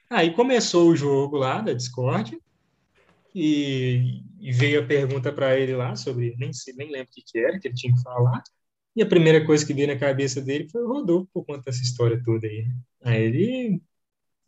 Aí 0.10 0.34
começou 0.34 0.90
o 0.90 0.96
jogo 0.96 1.38
lá 1.38 1.62
da 1.62 1.74
Discord 1.74 2.38
e, 3.34 4.22
e 4.40 4.52
veio 4.52 4.82
a 4.82 4.86
pergunta 4.86 5.32
para 5.32 5.58
ele 5.58 5.74
lá 5.76 5.96
sobre, 5.96 6.36
nem 6.38 6.52
sei, 6.52 6.74
nem 6.76 6.92
lembro 6.92 7.10
o 7.10 7.14
que, 7.14 7.22
que 7.26 7.40
era 7.40 7.58
que 7.60 7.68
ele 7.68 7.76
tinha 7.76 7.94
que 7.94 8.02
falar. 8.02 8.44
E 8.96 9.02
a 9.02 9.06
primeira 9.06 9.46
coisa 9.46 9.66
que 9.66 9.74
veio 9.74 9.88
na 9.88 9.98
cabeça 9.98 10.42
dele 10.42 10.68
foi 10.70 10.84
o 10.84 10.88
Rodolfo 10.88 11.30
por 11.34 11.46
conta 11.46 11.62
dessa 11.62 11.82
história 11.82 12.22
toda 12.24 12.46
aí. 12.46 12.68
Aí 13.04 13.22
ele 13.24 13.82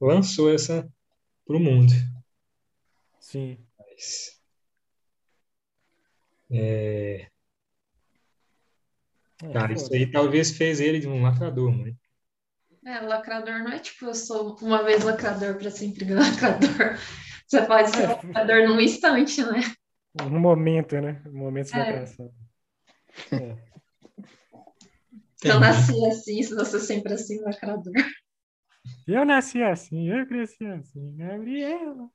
lançou 0.01 0.54
essa 0.54 0.88
pro 1.45 1.60
mundo. 1.60 1.93
Sim. 3.20 3.58
Mas, 3.80 4.41
É, 6.51 7.32
cara, 9.52 9.74
isso 9.74 9.94
aí 9.94 10.10
talvez 10.10 10.52
fez 10.52 10.80
ele 10.80 11.00
de 11.00 11.08
um 11.08 11.22
lacrador, 11.22 11.72
mano. 11.72 11.96
É, 12.86 13.00
lacrador 13.00 13.60
não 13.60 13.72
é 13.72 13.80
tipo, 13.80 14.06
eu 14.06 14.14
sou 14.14 14.58
uma 14.62 14.84
vez 14.84 15.04
lacrador 15.04 15.58
para 15.58 15.72
sempre 15.72 16.06
lacrador. 16.14 16.98
Você 17.48 17.62
pode 17.66 17.89
ser 17.89 18.04
É. 18.04 18.08
lacrador 18.08 18.68
num 18.68 18.80
instante, 18.80 19.41
né? 19.44 19.62
No 20.30 20.39
momento, 20.39 21.00
né? 21.00 21.22
No 21.26 21.34
momento 21.34 21.68
de 21.72 21.76
É. 21.76 21.80
lacração. 21.80 22.34
É. 23.32 23.74
Eu 25.44 25.60
nasci 25.60 26.06
assim, 26.06 26.41
se 26.41 26.56
você 26.56 26.80
sempre 26.80 27.14
assim, 27.14 27.39
lacrador. 27.41 27.94
Eu 29.08 29.26
nasci 29.26 29.62
assim, 29.62 30.10
eu 30.10 30.26
cresci 30.28 30.66
assim, 30.66 31.16
Gabriela. 31.16 32.10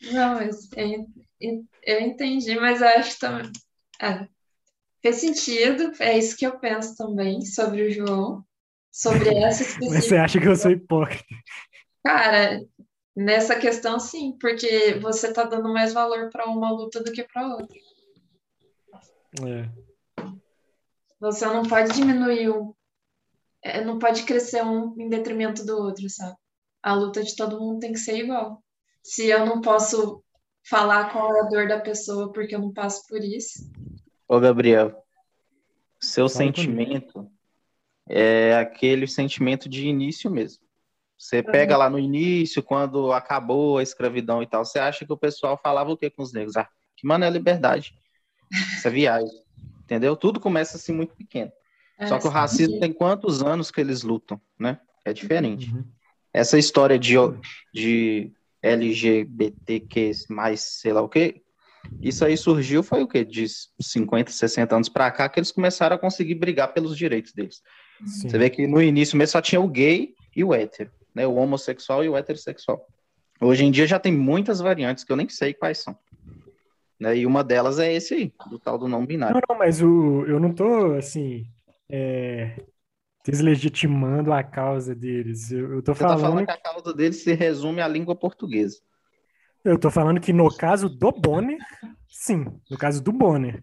Não, 0.00 0.34
mas 0.34 0.70
eu, 1.40 1.66
eu 1.82 2.00
entendi, 2.00 2.54
mas 2.58 2.80
eu 2.80 2.88
acho 2.88 3.18
também. 3.18 3.50
É, 4.00 4.28
fez 5.06 5.16
sentido, 5.16 5.92
é 6.00 6.18
isso 6.18 6.36
que 6.36 6.46
eu 6.46 6.58
penso 6.58 6.96
também 6.96 7.44
sobre 7.44 7.82
o 7.82 7.90
João, 7.90 8.44
sobre 8.90 9.28
essa 9.28 9.62
específica. 9.62 10.00
você 10.00 10.16
acha 10.16 10.40
que 10.40 10.48
eu 10.48 10.56
sou 10.56 10.70
hipócrita? 10.70 11.24
Cara, 12.04 12.60
nessa 13.14 13.56
questão, 13.56 14.00
sim, 14.00 14.36
porque 14.40 14.94
você 15.00 15.32
tá 15.32 15.44
dando 15.44 15.72
mais 15.72 15.92
valor 15.92 16.30
para 16.30 16.46
uma 16.46 16.70
luta 16.72 17.02
do 17.02 17.12
que 17.12 17.22
para 17.22 17.46
outra. 17.46 17.78
É. 19.42 19.68
Você 21.20 21.46
não 21.46 21.62
pode 21.62 21.92
diminuir 21.92 22.50
um, 22.50 22.74
é, 23.62 23.84
não 23.84 23.98
pode 23.98 24.24
crescer 24.24 24.64
um 24.64 24.94
em 24.98 25.08
detrimento 25.08 25.64
do 25.64 25.76
outro, 25.76 26.08
sabe? 26.10 26.36
A 26.82 26.94
luta 26.94 27.22
de 27.22 27.34
todo 27.34 27.60
mundo 27.60 27.80
tem 27.80 27.92
que 27.92 27.98
ser 27.98 28.18
igual. 28.18 28.62
Se 29.02 29.26
eu 29.26 29.44
não 29.46 29.60
posso 29.60 30.22
falar 30.68 31.12
qual 31.12 31.34
é 31.36 31.40
a 31.40 31.48
dor 31.48 31.68
da 31.68 31.80
pessoa 31.80 32.32
porque 32.32 32.54
eu 32.54 32.60
não 32.60 32.72
passo 32.72 33.06
por 33.08 33.22
isso, 33.22 33.70
Ô, 34.28 34.40
Gabriel, 34.40 35.04
seu 36.00 36.28
Fala 36.28 36.52
comigo. 36.52 36.56
sentimento 36.56 37.30
é 38.08 38.56
aquele 38.56 39.06
sentimento 39.06 39.68
de 39.68 39.86
início 39.86 40.30
mesmo. 40.30 40.64
Você 41.18 41.42
pega 41.42 41.76
lá 41.76 41.88
no 41.88 41.98
início, 41.98 42.62
quando 42.62 43.12
acabou 43.12 43.78
a 43.78 43.82
escravidão 43.82 44.42
e 44.42 44.46
tal, 44.46 44.64
você 44.64 44.78
acha 44.78 45.06
que 45.06 45.12
o 45.12 45.16
pessoal 45.16 45.58
falava 45.62 45.90
o 45.90 45.96
que 45.96 46.10
com 46.10 46.22
os 46.22 46.32
negros? 46.32 46.56
Ah, 46.56 46.68
que 46.96 47.06
mano 47.06 47.24
é 47.24 47.30
liberdade. 47.30 47.94
Essa 48.76 48.90
viagem. 48.90 49.42
Entendeu? 49.84 50.16
Tudo 50.16 50.40
começa 50.40 50.76
assim 50.76 50.92
muito 50.92 51.14
pequeno. 51.14 51.50
é, 51.98 52.06
Só 52.06 52.18
que 52.18 52.26
o 52.26 52.30
racismo 52.30 52.78
tem 52.80 52.92
quantos 52.92 53.42
anos 53.42 53.70
que 53.70 53.80
eles 53.80 54.02
lutam, 54.02 54.40
né? 54.58 54.80
É 55.04 55.12
diferente. 55.12 55.72
Uhum. 55.72 55.84
Essa 56.32 56.58
história 56.58 56.98
de, 56.98 57.14
de 57.72 58.32
LGBTQ, 58.60 60.12
mais 60.28 60.60
sei 60.60 60.92
lá 60.92 61.00
o 61.00 61.08
quê, 61.08 61.42
isso 62.00 62.24
aí 62.24 62.36
surgiu 62.36 62.82
foi 62.82 63.02
o 63.02 63.08
quê? 63.08 63.24
De 63.24 63.46
50, 63.80 64.30
60 64.30 64.74
anos 64.74 64.88
pra 64.88 65.10
cá 65.10 65.28
que 65.28 65.38
eles 65.38 65.52
começaram 65.52 65.96
a 65.96 65.98
conseguir 65.98 66.34
brigar 66.34 66.72
pelos 66.72 66.96
direitos 66.96 67.32
deles. 67.32 67.62
Sim. 68.04 68.28
Você 68.28 68.38
vê 68.38 68.50
que 68.50 68.66
no 68.66 68.82
início 68.82 69.16
mesmo 69.16 69.32
só 69.32 69.40
tinha 69.40 69.60
o 69.60 69.68
gay 69.68 70.14
e 70.34 70.44
o 70.44 70.54
hétero, 70.54 70.90
né? 71.14 71.26
O 71.26 71.34
homossexual 71.34 72.04
e 72.04 72.08
o 72.08 72.16
heterossexual. 72.16 72.86
Hoje 73.40 73.64
em 73.64 73.70
dia 73.70 73.86
já 73.86 73.98
tem 73.98 74.12
muitas 74.12 74.60
variantes 74.60 75.04
que 75.04 75.12
eu 75.12 75.16
nem 75.16 75.28
sei 75.28 75.52
quais 75.54 75.78
são. 75.78 75.96
Né? 76.98 77.18
E 77.18 77.26
uma 77.26 77.44
delas 77.44 77.78
é 77.78 77.92
esse 77.92 78.14
aí, 78.14 78.32
do 78.48 78.58
tal 78.58 78.78
do 78.78 78.88
não 78.88 79.04
binário. 79.04 79.34
Não, 79.34 79.42
não, 79.48 79.58
mas 79.58 79.82
o, 79.82 80.24
eu 80.26 80.40
não 80.40 80.52
tô, 80.52 80.94
assim, 80.94 81.46
é, 81.90 82.62
deslegitimando 83.24 84.32
a 84.32 84.42
causa 84.42 84.94
deles. 84.94 85.50
Eu, 85.50 85.74
eu 85.74 85.82
tô 85.82 85.94
Você 85.94 86.00
tá 86.00 86.08
falando, 86.10 86.22
falando 86.22 86.46
que 86.46 86.52
a 86.52 86.60
causa 86.60 86.94
deles 86.94 87.22
se 87.22 87.34
resume 87.34 87.80
à 87.80 87.88
língua 87.88 88.14
portuguesa. 88.14 88.78
Eu 89.66 89.78
tô 89.78 89.90
falando 89.90 90.20
que 90.20 90.32
no 90.32 90.54
caso 90.56 90.88
do 90.88 91.10
Bonner, 91.12 91.58
sim, 92.08 92.44
no 92.70 92.78
caso 92.78 93.02
do 93.02 93.12
Bonner. 93.12 93.62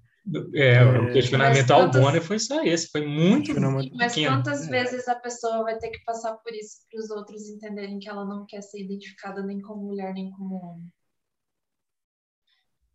É, 0.56 0.82
o 0.86 1.10
É. 1.10 1.14
questionamento 1.14 1.58
Mas 1.62 1.72
ao 1.72 1.82
quantas- 1.82 2.02
Bonner 2.02 2.22
foi 2.22 2.40
só 2.40 2.64
esse, 2.64 2.88
foi 2.90 3.06
muito 3.06 3.48
Questionamento- 3.48 3.94
Mas 3.96 4.14
pequeno. 4.16 4.38
quantas 4.38 4.68
vezes 4.68 5.08
a 5.10 5.16
pessoa 5.16 5.64
vai 5.64 5.78
ter 5.78 5.90
que 5.90 6.02
passar 6.06 6.34
por 6.38 6.54
isso 6.54 6.78
para 6.90 7.00
os 7.02 7.10
outros 7.12 7.50
entenderem 7.50 8.00
que 8.00 8.08
ela 8.08 8.24
não 8.24 8.46
quer 8.46 8.62
ser 8.62 8.82
identificada 8.84 9.44
nem 9.44 9.60
como 9.62 9.84
mulher 9.84 10.14
nem 10.14 10.32
como 10.32 10.56
homem? 10.64 10.88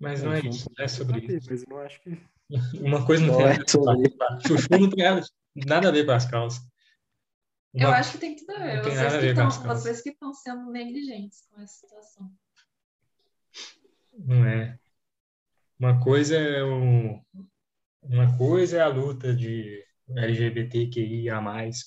Mas 0.01 0.23
não 0.23 0.33
é 0.33 0.41
um 0.41 0.49
isso, 0.49 0.71
não 0.77 0.85
é 0.85 0.89
sobre 0.89 1.19
isso. 1.27 1.49
Mas 1.51 1.63
eu 1.63 1.69
não 1.69 1.79
acho 1.79 2.01
que. 2.03 2.19
Uma 2.81 3.05
coisa 3.05 3.27
não, 3.27 3.33
Não 3.39 3.39
tem 3.39 3.47
é 3.63 3.69
sobre 3.69 4.15
Chuchu 4.47 4.69
não 4.71 4.89
tem 4.91 5.05
nada, 5.67 5.89
a 5.89 5.93
ver 5.93 6.07
com 6.07 6.13
as 6.13 6.25
causas. 6.25 6.61
Eu 7.75 7.89
Uma- 7.89 7.99
acho 7.99 8.13
que 8.13 8.19
tem 8.19 8.37
tudo 8.37 8.53
a 8.53 8.59
ver. 8.59 8.83
Vocês 8.83 9.59
que 9.59 9.67
vocês 9.67 10.03
que 10.03 10.11
estão 10.11 10.33
sendo 10.33 10.71
negligentes 10.71 11.43
com 11.51 11.61
essa 11.61 11.75
situação. 11.75 12.31
Não 14.19 14.45
é. 14.45 14.79
Uma 15.79 16.01
coisa 16.03 16.37
é 16.37 16.63
o, 16.63 17.21
uma 18.03 18.37
coisa 18.37 18.79
é 18.79 18.81
a 18.81 18.89
luta 18.89 19.35
de 19.35 19.85
LGBTQIA+, 20.17 21.41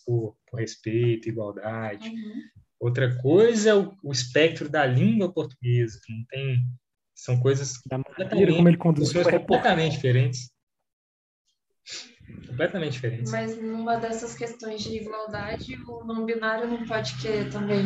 por, 0.05 0.37
por 0.49 0.59
respeito, 0.59 1.27
igualdade. 1.27 2.07
Uhum. 2.07 2.41
Outra 2.79 3.15
coisa 3.21 3.69
é 3.69 3.75
o, 3.75 3.95
o 4.03 4.11
espectro 4.11 4.69
da 4.69 4.85
língua 4.85 5.31
portuguesa, 5.31 5.99
que 6.03 6.13
não 6.13 6.25
tem... 6.29 6.65
São 7.13 7.39
coisas 7.39 7.73
Da 7.85 7.99
maneira 7.99 8.51
como 8.55 8.67
ele 8.67 8.77
completamente 8.77 9.91
diferentes. 9.91 10.49
Completamente 12.47 12.93
diferentes. 12.93 13.31
Mas 13.31 13.61
numa 13.61 13.97
dessas 13.97 14.33
questões 14.35 14.81
de 14.81 14.97
igualdade, 14.97 15.75
o 15.87 16.03
não 16.03 16.25
binário 16.25 16.67
não 16.67 16.85
pode 16.87 17.15
querer 17.21 17.51
também 17.51 17.83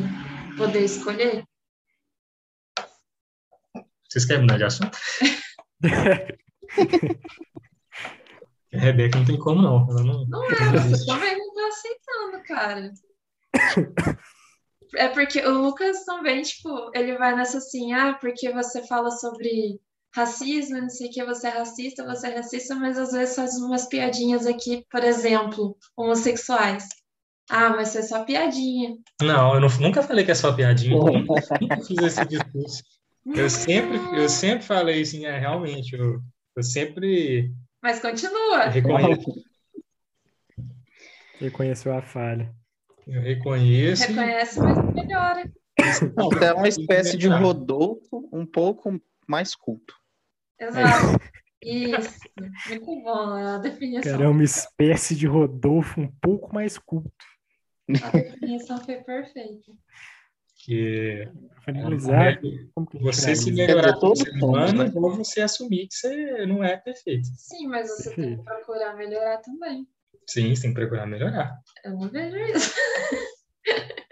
poder 0.55 0.85
escolher? 0.85 1.43
Vocês 4.09 4.25
querem 4.25 4.41
mudar 4.41 4.57
de 4.57 4.63
assunto? 4.63 4.97
A 8.73 8.77
Rebeca 8.77 9.19
não 9.19 9.25
tem 9.25 9.39
como, 9.39 9.61
não. 9.61 9.87
Ela 9.89 10.03
não... 10.03 10.25
Não 10.27 10.43
é, 10.45 10.49
você 10.89 11.05
também 11.05 11.37
não 11.37 11.53
tá 11.53 11.67
aceitando, 11.67 12.43
cara. 12.43 12.91
É 14.95 15.07
porque 15.09 15.39
o 15.41 15.61
Lucas 15.61 16.05
também, 16.05 16.41
tipo, 16.41 16.91
ele 16.93 17.17
vai 17.17 17.35
nessa 17.35 17.57
assim, 17.57 17.93
ah, 17.93 18.13
porque 18.13 18.51
você 18.51 18.85
fala 18.87 19.11
sobre 19.11 19.79
racismo, 20.13 20.79
não 20.79 20.89
sei 20.89 21.07
o 21.07 21.11
que, 21.11 21.25
você 21.25 21.47
é 21.47 21.51
racista, 21.51 22.05
você 22.05 22.27
é 22.27 22.35
racista, 22.37 22.75
mas 22.75 22.97
às 22.97 23.11
vezes 23.11 23.35
faz 23.35 23.55
umas 23.57 23.87
piadinhas 23.87 24.45
aqui, 24.45 24.85
por 24.89 25.03
exemplo, 25.03 25.77
homossexuais. 25.97 26.87
Ah, 27.49 27.69
mas 27.71 27.89
isso 27.89 27.97
é 27.99 28.01
só 28.03 28.23
piadinha. 28.23 28.95
Não, 29.21 29.53
eu 29.55 29.59
não- 29.59 29.69
nunca 29.79 30.01
falei 30.01 30.23
que 30.25 30.31
é 30.31 30.35
só 30.35 30.51
piadinha. 30.53 30.95
Nunca 30.97 31.83
fiz 31.85 31.97
esse 32.01 32.25
discurso. 32.25 32.81
Eu 33.25 33.49
sempre, 33.49 33.97
eu 34.15 34.29
sempre 34.29 34.63
falei 34.65 35.01
assim, 35.01 35.25
é, 35.25 35.39
realmente, 35.39 35.95
eu, 35.95 36.21
eu 36.55 36.63
sempre 36.63 37.51
Mas 37.81 37.99
continua. 37.99 38.65
reconheço, 38.69 39.31
Reconheceu 41.39 41.93
a 41.93 42.01
falha. 42.01 42.53
eu 43.07 43.21
reconheço. 43.21 44.07
Reconhece, 44.07 44.59
mas 44.59 44.93
melhora. 44.93 45.51
Não, 46.15 46.31
é 46.31 46.53
uma 46.53 46.67
espécie 46.67 47.17
de 47.17 47.27
Rodolfo 47.27 48.29
um 48.31 48.45
pouco 48.45 48.99
mais 49.27 49.55
culto. 49.55 49.93
Exato. 50.59 51.19
Isso. 51.61 52.19
Muito 52.69 52.85
bom 52.85 53.33
a 53.33 53.57
definição. 53.57 54.11
Cara, 54.11 54.25
é 54.25 54.27
uma 54.27 54.43
espécie 54.43 55.15
de 55.15 55.25
Rodolfo 55.25 55.99
um 55.99 56.11
pouco 56.21 56.53
mais 56.53 56.77
culto. 56.77 57.11
A 57.89 58.11
definição 58.11 58.83
foi 58.83 58.95
perfeita. 59.03 59.71
Que 60.65 61.29
Finalizar, 61.63 62.27
é, 62.27 62.39
como 62.73 62.87
que 62.87 62.97
a 62.97 62.99
gente 62.99 63.15
você 63.15 63.35
se 63.35 63.51
melhorar 63.51 63.93
como 63.93 64.01
todos 64.01 64.19
ser 64.19 64.31
humano 64.43 64.83
né? 64.83 64.91
ou 64.95 65.15
você 65.15 65.41
assumir 65.41 65.87
que 65.87 65.93
você 65.95 66.45
não 66.47 66.63
é 66.63 66.75
perfeito. 66.77 67.27
Sim, 67.37 67.67
mas 67.67 67.87
você 67.89 68.15
tem 68.15 68.37
que 68.37 68.43
procurar 68.43 68.95
melhorar 68.95 69.37
também. 69.37 69.87
Sim, 70.27 70.55
você 70.55 70.63
tem 70.63 70.73
que 70.73 70.79
procurar 70.79 71.05
melhorar. 71.05 71.59
Eu 71.83 71.91
não 71.91 72.09
vejo 72.09 72.37
isso. 72.37 72.73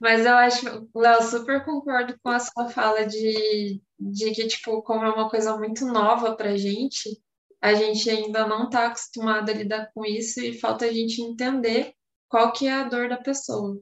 Mas 0.00 0.24
eu 0.24 0.34
acho, 0.36 0.88
Léo, 0.94 1.22
super 1.24 1.64
concordo 1.64 2.16
com 2.22 2.28
a 2.28 2.38
sua 2.38 2.68
fala 2.68 3.04
de, 3.04 3.82
de 3.98 4.30
que, 4.30 4.46
tipo, 4.46 4.80
como 4.82 5.04
é 5.04 5.10
uma 5.10 5.28
coisa 5.28 5.56
muito 5.56 5.84
nova 5.86 6.36
pra 6.36 6.56
gente, 6.56 7.20
a 7.60 7.74
gente 7.74 8.08
ainda 8.08 8.46
não 8.46 8.70
tá 8.70 8.86
acostumado 8.86 9.50
a 9.50 9.54
lidar 9.54 9.90
com 9.92 10.06
isso 10.06 10.40
e 10.40 10.56
falta 10.56 10.84
a 10.84 10.92
gente 10.92 11.20
entender 11.20 11.94
qual 12.28 12.52
que 12.52 12.66
é 12.66 12.72
a 12.72 12.84
dor 12.88 13.08
da 13.08 13.16
pessoa. 13.16 13.80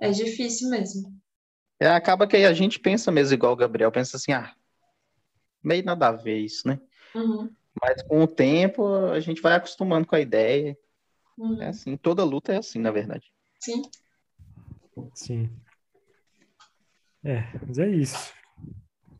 É 0.00 0.10
difícil 0.10 0.68
mesmo. 0.70 1.16
É, 1.80 1.88
acaba 1.88 2.26
que 2.26 2.36
aí 2.36 2.44
a 2.44 2.52
gente 2.52 2.78
pensa 2.78 3.10
mesmo 3.10 3.34
igual 3.34 3.52
o 3.52 3.56
Gabriel, 3.56 3.90
pensa 3.92 4.16
assim, 4.16 4.32
ah, 4.32 4.52
meio 5.62 5.84
nada 5.84 6.08
a 6.08 6.12
ver 6.12 6.38
isso, 6.38 6.66
né? 6.66 6.80
Uhum, 7.14 7.50
Mas 7.80 8.02
com 8.02 8.22
o 8.22 8.26
tempo 8.26 8.86
a 9.10 9.20
gente 9.20 9.40
vai 9.40 9.54
acostumando 9.54 10.06
com 10.06 10.16
a 10.16 10.20
ideia. 10.20 10.76
uhum. 11.36 11.60
É 11.62 11.68
assim, 11.68 11.96
toda 11.96 12.24
luta 12.24 12.52
é 12.52 12.58
assim, 12.58 12.78
na 12.80 12.90
verdade. 12.90 13.32
Sim, 13.60 13.82
Sim. 15.14 15.50
É, 17.24 17.44
mas 17.66 17.78
é 17.78 17.88
isso. 17.88 18.32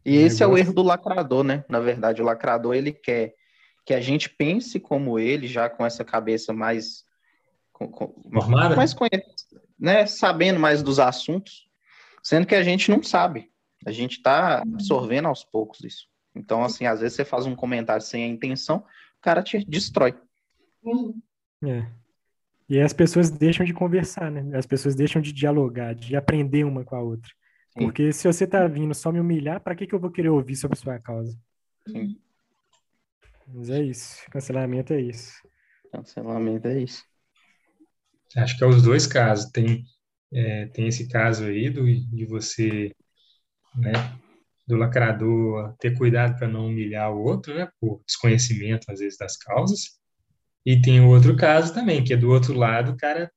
E 0.05 0.17
esse 0.17 0.43
é 0.43 0.47
o 0.47 0.51
negócio- 0.51 0.65
erro 0.65 0.75
do 0.75 0.83
lacrador, 0.83 1.45
né? 1.45 1.65
Na 1.69 1.79
verdade, 1.81 2.23
o 2.23 2.25
lacrador 2.25 2.75
ele 2.75 2.93
quer 2.93 3.35
que 3.85 3.95
a 3.95 4.01
gente 4.01 4.29
pense 4.29 4.79
como 4.81 5.19
ele, 5.19 5.47
já 5.47 5.69
com 5.69 5.85
essa 5.85 6.05
cabeça 6.05 6.53
mais 6.53 7.05
com- 7.79 7.89
com- 7.89 8.31
Formada? 8.33 8.77
mais 8.77 8.93
conhe- 8.93 9.11
né, 9.79 10.07
sabendo 10.07 10.59
mais 10.59 10.83
dos 10.83 10.99
assuntos, 10.99 11.69
sendo 12.23 12.47
que 12.47 12.55
a 12.55 12.63
gente 12.63 12.91
não 12.91 13.03
sabe. 13.03 13.51
A 13.87 13.93
gente 13.93 14.17
está 14.19 14.61
absorvendo 14.63 15.29
aos 15.29 15.45
poucos 15.45 15.81
isso. 15.85 16.09
Então, 16.35 16.65
assim, 16.65 16.87
às 16.87 17.01
vezes 17.01 17.17
você 17.17 17.25
faz 17.25 17.47
um 17.47 17.55
comentário 17.55 18.03
sem 18.05 18.25
a 18.25 18.29
intenção, 18.29 18.79
o 18.79 19.21
cara 19.23 19.43
te 19.43 19.65
destrói. 19.65 20.15
uhum. 20.83 21.21
É. 21.65 21.87
E 22.69 22.77
aí 22.77 22.83
as 22.83 22.93
pessoas 22.93 23.31
deixam 23.31 23.65
de 23.65 23.73
conversar, 23.73 24.31
né? 24.31 24.57
As 24.57 24.67
pessoas 24.67 24.95
deixam 24.95 25.23
de 25.23 25.33
dialogar, 25.33 25.95
de 25.95 26.15
aprender 26.15 26.65
uma 26.65 26.85
com 26.85 26.95
a 26.95 27.01
outra. 27.01 27.31
Sim. 27.71 27.85
Porque 27.87 28.13
se 28.13 28.27
você 28.29 28.47
tá 28.47 28.67
vindo 28.67 28.95
só 28.95 29.11
me 29.11 29.19
humilhar, 29.21 29.61
pra 29.61 29.75
que 29.75 29.87
que 29.87 29.95
eu 29.95 29.99
vou 29.99 30.11
querer 30.11 30.29
ouvir 30.29 30.55
sobre 30.55 30.77
sua 30.79 30.99
causa? 30.99 31.37
Sim. 31.89 32.17
Mas 33.47 33.71
é 33.71 33.83
isso. 33.83 34.23
Cancelamento 34.31 34.93
é 34.93 35.01
isso. 35.01 35.33
Cancelamento 35.91 36.69
é 36.69 36.79
isso. 36.83 37.03
Acho 38.37 38.57
que 38.57 38.65
é 38.65 38.67
os 38.67 38.83
dois 38.83 39.07
casos. 39.07 39.51
Tem, 39.51 39.85
é, 40.33 40.67
tem 40.67 40.87
esse 40.87 41.09
caso 41.09 41.45
aí 41.45 41.71
do, 41.71 41.85
de 41.85 42.27
você, 42.27 42.93
né, 43.75 43.93
do 44.67 44.77
lacrador 44.77 45.75
ter 45.79 45.97
cuidado 45.97 46.37
para 46.39 46.49
não 46.49 46.67
humilhar 46.67 47.11
o 47.13 47.23
outro, 47.23 47.55
né, 47.55 47.69
por 47.81 48.03
desconhecimento, 48.07 48.91
às 48.91 49.01
vezes, 49.01 49.19
das 49.19 49.37
causas. 49.37 49.99
E 50.65 50.81
tem 50.81 51.01
o 51.01 51.09
outro 51.09 51.37
caso 51.37 51.73
também, 51.73 52.05
que 52.05 52.13
é 52.13 52.17
do 52.17 52.29
outro 52.31 52.53
lado, 52.55 52.93
o 52.93 52.97
cara 52.97 53.31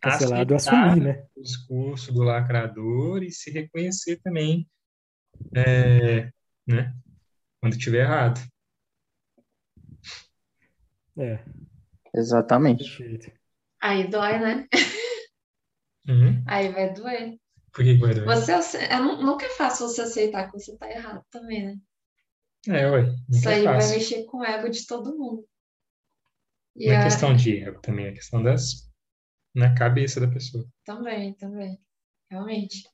Cancelado 0.00 0.54
aceitar 0.54 0.88
assumir, 0.88 1.02
né? 1.02 1.26
o 1.36 1.42
discurso 1.42 2.12
do 2.12 2.22
lacrador 2.22 3.22
e 3.22 3.30
se 3.30 3.50
reconhecer 3.50 4.18
também, 4.22 4.68
é, 5.54 6.30
né, 6.66 6.94
quando 7.60 7.74
estiver 7.74 8.02
errado. 8.02 8.40
É, 11.18 11.42
Exatamente. 12.14 12.84
perfeito. 12.96 13.39
Aí 13.80 14.08
dói, 14.08 14.38
né? 14.38 14.66
Uhum. 16.08 16.42
Aí 16.46 16.68
vai 16.72 16.92
doer. 16.92 17.38
Por 17.72 17.84
que 17.84 17.94
que 17.94 18.00
vai 18.00 18.14
doer? 18.14 18.26
Você, 18.26 18.78
é, 18.78 18.98
nu- 18.98 19.22
nunca 19.22 19.46
é 19.46 19.50
fácil 19.50 19.88
você 19.88 20.02
aceitar 20.02 20.46
que 20.50 20.58
você 20.58 20.76
tá 20.76 20.90
errado 20.90 21.24
também, 21.30 21.64
né? 21.66 21.76
É, 22.68 22.86
ué, 22.90 23.14
Isso 23.30 23.48
é 23.48 23.54
aí 23.54 23.64
vai 23.64 23.88
mexer 23.88 24.24
com 24.26 24.38
o 24.38 24.44
ego 24.44 24.68
de 24.68 24.86
todo 24.86 25.16
mundo. 25.16 25.44
E 26.76 26.86
Não 26.88 26.94
é 26.94 26.96
a- 26.98 27.04
questão 27.04 27.34
de 27.34 27.58
ego 27.62 27.80
também, 27.80 28.06
é 28.06 28.12
questão 28.12 28.42
das, 28.42 28.90
na 29.54 29.74
cabeça 29.74 30.20
da 30.20 30.28
pessoa. 30.28 30.66
Também, 30.84 31.34
também. 31.34 31.78
Realmente. 32.30 32.84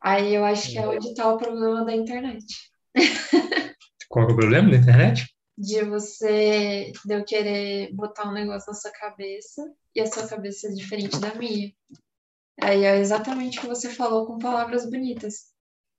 Aí 0.00 0.34
eu 0.34 0.44
acho 0.44 0.70
que 0.70 0.78
é 0.78 0.86
onde 0.86 1.14
tá 1.14 1.28
o 1.32 1.36
problema 1.38 1.84
da 1.84 1.94
internet. 1.94 2.44
Qual 4.08 4.28
é 4.28 4.32
o 4.32 4.36
problema 4.36 4.70
da 4.70 4.76
internet? 4.78 5.26
De 5.56 5.84
você, 5.84 6.92
de 7.04 7.14
eu 7.14 7.24
querer 7.24 7.94
botar 7.94 8.28
um 8.28 8.32
negócio 8.32 8.68
na 8.68 8.74
sua 8.74 8.90
cabeça 8.90 9.62
e 9.94 10.00
a 10.00 10.06
sua 10.06 10.26
cabeça 10.26 10.68
é 10.68 10.72
diferente 10.72 11.18
da 11.20 11.34
minha. 11.34 11.72
Aí 12.60 12.84
é 12.84 12.98
exatamente 12.98 13.58
o 13.58 13.60
que 13.62 13.68
você 13.68 13.88
falou 13.90 14.26
com 14.26 14.38
palavras 14.38 14.88
bonitas. 14.88 15.52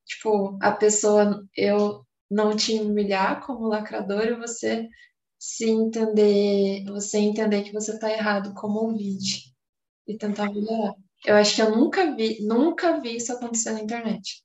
Tipo, 0.05 0.57
a 0.61 0.71
pessoa, 0.71 1.43
eu 1.55 2.05
não 2.29 2.55
te 2.55 2.79
humilhar 2.79 3.45
como 3.45 3.67
lacrador 3.67 4.25
e 4.25 4.35
você 4.35 4.87
se 5.39 5.69
entender, 5.69 6.83
você 6.85 7.17
entender 7.17 7.63
que 7.63 7.73
você 7.73 7.97
tá 7.99 8.11
errado 8.11 8.53
como 8.53 8.79
ouvinte 8.79 9.53
e 10.07 10.17
tentar 10.17 10.51
melhorar. 10.51 10.93
Eu 11.25 11.35
acho 11.35 11.55
que 11.55 11.61
eu 11.61 11.71
nunca 11.71 12.15
vi, 12.15 12.45
nunca 12.45 12.99
vi 12.99 13.15
isso 13.15 13.31
acontecer 13.31 13.71
na 13.71 13.81
internet. 13.81 14.43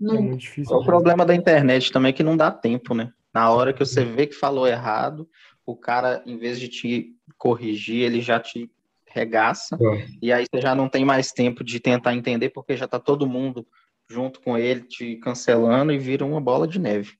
É 0.00 0.04
Nunca. 0.04 0.22
muito 0.22 0.40
difícil. 0.40 0.76
O 0.76 0.84
problema 0.84 1.24
da 1.24 1.34
internet 1.34 1.92
também 1.92 2.10
é 2.10 2.12
que 2.12 2.22
não 2.22 2.36
dá 2.36 2.50
tempo, 2.50 2.94
né? 2.94 3.12
Na 3.34 3.50
hora 3.50 3.72
que 3.72 3.84
você 3.84 4.04
vê 4.04 4.26
que 4.26 4.34
falou 4.34 4.66
errado, 4.66 5.28
o 5.66 5.76
cara, 5.76 6.22
em 6.24 6.38
vez 6.38 6.60
de 6.60 6.68
te 6.68 7.16
corrigir, 7.36 8.02
ele 8.02 8.20
já 8.20 8.38
te 8.38 8.70
regaça. 9.06 9.76
Pô, 9.76 9.96
E 10.22 10.32
aí 10.32 10.44
você 10.50 10.60
já 10.60 10.74
não 10.74 10.88
tem 10.88 11.04
mais 11.04 11.32
tempo 11.32 11.64
de 11.64 11.80
tentar 11.80 12.14
entender, 12.14 12.50
porque 12.50 12.76
já 12.76 12.86
tá 12.86 12.98
todo 12.98 13.26
mundo 13.26 13.66
junto 14.08 14.40
com 14.40 14.56
ele 14.56 14.82
te 14.82 15.16
cancelando 15.16 15.92
e 15.92 15.98
vira 15.98 16.24
uma 16.24 16.40
bola 16.40 16.68
de 16.68 16.78
neve. 16.78 17.12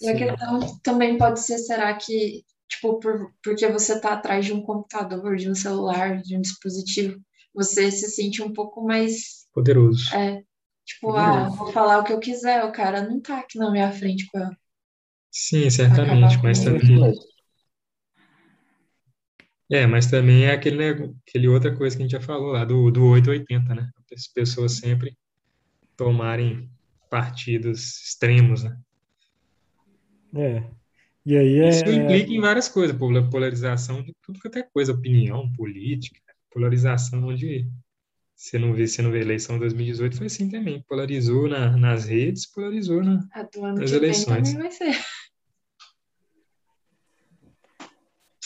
E 0.00 0.08
a 0.08 0.16
questão 0.16 0.60
também 0.82 1.16
pode 1.16 1.40
ser, 1.40 1.58
será 1.58 1.94
que, 1.94 2.44
tipo, 2.68 2.98
por, 2.98 3.32
porque 3.42 3.66
você 3.68 4.00
tá 4.00 4.14
atrás 4.14 4.44
de 4.44 4.52
um 4.52 4.60
computador, 4.60 5.36
de 5.36 5.48
um 5.48 5.54
celular, 5.54 6.20
de 6.20 6.36
um 6.36 6.40
dispositivo, 6.40 7.20
você 7.54 7.90
se 7.90 8.10
sente 8.10 8.42
um 8.42 8.52
pouco 8.52 8.84
mais, 8.84 9.46
Poderoso. 9.52 10.14
é, 10.14 10.42
tipo, 10.84 11.12
Poderoso. 11.12 11.38
ah, 11.38 11.48
vou 11.50 11.72
falar 11.72 12.00
o 12.00 12.04
que 12.04 12.12
eu 12.12 12.18
quiser, 12.18 12.64
o 12.64 12.72
cara 12.72 13.02
não 13.08 13.20
tá 13.20 13.38
aqui 13.38 13.56
na 13.58 13.70
minha 13.70 13.92
frente 13.92 14.26
com 14.26 14.38
a... 14.38 14.50
Sim, 15.34 15.68
certamente, 15.68 16.38
Acabar 16.38 16.42
mas 16.42 16.60
com 16.60 16.64
também, 16.64 17.12
é, 19.70 19.86
mas 19.86 20.06
também 20.10 20.44
é 20.44 20.52
aquele, 20.52 20.76
nego- 20.76 21.16
aquele 21.26 21.48
outra 21.48 21.74
coisa 21.74 21.96
que 21.96 22.02
a 22.02 22.06
gente 22.06 22.12
já 22.12 22.20
falou 22.20 22.52
lá, 22.52 22.64
do, 22.64 22.90
do 22.90 23.04
880, 23.06 23.74
né? 23.74 23.90
As 24.14 24.28
pessoas 24.28 24.72
sempre 24.72 25.16
tomarem 25.96 26.70
partidos 27.10 28.02
extremos, 28.04 28.64
né? 28.64 28.76
É. 30.34 30.62
E 31.26 31.36
aí 31.36 31.60
é. 31.60 31.68
Isso 31.68 31.88
implica 31.90 32.30
em 32.32 32.40
várias 32.40 32.68
coisas, 32.68 32.96
pola- 32.96 33.28
polarização 33.30 34.02
de 34.02 34.14
tudo 34.22 34.38
que 34.40 34.58
é 34.58 34.62
coisa, 34.62 34.92
opinião, 34.92 35.50
política, 35.52 36.20
polarização 36.52 37.24
onde 37.26 37.66
você 38.36 38.58
não 38.58 38.74
vê, 38.74 38.86
você 38.88 39.02
não 39.02 39.10
vê 39.12 39.18
a 39.18 39.22
eleição 39.22 39.56
de 39.56 39.60
2018 39.62 40.16
foi 40.18 40.26
assim 40.26 40.50
também, 40.50 40.82
polarizou 40.88 41.48
na- 41.48 41.76
nas 41.76 42.06
redes, 42.06 42.46
polarizou 42.52 43.02
na, 43.04 43.26
A 43.32 43.42
do 43.42 43.64
ano 43.64 43.80
Nas 43.80 43.90
que 43.90 43.98
vem 43.98 44.02
eleições. 44.02 44.48
também 44.48 44.56
vai 44.58 44.70
ser. 44.70 44.94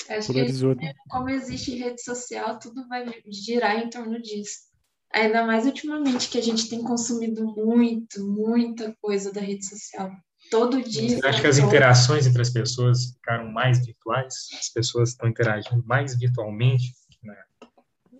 Acho 0.08 0.28
que 0.28 0.32
Polarizou. 0.32 0.76
como 1.08 1.28
existe 1.28 1.76
rede 1.76 2.02
social, 2.02 2.58
tudo 2.58 2.86
vai 2.88 3.04
girar 3.30 3.78
em 3.78 3.90
torno 3.90 4.20
disso. 4.20 4.68
Ainda 5.12 5.46
mais 5.46 5.64
ultimamente 5.64 6.28
que 6.28 6.38
a 6.38 6.42
gente 6.42 6.68
tem 6.68 6.82
consumido 6.82 7.44
muito, 7.44 8.26
muita 8.26 8.94
coisa 9.00 9.32
da 9.32 9.40
rede 9.40 9.66
social. 9.66 10.10
Todo 10.50 10.82
dia. 10.82 11.18
Você 11.18 11.26
acha 11.26 11.40
que 11.40 11.46
as 11.46 11.58
interações 11.58 12.26
entre 12.26 12.42
as 12.42 12.50
pessoas 12.50 13.12
ficaram 13.14 13.50
mais 13.50 13.84
virtuais? 13.84 14.34
As 14.58 14.68
pessoas 14.68 15.10
estão 15.10 15.28
interagindo 15.28 15.82
mais 15.86 16.18
virtualmente? 16.18 16.92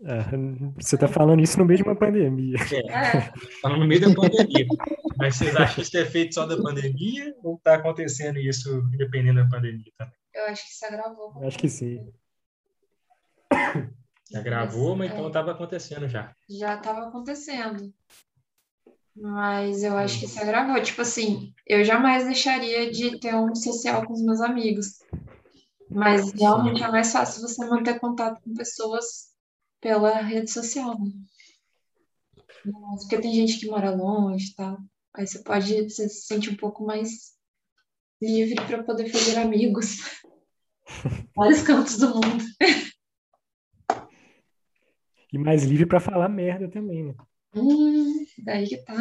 É, 0.05 0.23
você 0.81 0.97
tá 0.97 1.09
falando 1.09 1.43
isso 1.43 1.59
no 1.59 1.65
meio 1.65 1.79
de 1.79 1.83
uma 1.83 1.97
pandemia. 1.97 2.57
É, 2.73 3.33
Falando 3.61 3.81
no 3.81 3.87
meio 3.87 4.01
da 4.01 4.15
pandemia. 4.15 4.67
Mas 5.17 5.37
vocês 5.37 5.57
acham 5.57 5.75
que 5.75 5.83
isso 5.83 5.99
é 5.99 6.05
feito 6.05 6.35
só 6.35 6.47
da 6.47 6.57
pandemia 6.57 7.35
ou 7.43 7.57
está 7.57 7.75
acontecendo 7.75 8.39
isso 8.39 8.71
independendo 8.95 9.43
da 9.43 9.49
pandemia 9.49 9.91
também? 9.97 10.18
Eu 10.39 10.47
acho 10.47 10.65
que 10.65 10.73
isso 10.73 10.87
agravou. 10.87 11.33
Eu 11.41 11.49
Acho 11.49 11.59
que 11.59 11.69
sim. 11.69 12.13
Já 14.31 14.43
gravou, 14.43 14.95
mas 14.95 15.11
É. 15.11 15.15
então 15.15 15.29
estava 15.29 15.53
acontecendo 15.53 16.07
já. 16.07 16.35
já 16.51 16.75
estava 16.75 17.09
acontecendo. 17.09 17.93
Mas 19.17 19.83
eu 19.83 19.97
acho 19.97 20.19
que 20.21 20.27
isso 20.27 20.39
agravou. 20.39 20.81
Tipo 20.83 21.01
assim, 21.01 21.55
eu 21.67 21.83
jamais 21.83 22.25
deixaria 22.25 22.91
de 22.91 23.19
ter 23.19 23.35
um 23.35 23.55
social 23.55 24.07
com 24.07 24.13
os 24.13 24.23
meus 24.23 24.41
amigos. 24.41 24.99
Mas 25.91 26.31
realmente 26.33 26.83
é 26.83 26.89
mais 26.91 27.11
fácil 27.11 27.41
você 27.41 27.65
manter 27.67 27.99
contato 27.99 28.41
com 28.43 28.53
pessoas 28.53 29.35
pela 29.81 30.21
rede 30.21 30.51
social, 30.51 30.99
né? 31.01 31.11
Porque 33.01 33.19
tem 33.19 33.33
gente 33.33 33.59
que 33.59 33.67
mora 33.67 33.91
longe 33.91 34.51
e 34.51 34.55
tal. 34.55 34.77
Aí 35.15 35.27
você 35.27 35.39
pode, 35.39 35.89
você 35.89 36.07
se 36.09 36.27
sente 36.27 36.51
um 36.51 36.57
pouco 36.57 36.85
mais 36.85 37.33
livre 38.21 38.57
para 38.67 38.83
poder 38.83 39.09
fazer 39.09 39.39
amigos. 39.39 39.99
Vários 41.37 41.63
cantos 41.63 41.99
do 41.99 42.09
mundo. 42.15 42.45
E 45.33 45.39
mais 45.39 45.65
livre 45.65 45.87
para 45.87 46.01
falar 46.01 46.29
merda 46.29 46.69
também, 46.69 47.05
né? 47.05 47.15
Hum, 47.55 48.25
daí 48.45 48.67
que 48.67 48.79
tá. 48.79 48.95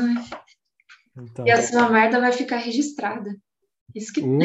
Então, 1.18 1.48
E 1.48 1.52
a 1.52 1.62
sua 1.62 1.90
merda 1.90 2.20
vai 2.20 2.32
ficar 2.32 2.58
registrada. 2.58 3.36
Isso 3.96 4.14
que 4.14 4.22
ou 4.22 4.40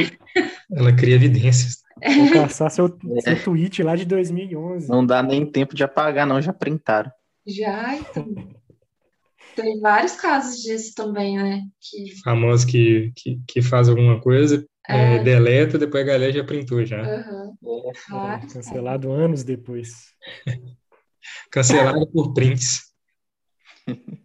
Ela 0.72 0.94
cria 0.94 1.16
evidências. 1.16 1.82
vou 2.02 2.32
caçar 2.32 2.70
seu, 2.70 2.88
seu 2.88 3.44
tweet 3.44 3.82
lá 3.82 3.96
de 3.96 4.04
2011. 4.04 4.88
Não 4.88 5.04
dá 5.04 5.22
nem 5.22 5.44
tempo 5.44 5.74
de 5.74 5.84
apagar, 5.84 6.26
não, 6.26 6.40
já 6.40 6.52
printaram. 6.52 7.10
já, 7.46 7.96
então. 7.96 8.26
Tem 9.54 9.80
vários 9.80 10.12
casos 10.16 10.62
disso 10.62 10.94
também, 10.94 11.36
né? 11.36 11.62
Que, 11.80 12.20
Famoso 12.22 12.66
que, 12.66 13.12
que, 13.14 13.40
que 13.46 13.62
faz 13.62 13.88
alguma 13.88 14.20
coisa, 14.20 14.64
é, 14.88 15.16
É. 15.16 15.22
deleta, 15.22 15.78
depois 15.78 16.02
a 16.02 16.06
galera 16.06 16.32
já 16.32 16.44
printou 16.44 16.84
já. 16.84 17.00
aham, 17.00 17.52
vários. 18.10 18.52
Cancelado 18.52 19.12
anos 19.12 19.44
depois. 19.44 20.12
Cancelado 21.50 22.06
por 22.10 22.32
prints. 22.34 22.92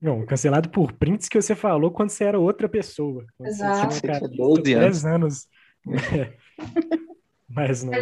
Não, 0.00 0.24
cancelado 0.24 0.70
por 0.70 0.92
prints 0.94 1.28
que 1.28 1.40
você 1.40 1.54
falou 1.54 1.90
quando 1.90 2.08
você 2.08 2.24
era 2.24 2.38
outra 2.38 2.66
pessoa. 2.66 3.26
Exato. 3.44 3.50
Você 3.50 3.56
tinha 3.74 3.82
uma 3.82 3.90
Você 3.90 4.00
tinha 4.00 4.20
cabeça 4.20 4.36
12 4.36 4.72
anos. 4.72 5.02
10 5.02 5.04
anos. 5.04 5.48
É. 6.16 6.36
Mas 7.48 7.82
não. 7.82 7.92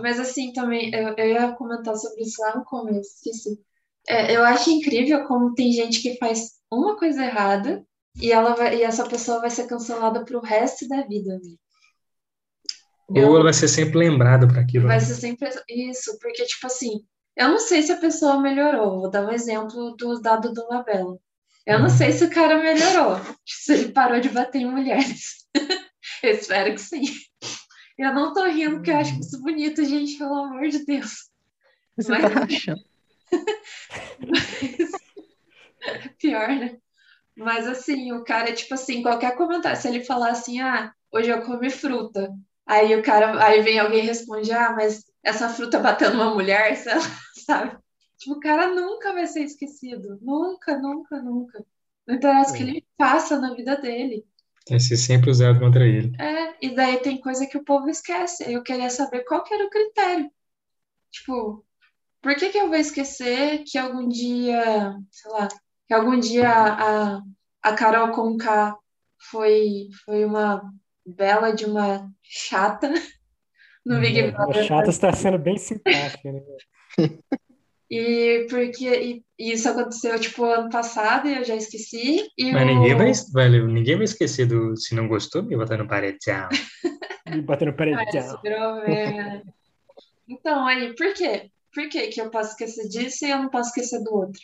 Mas 0.00 0.20
assim, 0.20 0.52
também, 0.52 0.92
eu, 0.94 1.14
eu 1.16 1.26
ia 1.26 1.52
comentar 1.52 1.94
sobre 1.96 2.22
isso 2.22 2.40
lá 2.42 2.56
no 2.56 2.64
começo, 2.64 3.14
esqueci. 3.16 3.60
É, 4.08 4.36
eu 4.36 4.44
acho 4.44 4.70
incrível 4.70 5.24
como 5.26 5.54
tem 5.54 5.72
gente 5.72 6.00
que 6.02 6.16
faz 6.18 6.52
uma 6.70 6.96
coisa 6.96 7.24
errada 7.24 7.84
e, 8.20 8.32
ela 8.32 8.54
vai, 8.54 8.76
e 8.78 8.82
essa 8.82 9.08
pessoa 9.08 9.40
vai 9.40 9.50
ser 9.50 9.66
cancelada 9.66 10.24
pro 10.24 10.40
resto 10.40 10.86
da 10.88 11.02
vida. 11.06 11.34
né? 11.34 11.54
Eu- 13.14 13.28
Ou 13.28 13.34
ela 13.36 13.44
vai 13.44 13.52
ser 13.52 13.68
sempre 13.68 13.98
lembrada 13.98 14.46
para 14.48 14.60
aquilo. 14.60 14.86
Vai 14.86 14.98
né? 14.98 15.04
ser 15.04 15.14
sempre 15.14 15.48
isso, 15.68 16.18
porque, 16.20 16.44
tipo 16.44 16.66
assim, 16.66 17.04
eu 17.36 17.48
não 17.48 17.58
sei 17.58 17.82
se 17.82 17.92
a 17.92 17.96
pessoa 17.98 18.40
melhorou. 18.40 19.00
Vou 19.00 19.10
dar 19.10 19.24
um 19.26 19.30
exemplo 19.30 19.94
do 19.96 20.20
dado 20.20 20.52
do 20.52 20.66
Labella. 20.68 21.18
Eu 21.66 21.78
não 21.78 21.88
Uhum. 21.88 21.96
sei 21.96 22.12
se 22.12 22.24
o 22.24 22.30
cara 22.30 22.58
melhorou, 22.60 23.20
se 23.46 23.72
ele 23.72 23.92
parou 23.92 24.18
de 24.20 24.28
bater 24.30 24.62
em 24.62 24.70
mulheres. 24.70 25.46
Eu 26.22 26.30
espero 26.32 26.74
que 26.74 26.80
sim. 26.80 27.02
Eu 27.98 28.12
não 28.14 28.32
tô 28.32 28.44
rindo 28.46 28.76
porque 28.76 28.90
eu 28.90 28.96
acho 28.96 29.18
isso 29.20 29.40
bonito, 29.42 29.84
gente, 29.84 30.16
pelo 30.18 30.34
amor 30.34 30.68
de 30.68 30.84
Deus. 30.84 31.28
Você 31.96 32.10
Mas- 32.10 32.32
tá 32.32 32.44
achando. 32.44 32.80
Pior, 36.18 36.48
né? 36.48 36.78
Mas 37.36 37.66
assim, 37.66 38.12
o 38.12 38.24
cara, 38.24 38.52
tipo 38.52 38.74
assim, 38.74 39.02
qualquer 39.02 39.36
comentário, 39.36 39.80
se 39.80 39.88
ele 39.88 40.04
falar 40.04 40.30
assim, 40.30 40.60
ah, 40.60 40.92
hoje 41.10 41.30
eu 41.30 41.42
comi 41.42 41.70
fruta. 41.70 42.32
Aí 42.66 42.94
o 42.94 43.02
cara, 43.02 43.44
aí 43.44 43.62
vem 43.62 43.78
alguém 43.78 44.04
e 44.04 44.06
responde, 44.06 44.52
ah, 44.52 44.72
mas 44.72 45.04
essa 45.22 45.48
fruta 45.48 45.78
bateu 45.78 46.12
numa 46.12 46.34
mulher, 46.34 46.76
sabe? 47.46 47.76
Tipo, 48.18 48.36
o 48.36 48.40
cara 48.40 48.72
nunca 48.72 49.12
vai 49.12 49.26
ser 49.26 49.40
esquecido. 49.40 50.18
Nunca, 50.22 50.78
nunca, 50.78 51.20
nunca. 51.20 51.64
Não 52.06 52.14
interessa 52.14 52.52
o 52.52 52.56
que 52.56 52.62
ele 52.62 52.86
faça 52.96 53.40
na 53.40 53.54
vida 53.54 53.76
dele. 53.76 54.24
Vai 54.68 54.78
ser 54.78 54.96
sempre 54.96 55.30
usado 55.30 55.58
contra 55.58 55.84
ele. 55.84 56.14
É, 56.20 56.54
e 56.64 56.74
daí 56.74 56.98
tem 56.98 57.20
coisa 57.20 57.46
que 57.46 57.56
o 57.56 57.64
povo 57.64 57.88
esquece. 57.88 58.50
Eu 58.50 58.62
queria 58.62 58.90
saber 58.90 59.24
qual 59.24 59.42
que 59.42 59.52
era 59.52 59.66
o 59.66 59.70
critério. 59.70 60.30
Tipo, 61.10 61.64
por 62.22 62.34
que 62.36 62.50
que 62.50 62.58
eu 62.58 62.68
vou 62.68 62.76
esquecer 62.76 63.64
que 63.66 63.76
algum 63.76 64.08
dia, 64.08 64.94
sei 65.10 65.30
lá, 65.32 65.48
que 65.88 65.94
algum 65.94 66.18
dia 66.18 66.48
a, 66.50 67.20
a 67.62 67.74
Carol 67.74 68.12
Conká 68.12 68.76
foi, 69.30 69.88
foi 70.04 70.24
uma 70.24 70.62
bela 71.04 71.52
de 71.52 71.64
uma 71.66 72.08
chata 72.22 72.88
no 73.84 74.00
Big 74.00 74.20
A 74.20 74.30
Brother. 74.30 74.64
chata 74.64 74.90
está 74.90 75.12
sendo 75.12 75.38
bem 75.38 75.56
simpática, 75.58 76.32
né? 76.32 76.40
E 77.94 78.46
porque 78.48 78.88
e, 78.88 79.22
e 79.38 79.52
isso 79.52 79.68
aconteceu 79.68 80.18
tipo 80.18 80.46
ano 80.46 80.70
passado 80.70 81.28
e 81.28 81.36
eu 81.36 81.44
já 81.44 81.54
esqueci. 81.54 82.26
E 82.38 82.50
Mas 82.50 82.62
o- 82.62 82.66
ninguém 82.66 82.94
vai, 82.96 83.12
vai, 83.34 83.48
ninguém 83.50 83.96
vai 83.96 84.04
esquecer 84.04 84.46
do 84.46 84.74
se 84.78 84.94
não 84.94 85.06
gostou, 85.06 85.42
me 85.42 85.54
botar 85.58 85.76
no 85.76 85.86
paredão. 85.86 86.48
E 87.26 87.42
batendo 87.42 87.72
Ah, 87.72 87.76
paredão. 87.76 88.40
Então, 90.26 90.66
aí, 90.66 90.94
por 90.94 91.12
quê? 91.12 91.50
Por 91.72 91.88
que 91.88 92.08
que 92.08 92.20
eu 92.20 92.30
posso 92.30 92.50
esquecer 92.50 92.88
disso 92.88 93.24
e 93.24 93.30
eu 93.30 93.38
não 93.38 93.48
posso 93.48 93.70
esquecer 93.70 94.02
do 94.02 94.14
outro? 94.14 94.40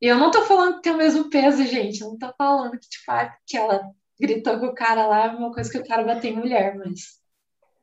E 0.00 0.06
eu 0.06 0.16
não 0.16 0.30
tô 0.30 0.42
falando 0.44 0.76
que 0.76 0.82
tem 0.82 0.92
o 0.92 0.96
mesmo 0.96 1.28
peso, 1.28 1.64
gente. 1.66 2.00
Eu 2.00 2.08
não 2.08 2.18
tô 2.18 2.32
falando 2.38 2.78
que, 2.78 2.88
tipo, 2.88 3.10
ah, 3.10 3.36
que 3.46 3.56
ela 3.56 3.90
gritou 4.18 4.58
com 4.58 4.66
o 4.66 4.74
cara 4.74 5.06
lá 5.06 5.26
é 5.26 5.28
uma 5.30 5.52
coisa 5.52 5.70
que 5.70 5.78
o 5.78 5.86
cara 5.86 6.04
bateu 6.04 6.30
em 6.30 6.36
mulher, 6.36 6.76
mas. 6.76 7.20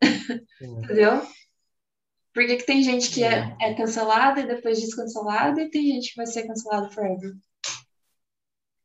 Entendeu? 0.61 1.21
Por 2.33 2.45
que 2.45 2.57
que 2.57 2.65
tem 2.65 2.83
gente 2.83 3.11
que 3.11 3.23
é, 3.23 3.55
é 3.59 3.73
cancelada 3.73 4.41
e 4.41 4.47
depois 4.47 4.79
descancelada 4.79 5.61
e 5.61 5.69
tem 5.69 5.87
gente 5.87 6.11
que 6.11 6.17
vai 6.17 6.27
ser 6.27 6.45
cancelada 6.47 6.89
forever? 6.89 7.33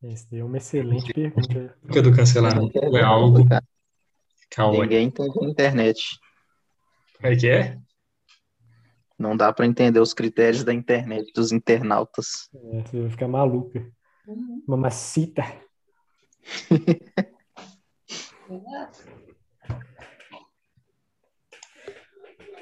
Essa 0.03 0.37
é 0.37 0.43
uma 0.43 0.57
excelente 0.57 1.13
pergunta. 1.13 1.79
Porque 1.83 2.03
do 2.03 2.15
cancelamento 2.15 2.79
é 2.79 3.03
algo 3.03 3.47
caótico. 4.51 4.83
Ninguém 4.83 5.07
entende 5.07 5.39
a 5.41 5.49
internet. 5.49 6.19
Como 7.17 7.33
é 7.33 7.37
que 7.37 7.49
é? 7.49 7.79
Não 9.23 9.37
dá 9.37 9.53
pra 9.53 9.65
entender 9.65 10.01
os 10.01 10.13
critérios 10.13 10.65
da 10.65 10.75
internet 10.75 11.33
dos 11.33 11.53
internautas. 11.53 12.49
É, 12.53 12.83
você 12.83 13.01
vai 13.03 13.11
ficar 13.11 13.29
maluca. 13.29 13.89
Uhum. 14.27 14.65
Mamacita. 14.67 15.43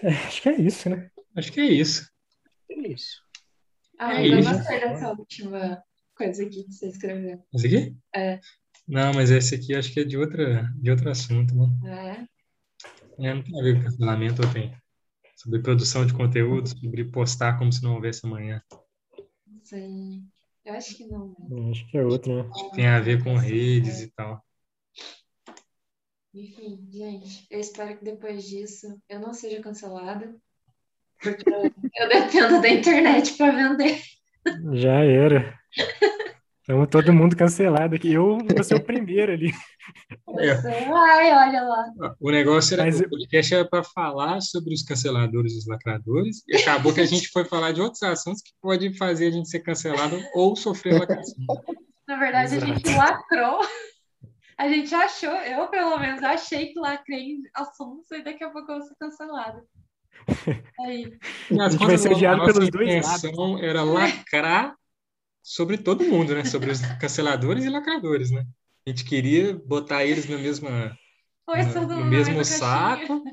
É, 0.03 0.09
acho 0.09 0.43
que 0.43 0.49
é 0.49 0.61
isso, 0.61 0.89
né? 0.89 1.11
Acho 1.37 1.53
que 1.53 1.61
é 1.61 1.65
isso. 1.67 2.09
Isso. 2.71 3.21
Ah, 3.99 4.15
É 4.23 4.29
eu 4.29 4.39
isso. 4.39 4.51
gostei 4.51 4.81
dessa 4.81 5.09
última 5.11 5.83
coisa 6.15 6.43
aqui 6.45 6.65
que 6.65 6.73
você 6.73 6.89
escreveu. 6.89 7.43
Esse 7.55 7.67
aqui? 7.67 7.97
É. 8.15 8.41
Não, 8.89 9.13
mas 9.13 9.31
esse 9.31 9.55
aqui 9.55 9.75
acho 9.75 9.93
que 9.93 10.01
é 10.01 10.05
de, 10.05 10.17
outra, 10.17 10.63
de 10.77 10.91
outro 10.91 11.11
assunto, 11.11 11.55
né? 11.55 12.27
É. 13.19 13.27
É, 13.29 13.35
não 13.35 13.43
tem 13.43 13.61
a 13.61 13.63
ver 13.63 13.77
com 13.77 13.83
cancelamento, 13.85 14.43
ou 14.47 14.53
tem? 14.53 14.75
Sobre 15.41 15.63
produção 15.63 16.05
de 16.05 16.13
conteúdo, 16.13 16.69
sobre 16.69 17.03
postar 17.03 17.57
como 17.59 17.73
se 17.73 17.83
não 17.83 17.95
houvesse 17.95 18.27
amanhã. 18.27 18.63
Não 19.47 19.65
sei. 19.65 20.23
Eu 20.67 20.75
acho 20.75 20.95
que 20.95 21.07
não, 21.07 21.29
né? 21.29 21.69
É, 21.69 21.71
Acho 21.71 21.91
que 21.91 21.97
é 21.97 22.05
outro, 22.05 22.37
né? 22.37 22.51
Tem 22.75 22.87
a 22.87 23.01
ver 23.01 23.25
com 23.25 23.39
redes 23.39 24.03
e 24.03 24.09
tal. 24.09 24.45
Enfim, 26.35 26.87
gente, 26.91 27.47
eu 27.51 27.59
espero 27.59 27.97
que 27.97 28.05
depois 28.05 28.47
disso 28.47 29.01
eu 29.09 29.19
não 29.19 29.33
seja 29.33 29.63
cancelada. 29.63 30.37
Porque 31.23 31.49
eu, 31.49 31.63
eu 31.65 32.09
dependo 32.13 32.61
da 32.61 32.69
internet 32.69 33.35
para 33.39 33.51
vender. 33.51 33.99
Já 34.75 35.03
era. 35.03 35.59
Estamos 36.61 36.89
todo 36.89 37.13
mundo 37.13 37.35
cancelado 37.35 37.95
aqui. 37.95 38.13
Eu 38.13 38.39
vou 38.39 38.65
ser 38.65 38.75
o 38.75 38.85
primeiro 38.85 39.33
ali. 39.33 39.51
É. 40.39 40.53
Ai, 40.53 41.33
olha 41.33 41.63
lá. 41.63 42.15
O 42.21 42.31
negócio 42.31 42.75
era, 42.75 42.85
Mas 42.85 43.01
o 43.01 43.09
podcast 43.09 43.55
era 43.55 43.65
para 43.65 43.83
falar 43.83 44.41
sobre 44.41 44.75
os 44.75 44.83
canceladores 44.83 45.55
e 45.55 45.59
os 45.59 45.67
lacradores, 45.67 46.45
e 46.47 46.57
acabou 46.57 46.93
que 46.95 47.01
a 47.01 47.07
gente 47.07 47.29
foi 47.29 47.45
falar 47.45 47.73
de 47.73 47.81
outros 47.81 48.03
assuntos 48.03 48.43
que 48.43 48.53
pode 48.61 48.97
fazer 48.97 49.29
a 49.29 49.31
gente 49.31 49.49
ser 49.49 49.61
cancelado 49.61 50.21
ou 50.35 50.55
sofrer 50.55 51.01
lacração. 51.01 51.35
Na 52.07 52.17
verdade, 52.17 52.57
a 52.57 52.61
gente 52.61 52.95
lacrou. 52.95 53.61
A 54.59 54.69
gente 54.69 54.95
achou, 54.95 55.31
eu 55.31 55.69
pelo 55.69 55.99
menos 55.99 56.23
achei 56.23 56.67
que 56.67 56.79
lacrei 56.79 57.33
em 57.33 57.43
assuntos 57.55 58.11
e 58.11 58.23
daqui 58.23 58.45
a 58.45 58.51
pouco 58.51 58.71
eu 58.71 58.79
vou 58.79 58.87
ser 58.87 58.95
cancelada. 59.01 59.65
Aí, 60.85 61.19
A 61.59 61.69
gente 61.71 61.87
vai 61.87 61.97
ser 61.97 62.13
odiado 62.13 62.45
pelos 62.45 62.71
dois 62.71 62.89
intenção 62.89 63.59
era 63.59 63.83
lacrar 63.83 64.77
sobre 65.51 65.77
todo 65.77 66.05
mundo, 66.05 66.33
né? 66.33 66.45
Sobre 66.45 66.71
os 66.71 66.81
canceladores 67.01 67.65
e 67.65 67.69
lacradores, 67.69 68.31
né? 68.31 68.47
A 68.87 68.91
gente 68.91 69.05
queria 69.05 69.53
botar 69.53 70.05
eles 70.05 70.29
na 70.29 70.39
mesma, 70.39 70.97
Oi, 71.49 71.63
no, 71.65 71.87
no 71.89 72.05
mesmo 72.05 72.35
no 72.37 72.45
saco. 72.45 73.25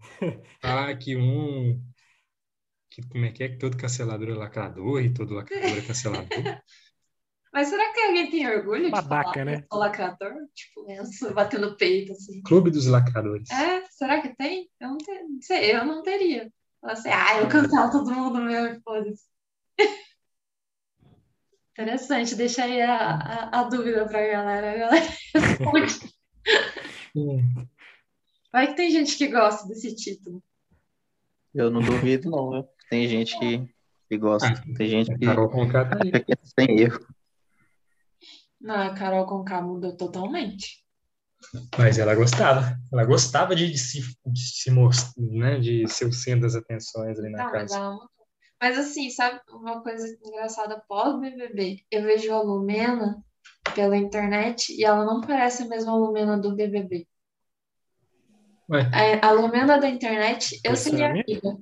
Falar 0.62 0.96
que 0.96 1.14
um. 1.14 1.78
Que, 2.90 3.06
como 3.06 3.26
é 3.26 3.32
que 3.32 3.44
é 3.44 3.48
que 3.50 3.58
todo 3.58 3.76
cancelador 3.76 4.30
é 4.30 4.34
lacrador 4.34 5.02
e 5.02 5.12
todo 5.12 5.34
lacrador 5.34 5.76
é 5.76 5.82
cancelador? 5.82 6.28
Mas 7.52 7.68
será 7.68 7.92
que 7.92 8.00
alguém 8.00 8.30
tem 8.30 8.48
orgulho 8.48 8.84
de 8.84 8.90
falar 8.90 9.44
né? 9.44 9.60
que 9.60 9.66
eu 9.70 9.78
lacrador? 9.78 10.32
Tipo, 10.54 10.86
no 11.60 11.76
peito, 11.76 12.12
assim. 12.12 12.40
Clube 12.42 12.70
dos 12.70 12.86
lacradores. 12.86 13.50
É, 13.50 13.84
será 13.90 14.22
que 14.22 14.34
tem? 14.36 14.70
Eu 14.80 14.88
não, 14.88 14.96
te- 14.96 15.22
não 15.22 15.42
sei, 15.42 15.76
eu 15.76 15.84
não 15.84 16.02
teria. 16.02 16.50
Falar 16.80 16.94
assim, 16.94 17.10
ah, 17.10 17.40
eu 17.40 17.48
cancelo 17.50 17.90
todo 17.90 18.10
mundo 18.10 18.40
meu, 18.40 18.80
foda-se. 18.80 19.30
Interessante, 21.72 22.34
deixa 22.34 22.64
aí 22.64 22.82
a, 22.82 23.16
a, 23.16 23.60
a 23.60 23.62
dúvida 23.64 24.06
pra 24.06 24.26
galera. 24.26 24.72
A 24.72 24.76
galera 24.78 25.06
responde. 25.34 26.12
Hum. 27.16 27.66
Vai 28.52 28.66
que 28.68 28.74
tem 28.74 28.90
gente 28.90 29.16
que 29.16 29.28
gosta 29.28 29.66
desse 29.66 29.94
título. 29.96 30.42
Eu 31.54 31.70
não 31.70 31.80
duvido, 31.80 32.30
não. 32.30 32.50
viu? 32.50 32.68
Tem 32.90 33.08
gente 33.08 33.38
que, 33.38 33.66
que 34.08 34.18
gosta. 34.18 34.48
Ah, 34.48 34.74
Tem 34.76 34.88
gente 34.88 35.14
que 35.14 35.24
Carol 35.26 35.48
Conká 35.48 35.84
tá 35.86 35.98
aí. 36.02 36.10
é 36.14 36.36
sem 36.44 36.80
erro. 36.80 37.06
Não, 38.60 38.74
a 38.74 38.94
Carol 38.94 39.26
Conká 39.26 39.62
mudou 39.62 39.96
totalmente. 39.96 40.82
Mas 41.78 41.98
ela 41.98 42.14
gostava. 42.14 42.78
Ela 42.92 43.04
gostava 43.04 43.54
de, 43.56 43.76
se, 43.76 44.00
de 44.26 44.40
se 44.40 44.70
mostrar, 44.70 45.12
né? 45.22 45.58
De 45.58 45.88
ser 45.88 46.06
o 46.06 46.12
centro 46.12 46.42
das 46.42 46.54
atenções 46.54 47.18
ali 47.18 47.30
na 47.30 47.44
mas 47.44 47.52
casa. 47.52 47.76
ela 47.76 47.90
mudou. 47.92 48.10
Mas 48.62 48.78
assim, 48.78 49.10
sabe 49.10 49.40
uma 49.50 49.82
coisa 49.82 50.06
engraçada 50.24 50.80
pós-BBB? 50.86 51.84
Eu 51.90 52.04
vejo 52.04 52.32
a 52.32 52.40
Lumena 52.40 53.20
pela 53.74 53.96
internet 53.96 54.72
e 54.72 54.84
ela 54.84 55.04
não 55.04 55.20
parece 55.20 55.64
a 55.64 55.66
mesma 55.66 55.96
Lumena 55.96 56.38
do 56.38 56.54
BBB. 56.54 57.08
Ué, 58.68 58.86
A, 58.92 59.26
a 59.26 59.32
Lumena 59.32 59.78
da 59.80 59.88
internet, 59.88 60.60
eu 60.62 60.76
Você 60.76 60.90
seria 60.90 61.06
é 61.06 61.10
amiga. 61.10 61.58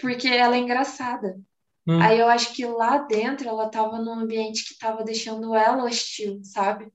Porque 0.00 0.26
ela 0.26 0.56
é 0.56 0.58
engraçada. 0.58 1.38
hum, 1.86 2.00
Aí 2.02 2.18
eu 2.18 2.26
acho 2.26 2.52
que 2.54 2.66
lá 2.66 2.98
dentro 2.98 3.48
ela 3.48 3.70
tava 3.70 3.98
num 4.00 4.14
ambiente 4.14 4.66
que 4.66 4.76
tava 4.80 5.04
deixando 5.04 5.54
ela 5.54 5.84
hostil, 5.84 6.40
sabe? 6.42 6.92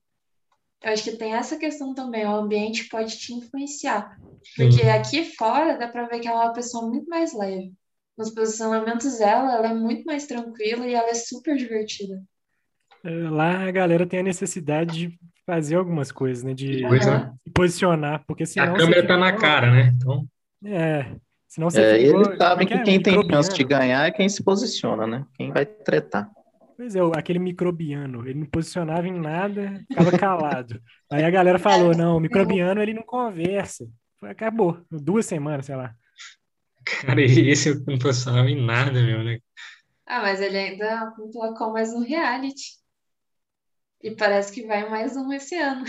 Eu 0.84 0.92
acho 0.92 1.04
que 1.04 1.18
tem 1.18 1.34
essa 1.36 1.58
questão 1.58 1.94
também, 1.94 2.26
o 2.26 2.36
ambiente 2.36 2.90
pode 2.90 3.18
te 3.18 3.34
influenciar. 3.34 4.18
Porque 4.58 4.82
sim. 4.82 4.90
aqui 4.90 5.24
fora 5.38 5.78
dá 5.78 5.88
pra 5.88 6.08
ver 6.08 6.20
que 6.20 6.28
ela 6.28 6.44
é 6.44 6.46
uma 6.48 6.54
pessoa 6.54 6.90
muito 6.90 7.08
mais 7.08 7.34
leve. 7.34 7.74
Nos 8.18 8.30
posicionamentos 8.34 9.18
dela, 9.18 9.56
ela 9.56 9.68
é 9.70 9.74
muito 9.74 10.04
mais 10.06 10.28
tranquila 10.28 10.86
e 10.86 10.94
ela 10.94 11.10
é 11.10 11.14
super 11.14 11.56
divertida. 11.56 12.22
É, 13.04 13.10
Lá 13.30 13.68
a 13.68 13.72
galera 13.72 14.06
tem 14.06 14.20
a 14.20 14.24
necessidade 14.24 15.08
de 15.08 15.20
fazer 15.46 15.76
algumas 15.76 16.12
coisas, 16.12 16.44
né? 16.44 16.54
De 16.54 16.82
Pois 16.88 17.08
é. 17.08 17.32
Posicionar, 17.54 18.24
porque 18.28 18.46
senão 18.46 18.76
A 18.76 18.78
câmera 18.78 19.08
tá 19.08 19.18
na 19.18 19.36
cara, 19.36 19.72
né? 19.72 19.92
Então, 19.96 20.26
É, 20.64 21.16
senão 21.48 21.70
você 21.70 21.82
É, 21.82 22.02
igual- 22.02 22.26
eles 22.26 22.38
sabem 22.38 22.66
é 22.66 22.68
que 22.68 22.74
é? 22.76 22.84
quem 22.84 23.02
tem 23.02 23.30
chance 23.30 23.54
de 23.54 23.64
ganhar 23.64 24.06
é 24.06 24.12
quem 24.12 24.30
se 24.30 24.44
posiciona, 24.44 25.08
né? 25.08 25.26
Quem 25.36 25.52
vai 25.52 25.66
tretar. 25.66 26.30
Pois 26.78 26.96
é, 26.96 27.00
aquele 27.16 27.40
microbiano, 27.40 28.28
ele 28.28 28.40
não 28.40 28.46
posicionava 28.48 29.08
em 29.08 29.20
nada, 29.20 29.84
ficava 29.88 30.18
calado. 30.18 30.82
Aí 31.12 31.24
a 31.24 31.30
galera 31.30 31.58
falou, 31.60 31.92
não, 31.98 32.18
o 32.18 32.20
microbiano 32.20 32.82
ele 32.82 32.94
não 32.94 33.04
conversa. 33.04 33.88
Foi, 34.20 34.30
Acabou, 34.30 34.80
duas 34.92 35.26
semanas, 35.26 35.66
sei 35.66 35.76
lá. 35.76 35.96
Cara, 36.86 37.22
esse 37.22 37.70
eu 37.70 37.84
não 37.88 37.98
posicionava 37.98 38.50
em 38.50 38.64
nada, 38.64 39.02
meu, 39.02 39.24
né? 39.24 39.40
Ah, 40.06 40.22
mas 40.22 40.42
ele 40.42 40.58
ainda 40.58 41.12
colocou 41.32 41.72
mais 41.72 41.94
um 41.94 42.02
reality. 42.04 42.80
E 44.04 44.12
parece 44.16 44.52
que 44.52 44.66
vai 44.66 44.90
mais 44.90 45.16
um 45.16 45.32
esse 45.32 45.56
ano. 45.56 45.86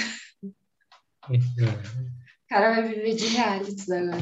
O 1.29 2.49
cara 2.49 2.75
vai 2.75 2.89
viver 2.89 3.15
de 3.15 3.27
realities 3.29 3.91
agora. 3.91 4.19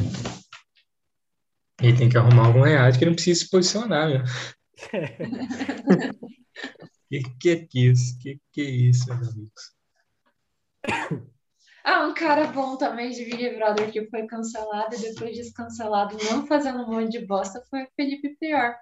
E 1.82 1.96
tem 1.96 2.08
que 2.08 2.16
arrumar 2.16 2.46
algum 2.46 2.62
reality 2.62 2.98
que 2.98 3.06
não 3.06 3.14
precisa 3.14 3.40
se 3.40 3.50
posicionar, 3.50 4.08
meu. 4.08 4.22
Que 7.10 7.22
que 7.40 7.50
é 7.50 7.68
isso? 7.74 8.16
Que 8.20 8.40
que 8.52 8.60
é 8.60 8.70
isso, 8.70 9.08
meus 9.08 9.28
amigos? 9.30 9.74
Ah, 11.84 12.06
um 12.06 12.14
cara 12.14 12.46
bom 12.48 12.76
também 12.76 13.10
de 13.10 13.24
Big 13.24 13.56
Brother 13.56 13.90
que 13.90 14.06
foi 14.06 14.26
cancelado 14.26 14.94
e 14.94 14.98
depois 14.98 15.36
descancelado, 15.36 16.16
não 16.30 16.46
fazendo 16.46 16.82
um 16.82 16.90
monte 16.90 17.10
de 17.10 17.26
bosta, 17.26 17.62
foi 17.70 17.84
o 17.84 17.88
Felipe 17.96 18.36
Prior. 18.38 18.74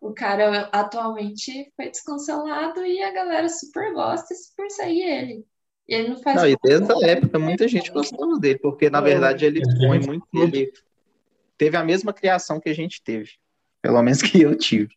O 0.00 0.12
cara 0.12 0.68
atualmente 0.70 1.72
foi 1.76 1.90
descancelado 1.90 2.84
e 2.84 3.02
a 3.02 3.12
galera 3.12 3.48
super 3.48 3.92
gosta 3.92 4.34
e 4.34 4.36
super 4.36 4.70
segue 4.70 5.00
ele. 5.00 5.46
E 5.88 5.94
ele 5.94 6.08
não 6.08 6.22
faz 6.22 6.36
Não, 6.36 6.48
e 6.48 6.56
desde 6.62 6.92
a 6.92 7.10
época 7.10 7.38
muita 7.38 7.66
gente 7.66 7.90
gostava 7.90 8.38
dele, 8.38 8.58
porque 8.58 8.88
na 8.88 9.00
verdade 9.00 9.44
ele 9.44 9.60
expõe 9.60 10.00
muito. 10.00 10.26
Ele 10.34 10.72
teve 11.56 11.76
a 11.76 11.84
mesma 11.84 12.12
criação 12.12 12.60
que 12.60 12.68
a 12.68 12.74
gente 12.74 13.02
teve. 13.02 13.32
Pelo 13.80 14.02
menos 14.02 14.22
que 14.22 14.40
eu 14.40 14.56
tive. 14.56 14.94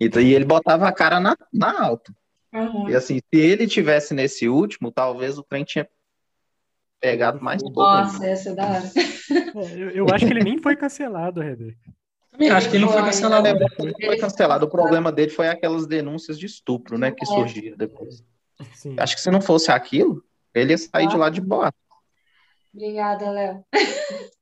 E 0.00 0.06
ele 0.06 0.44
botava 0.44 0.88
a 0.88 0.92
cara 0.92 1.18
na, 1.18 1.36
na 1.52 1.84
alta. 1.84 2.12
Uhum. 2.52 2.88
E 2.88 2.94
assim, 2.96 3.16
se 3.18 3.40
ele 3.40 3.66
tivesse 3.66 4.14
nesse 4.14 4.48
último, 4.48 4.90
talvez 4.90 5.38
o 5.38 5.42
trem 5.42 5.64
tinha 5.64 5.88
pegado 7.00 7.40
mais 7.42 7.62
todo. 7.62 7.74
Nossa, 7.74 8.26
essa 8.26 8.50
é 8.50 8.54
da 8.54 8.66
hora. 8.66 8.92
É, 8.94 9.74
Eu, 9.80 9.90
eu 9.90 10.06
acho 10.12 10.26
que 10.26 10.32
ele 10.32 10.44
nem 10.44 10.58
foi 10.58 10.74
cancelado, 10.76 11.40
Rebeca. 11.40 11.78
Também 12.30 12.50
acho 12.50 12.70
que 12.70 12.76
ele 12.76 12.84
não 12.84 12.92
foi 12.92 13.02
cancelado. 13.02 13.46
É, 13.46 13.52
não. 13.52 13.66
ele 13.78 14.06
foi 14.06 14.16
cancelado. 14.18 14.66
O 14.66 14.70
problema 14.70 15.10
dele 15.12 15.30
foi 15.30 15.48
aquelas 15.48 15.86
denúncias 15.86 16.38
de 16.38 16.46
estupro, 16.46 16.96
né, 16.96 17.10
que 17.10 17.24
É. 17.24 17.26
surgiram 17.26 17.76
depois. 17.76 18.24
Sim. 18.74 18.96
Acho 18.98 19.14
que 19.16 19.20
se 19.20 19.30
não 19.30 19.40
fosse 19.40 19.70
aquilo, 19.70 20.24
ele 20.54 20.72
ia 20.72 20.78
sair 20.78 21.06
de 21.08 21.16
lá 21.16 21.30
de 21.30 21.40
boa. 21.40 21.72
Obrigada, 22.72 23.30
Léo. 23.30 23.64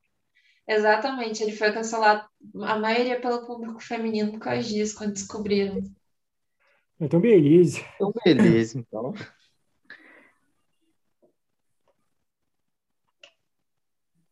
Exatamente, 0.67 1.41
ele 1.41 1.53
foi 1.53 1.71
cancelado, 1.71 2.25
a 2.63 2.77
maioria 2.77 3.19
pelo 3.21 3.45
público 3.45 3.79
feminino 3.81 4.31
por 4.33 4.39
causa 4.39 4.63
disso, 4.67 4.97
quando 4.97 5.13
descobriram. 5.13 5.81
Então, 6.99 7.19
beleza. 7.19 7.79
Então, 7.95 8.11
beleza, 8.25 8.79
então. 8.79 9.13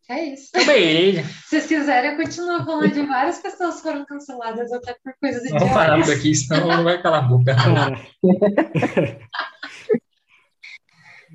É 0.07 0.23
isso. 0.33 0.51
Beleza. 0.53 1.23
Se 1.23 1.49
vocês 1.49 1.67
quiserem, 1.67 2.11
eu 2.11 2.17
continuo 2.17 2.63
falando 2.63 2.91
de 2.91 3.01
várias 3.05 3.39
pessoas 3.39 3.77
que 3.77 3.81
foram 3.81 4.05
canceladas, 4.05 4.71
até 4.71 4.95
por 5.03 5.13
coisas 5.19 5.49
Vamos 5.49 5.73
parar 5.73 5.97
idiotas. 5.97 6.13
por 6.13 6.19
aqui, 6.19 6.35
senão 6.35 6.67
não 6.67 6.83
vai 6.83 7.01
calar 7.01 7.23
a 7.23 7.27
boca. 7.27 7.55
Cara. 7.55 7.99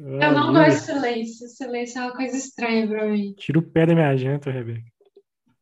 Eu 0.02 0.32
não 0.32 0.52
gosto 0.52 0.78
de 0.78 0.80
silêncio. 0.86 1.48
Silêncio 1.48 1.98
é 1.98 2.02
uma 2.02 2.16
coisa 2.16 2.34
estranha 2.34 2.88
pra 2.88 3.06
mim. 3.06 3.34
Tira 3.36 3.58
o 3.58 3.62
pé 3.62 3.84
da 3.84 3.94
minha 3.94 4.16
janta, 4.16 4.50
Rebeca. 4.50 4.82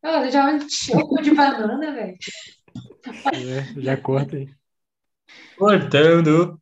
Olha, 0.05 0.31
já 0.31 0.57
o 0.95 1.09
cu 1.09 1.21
de 1.23 1.35
banana, 1.35 1.93
velho. 1.93 2.16
É, 3.35 3.81
já 3.81 3.97
corta 3.97 4.37
aí. 4.37 4.49
Cortando. 5.57 6.61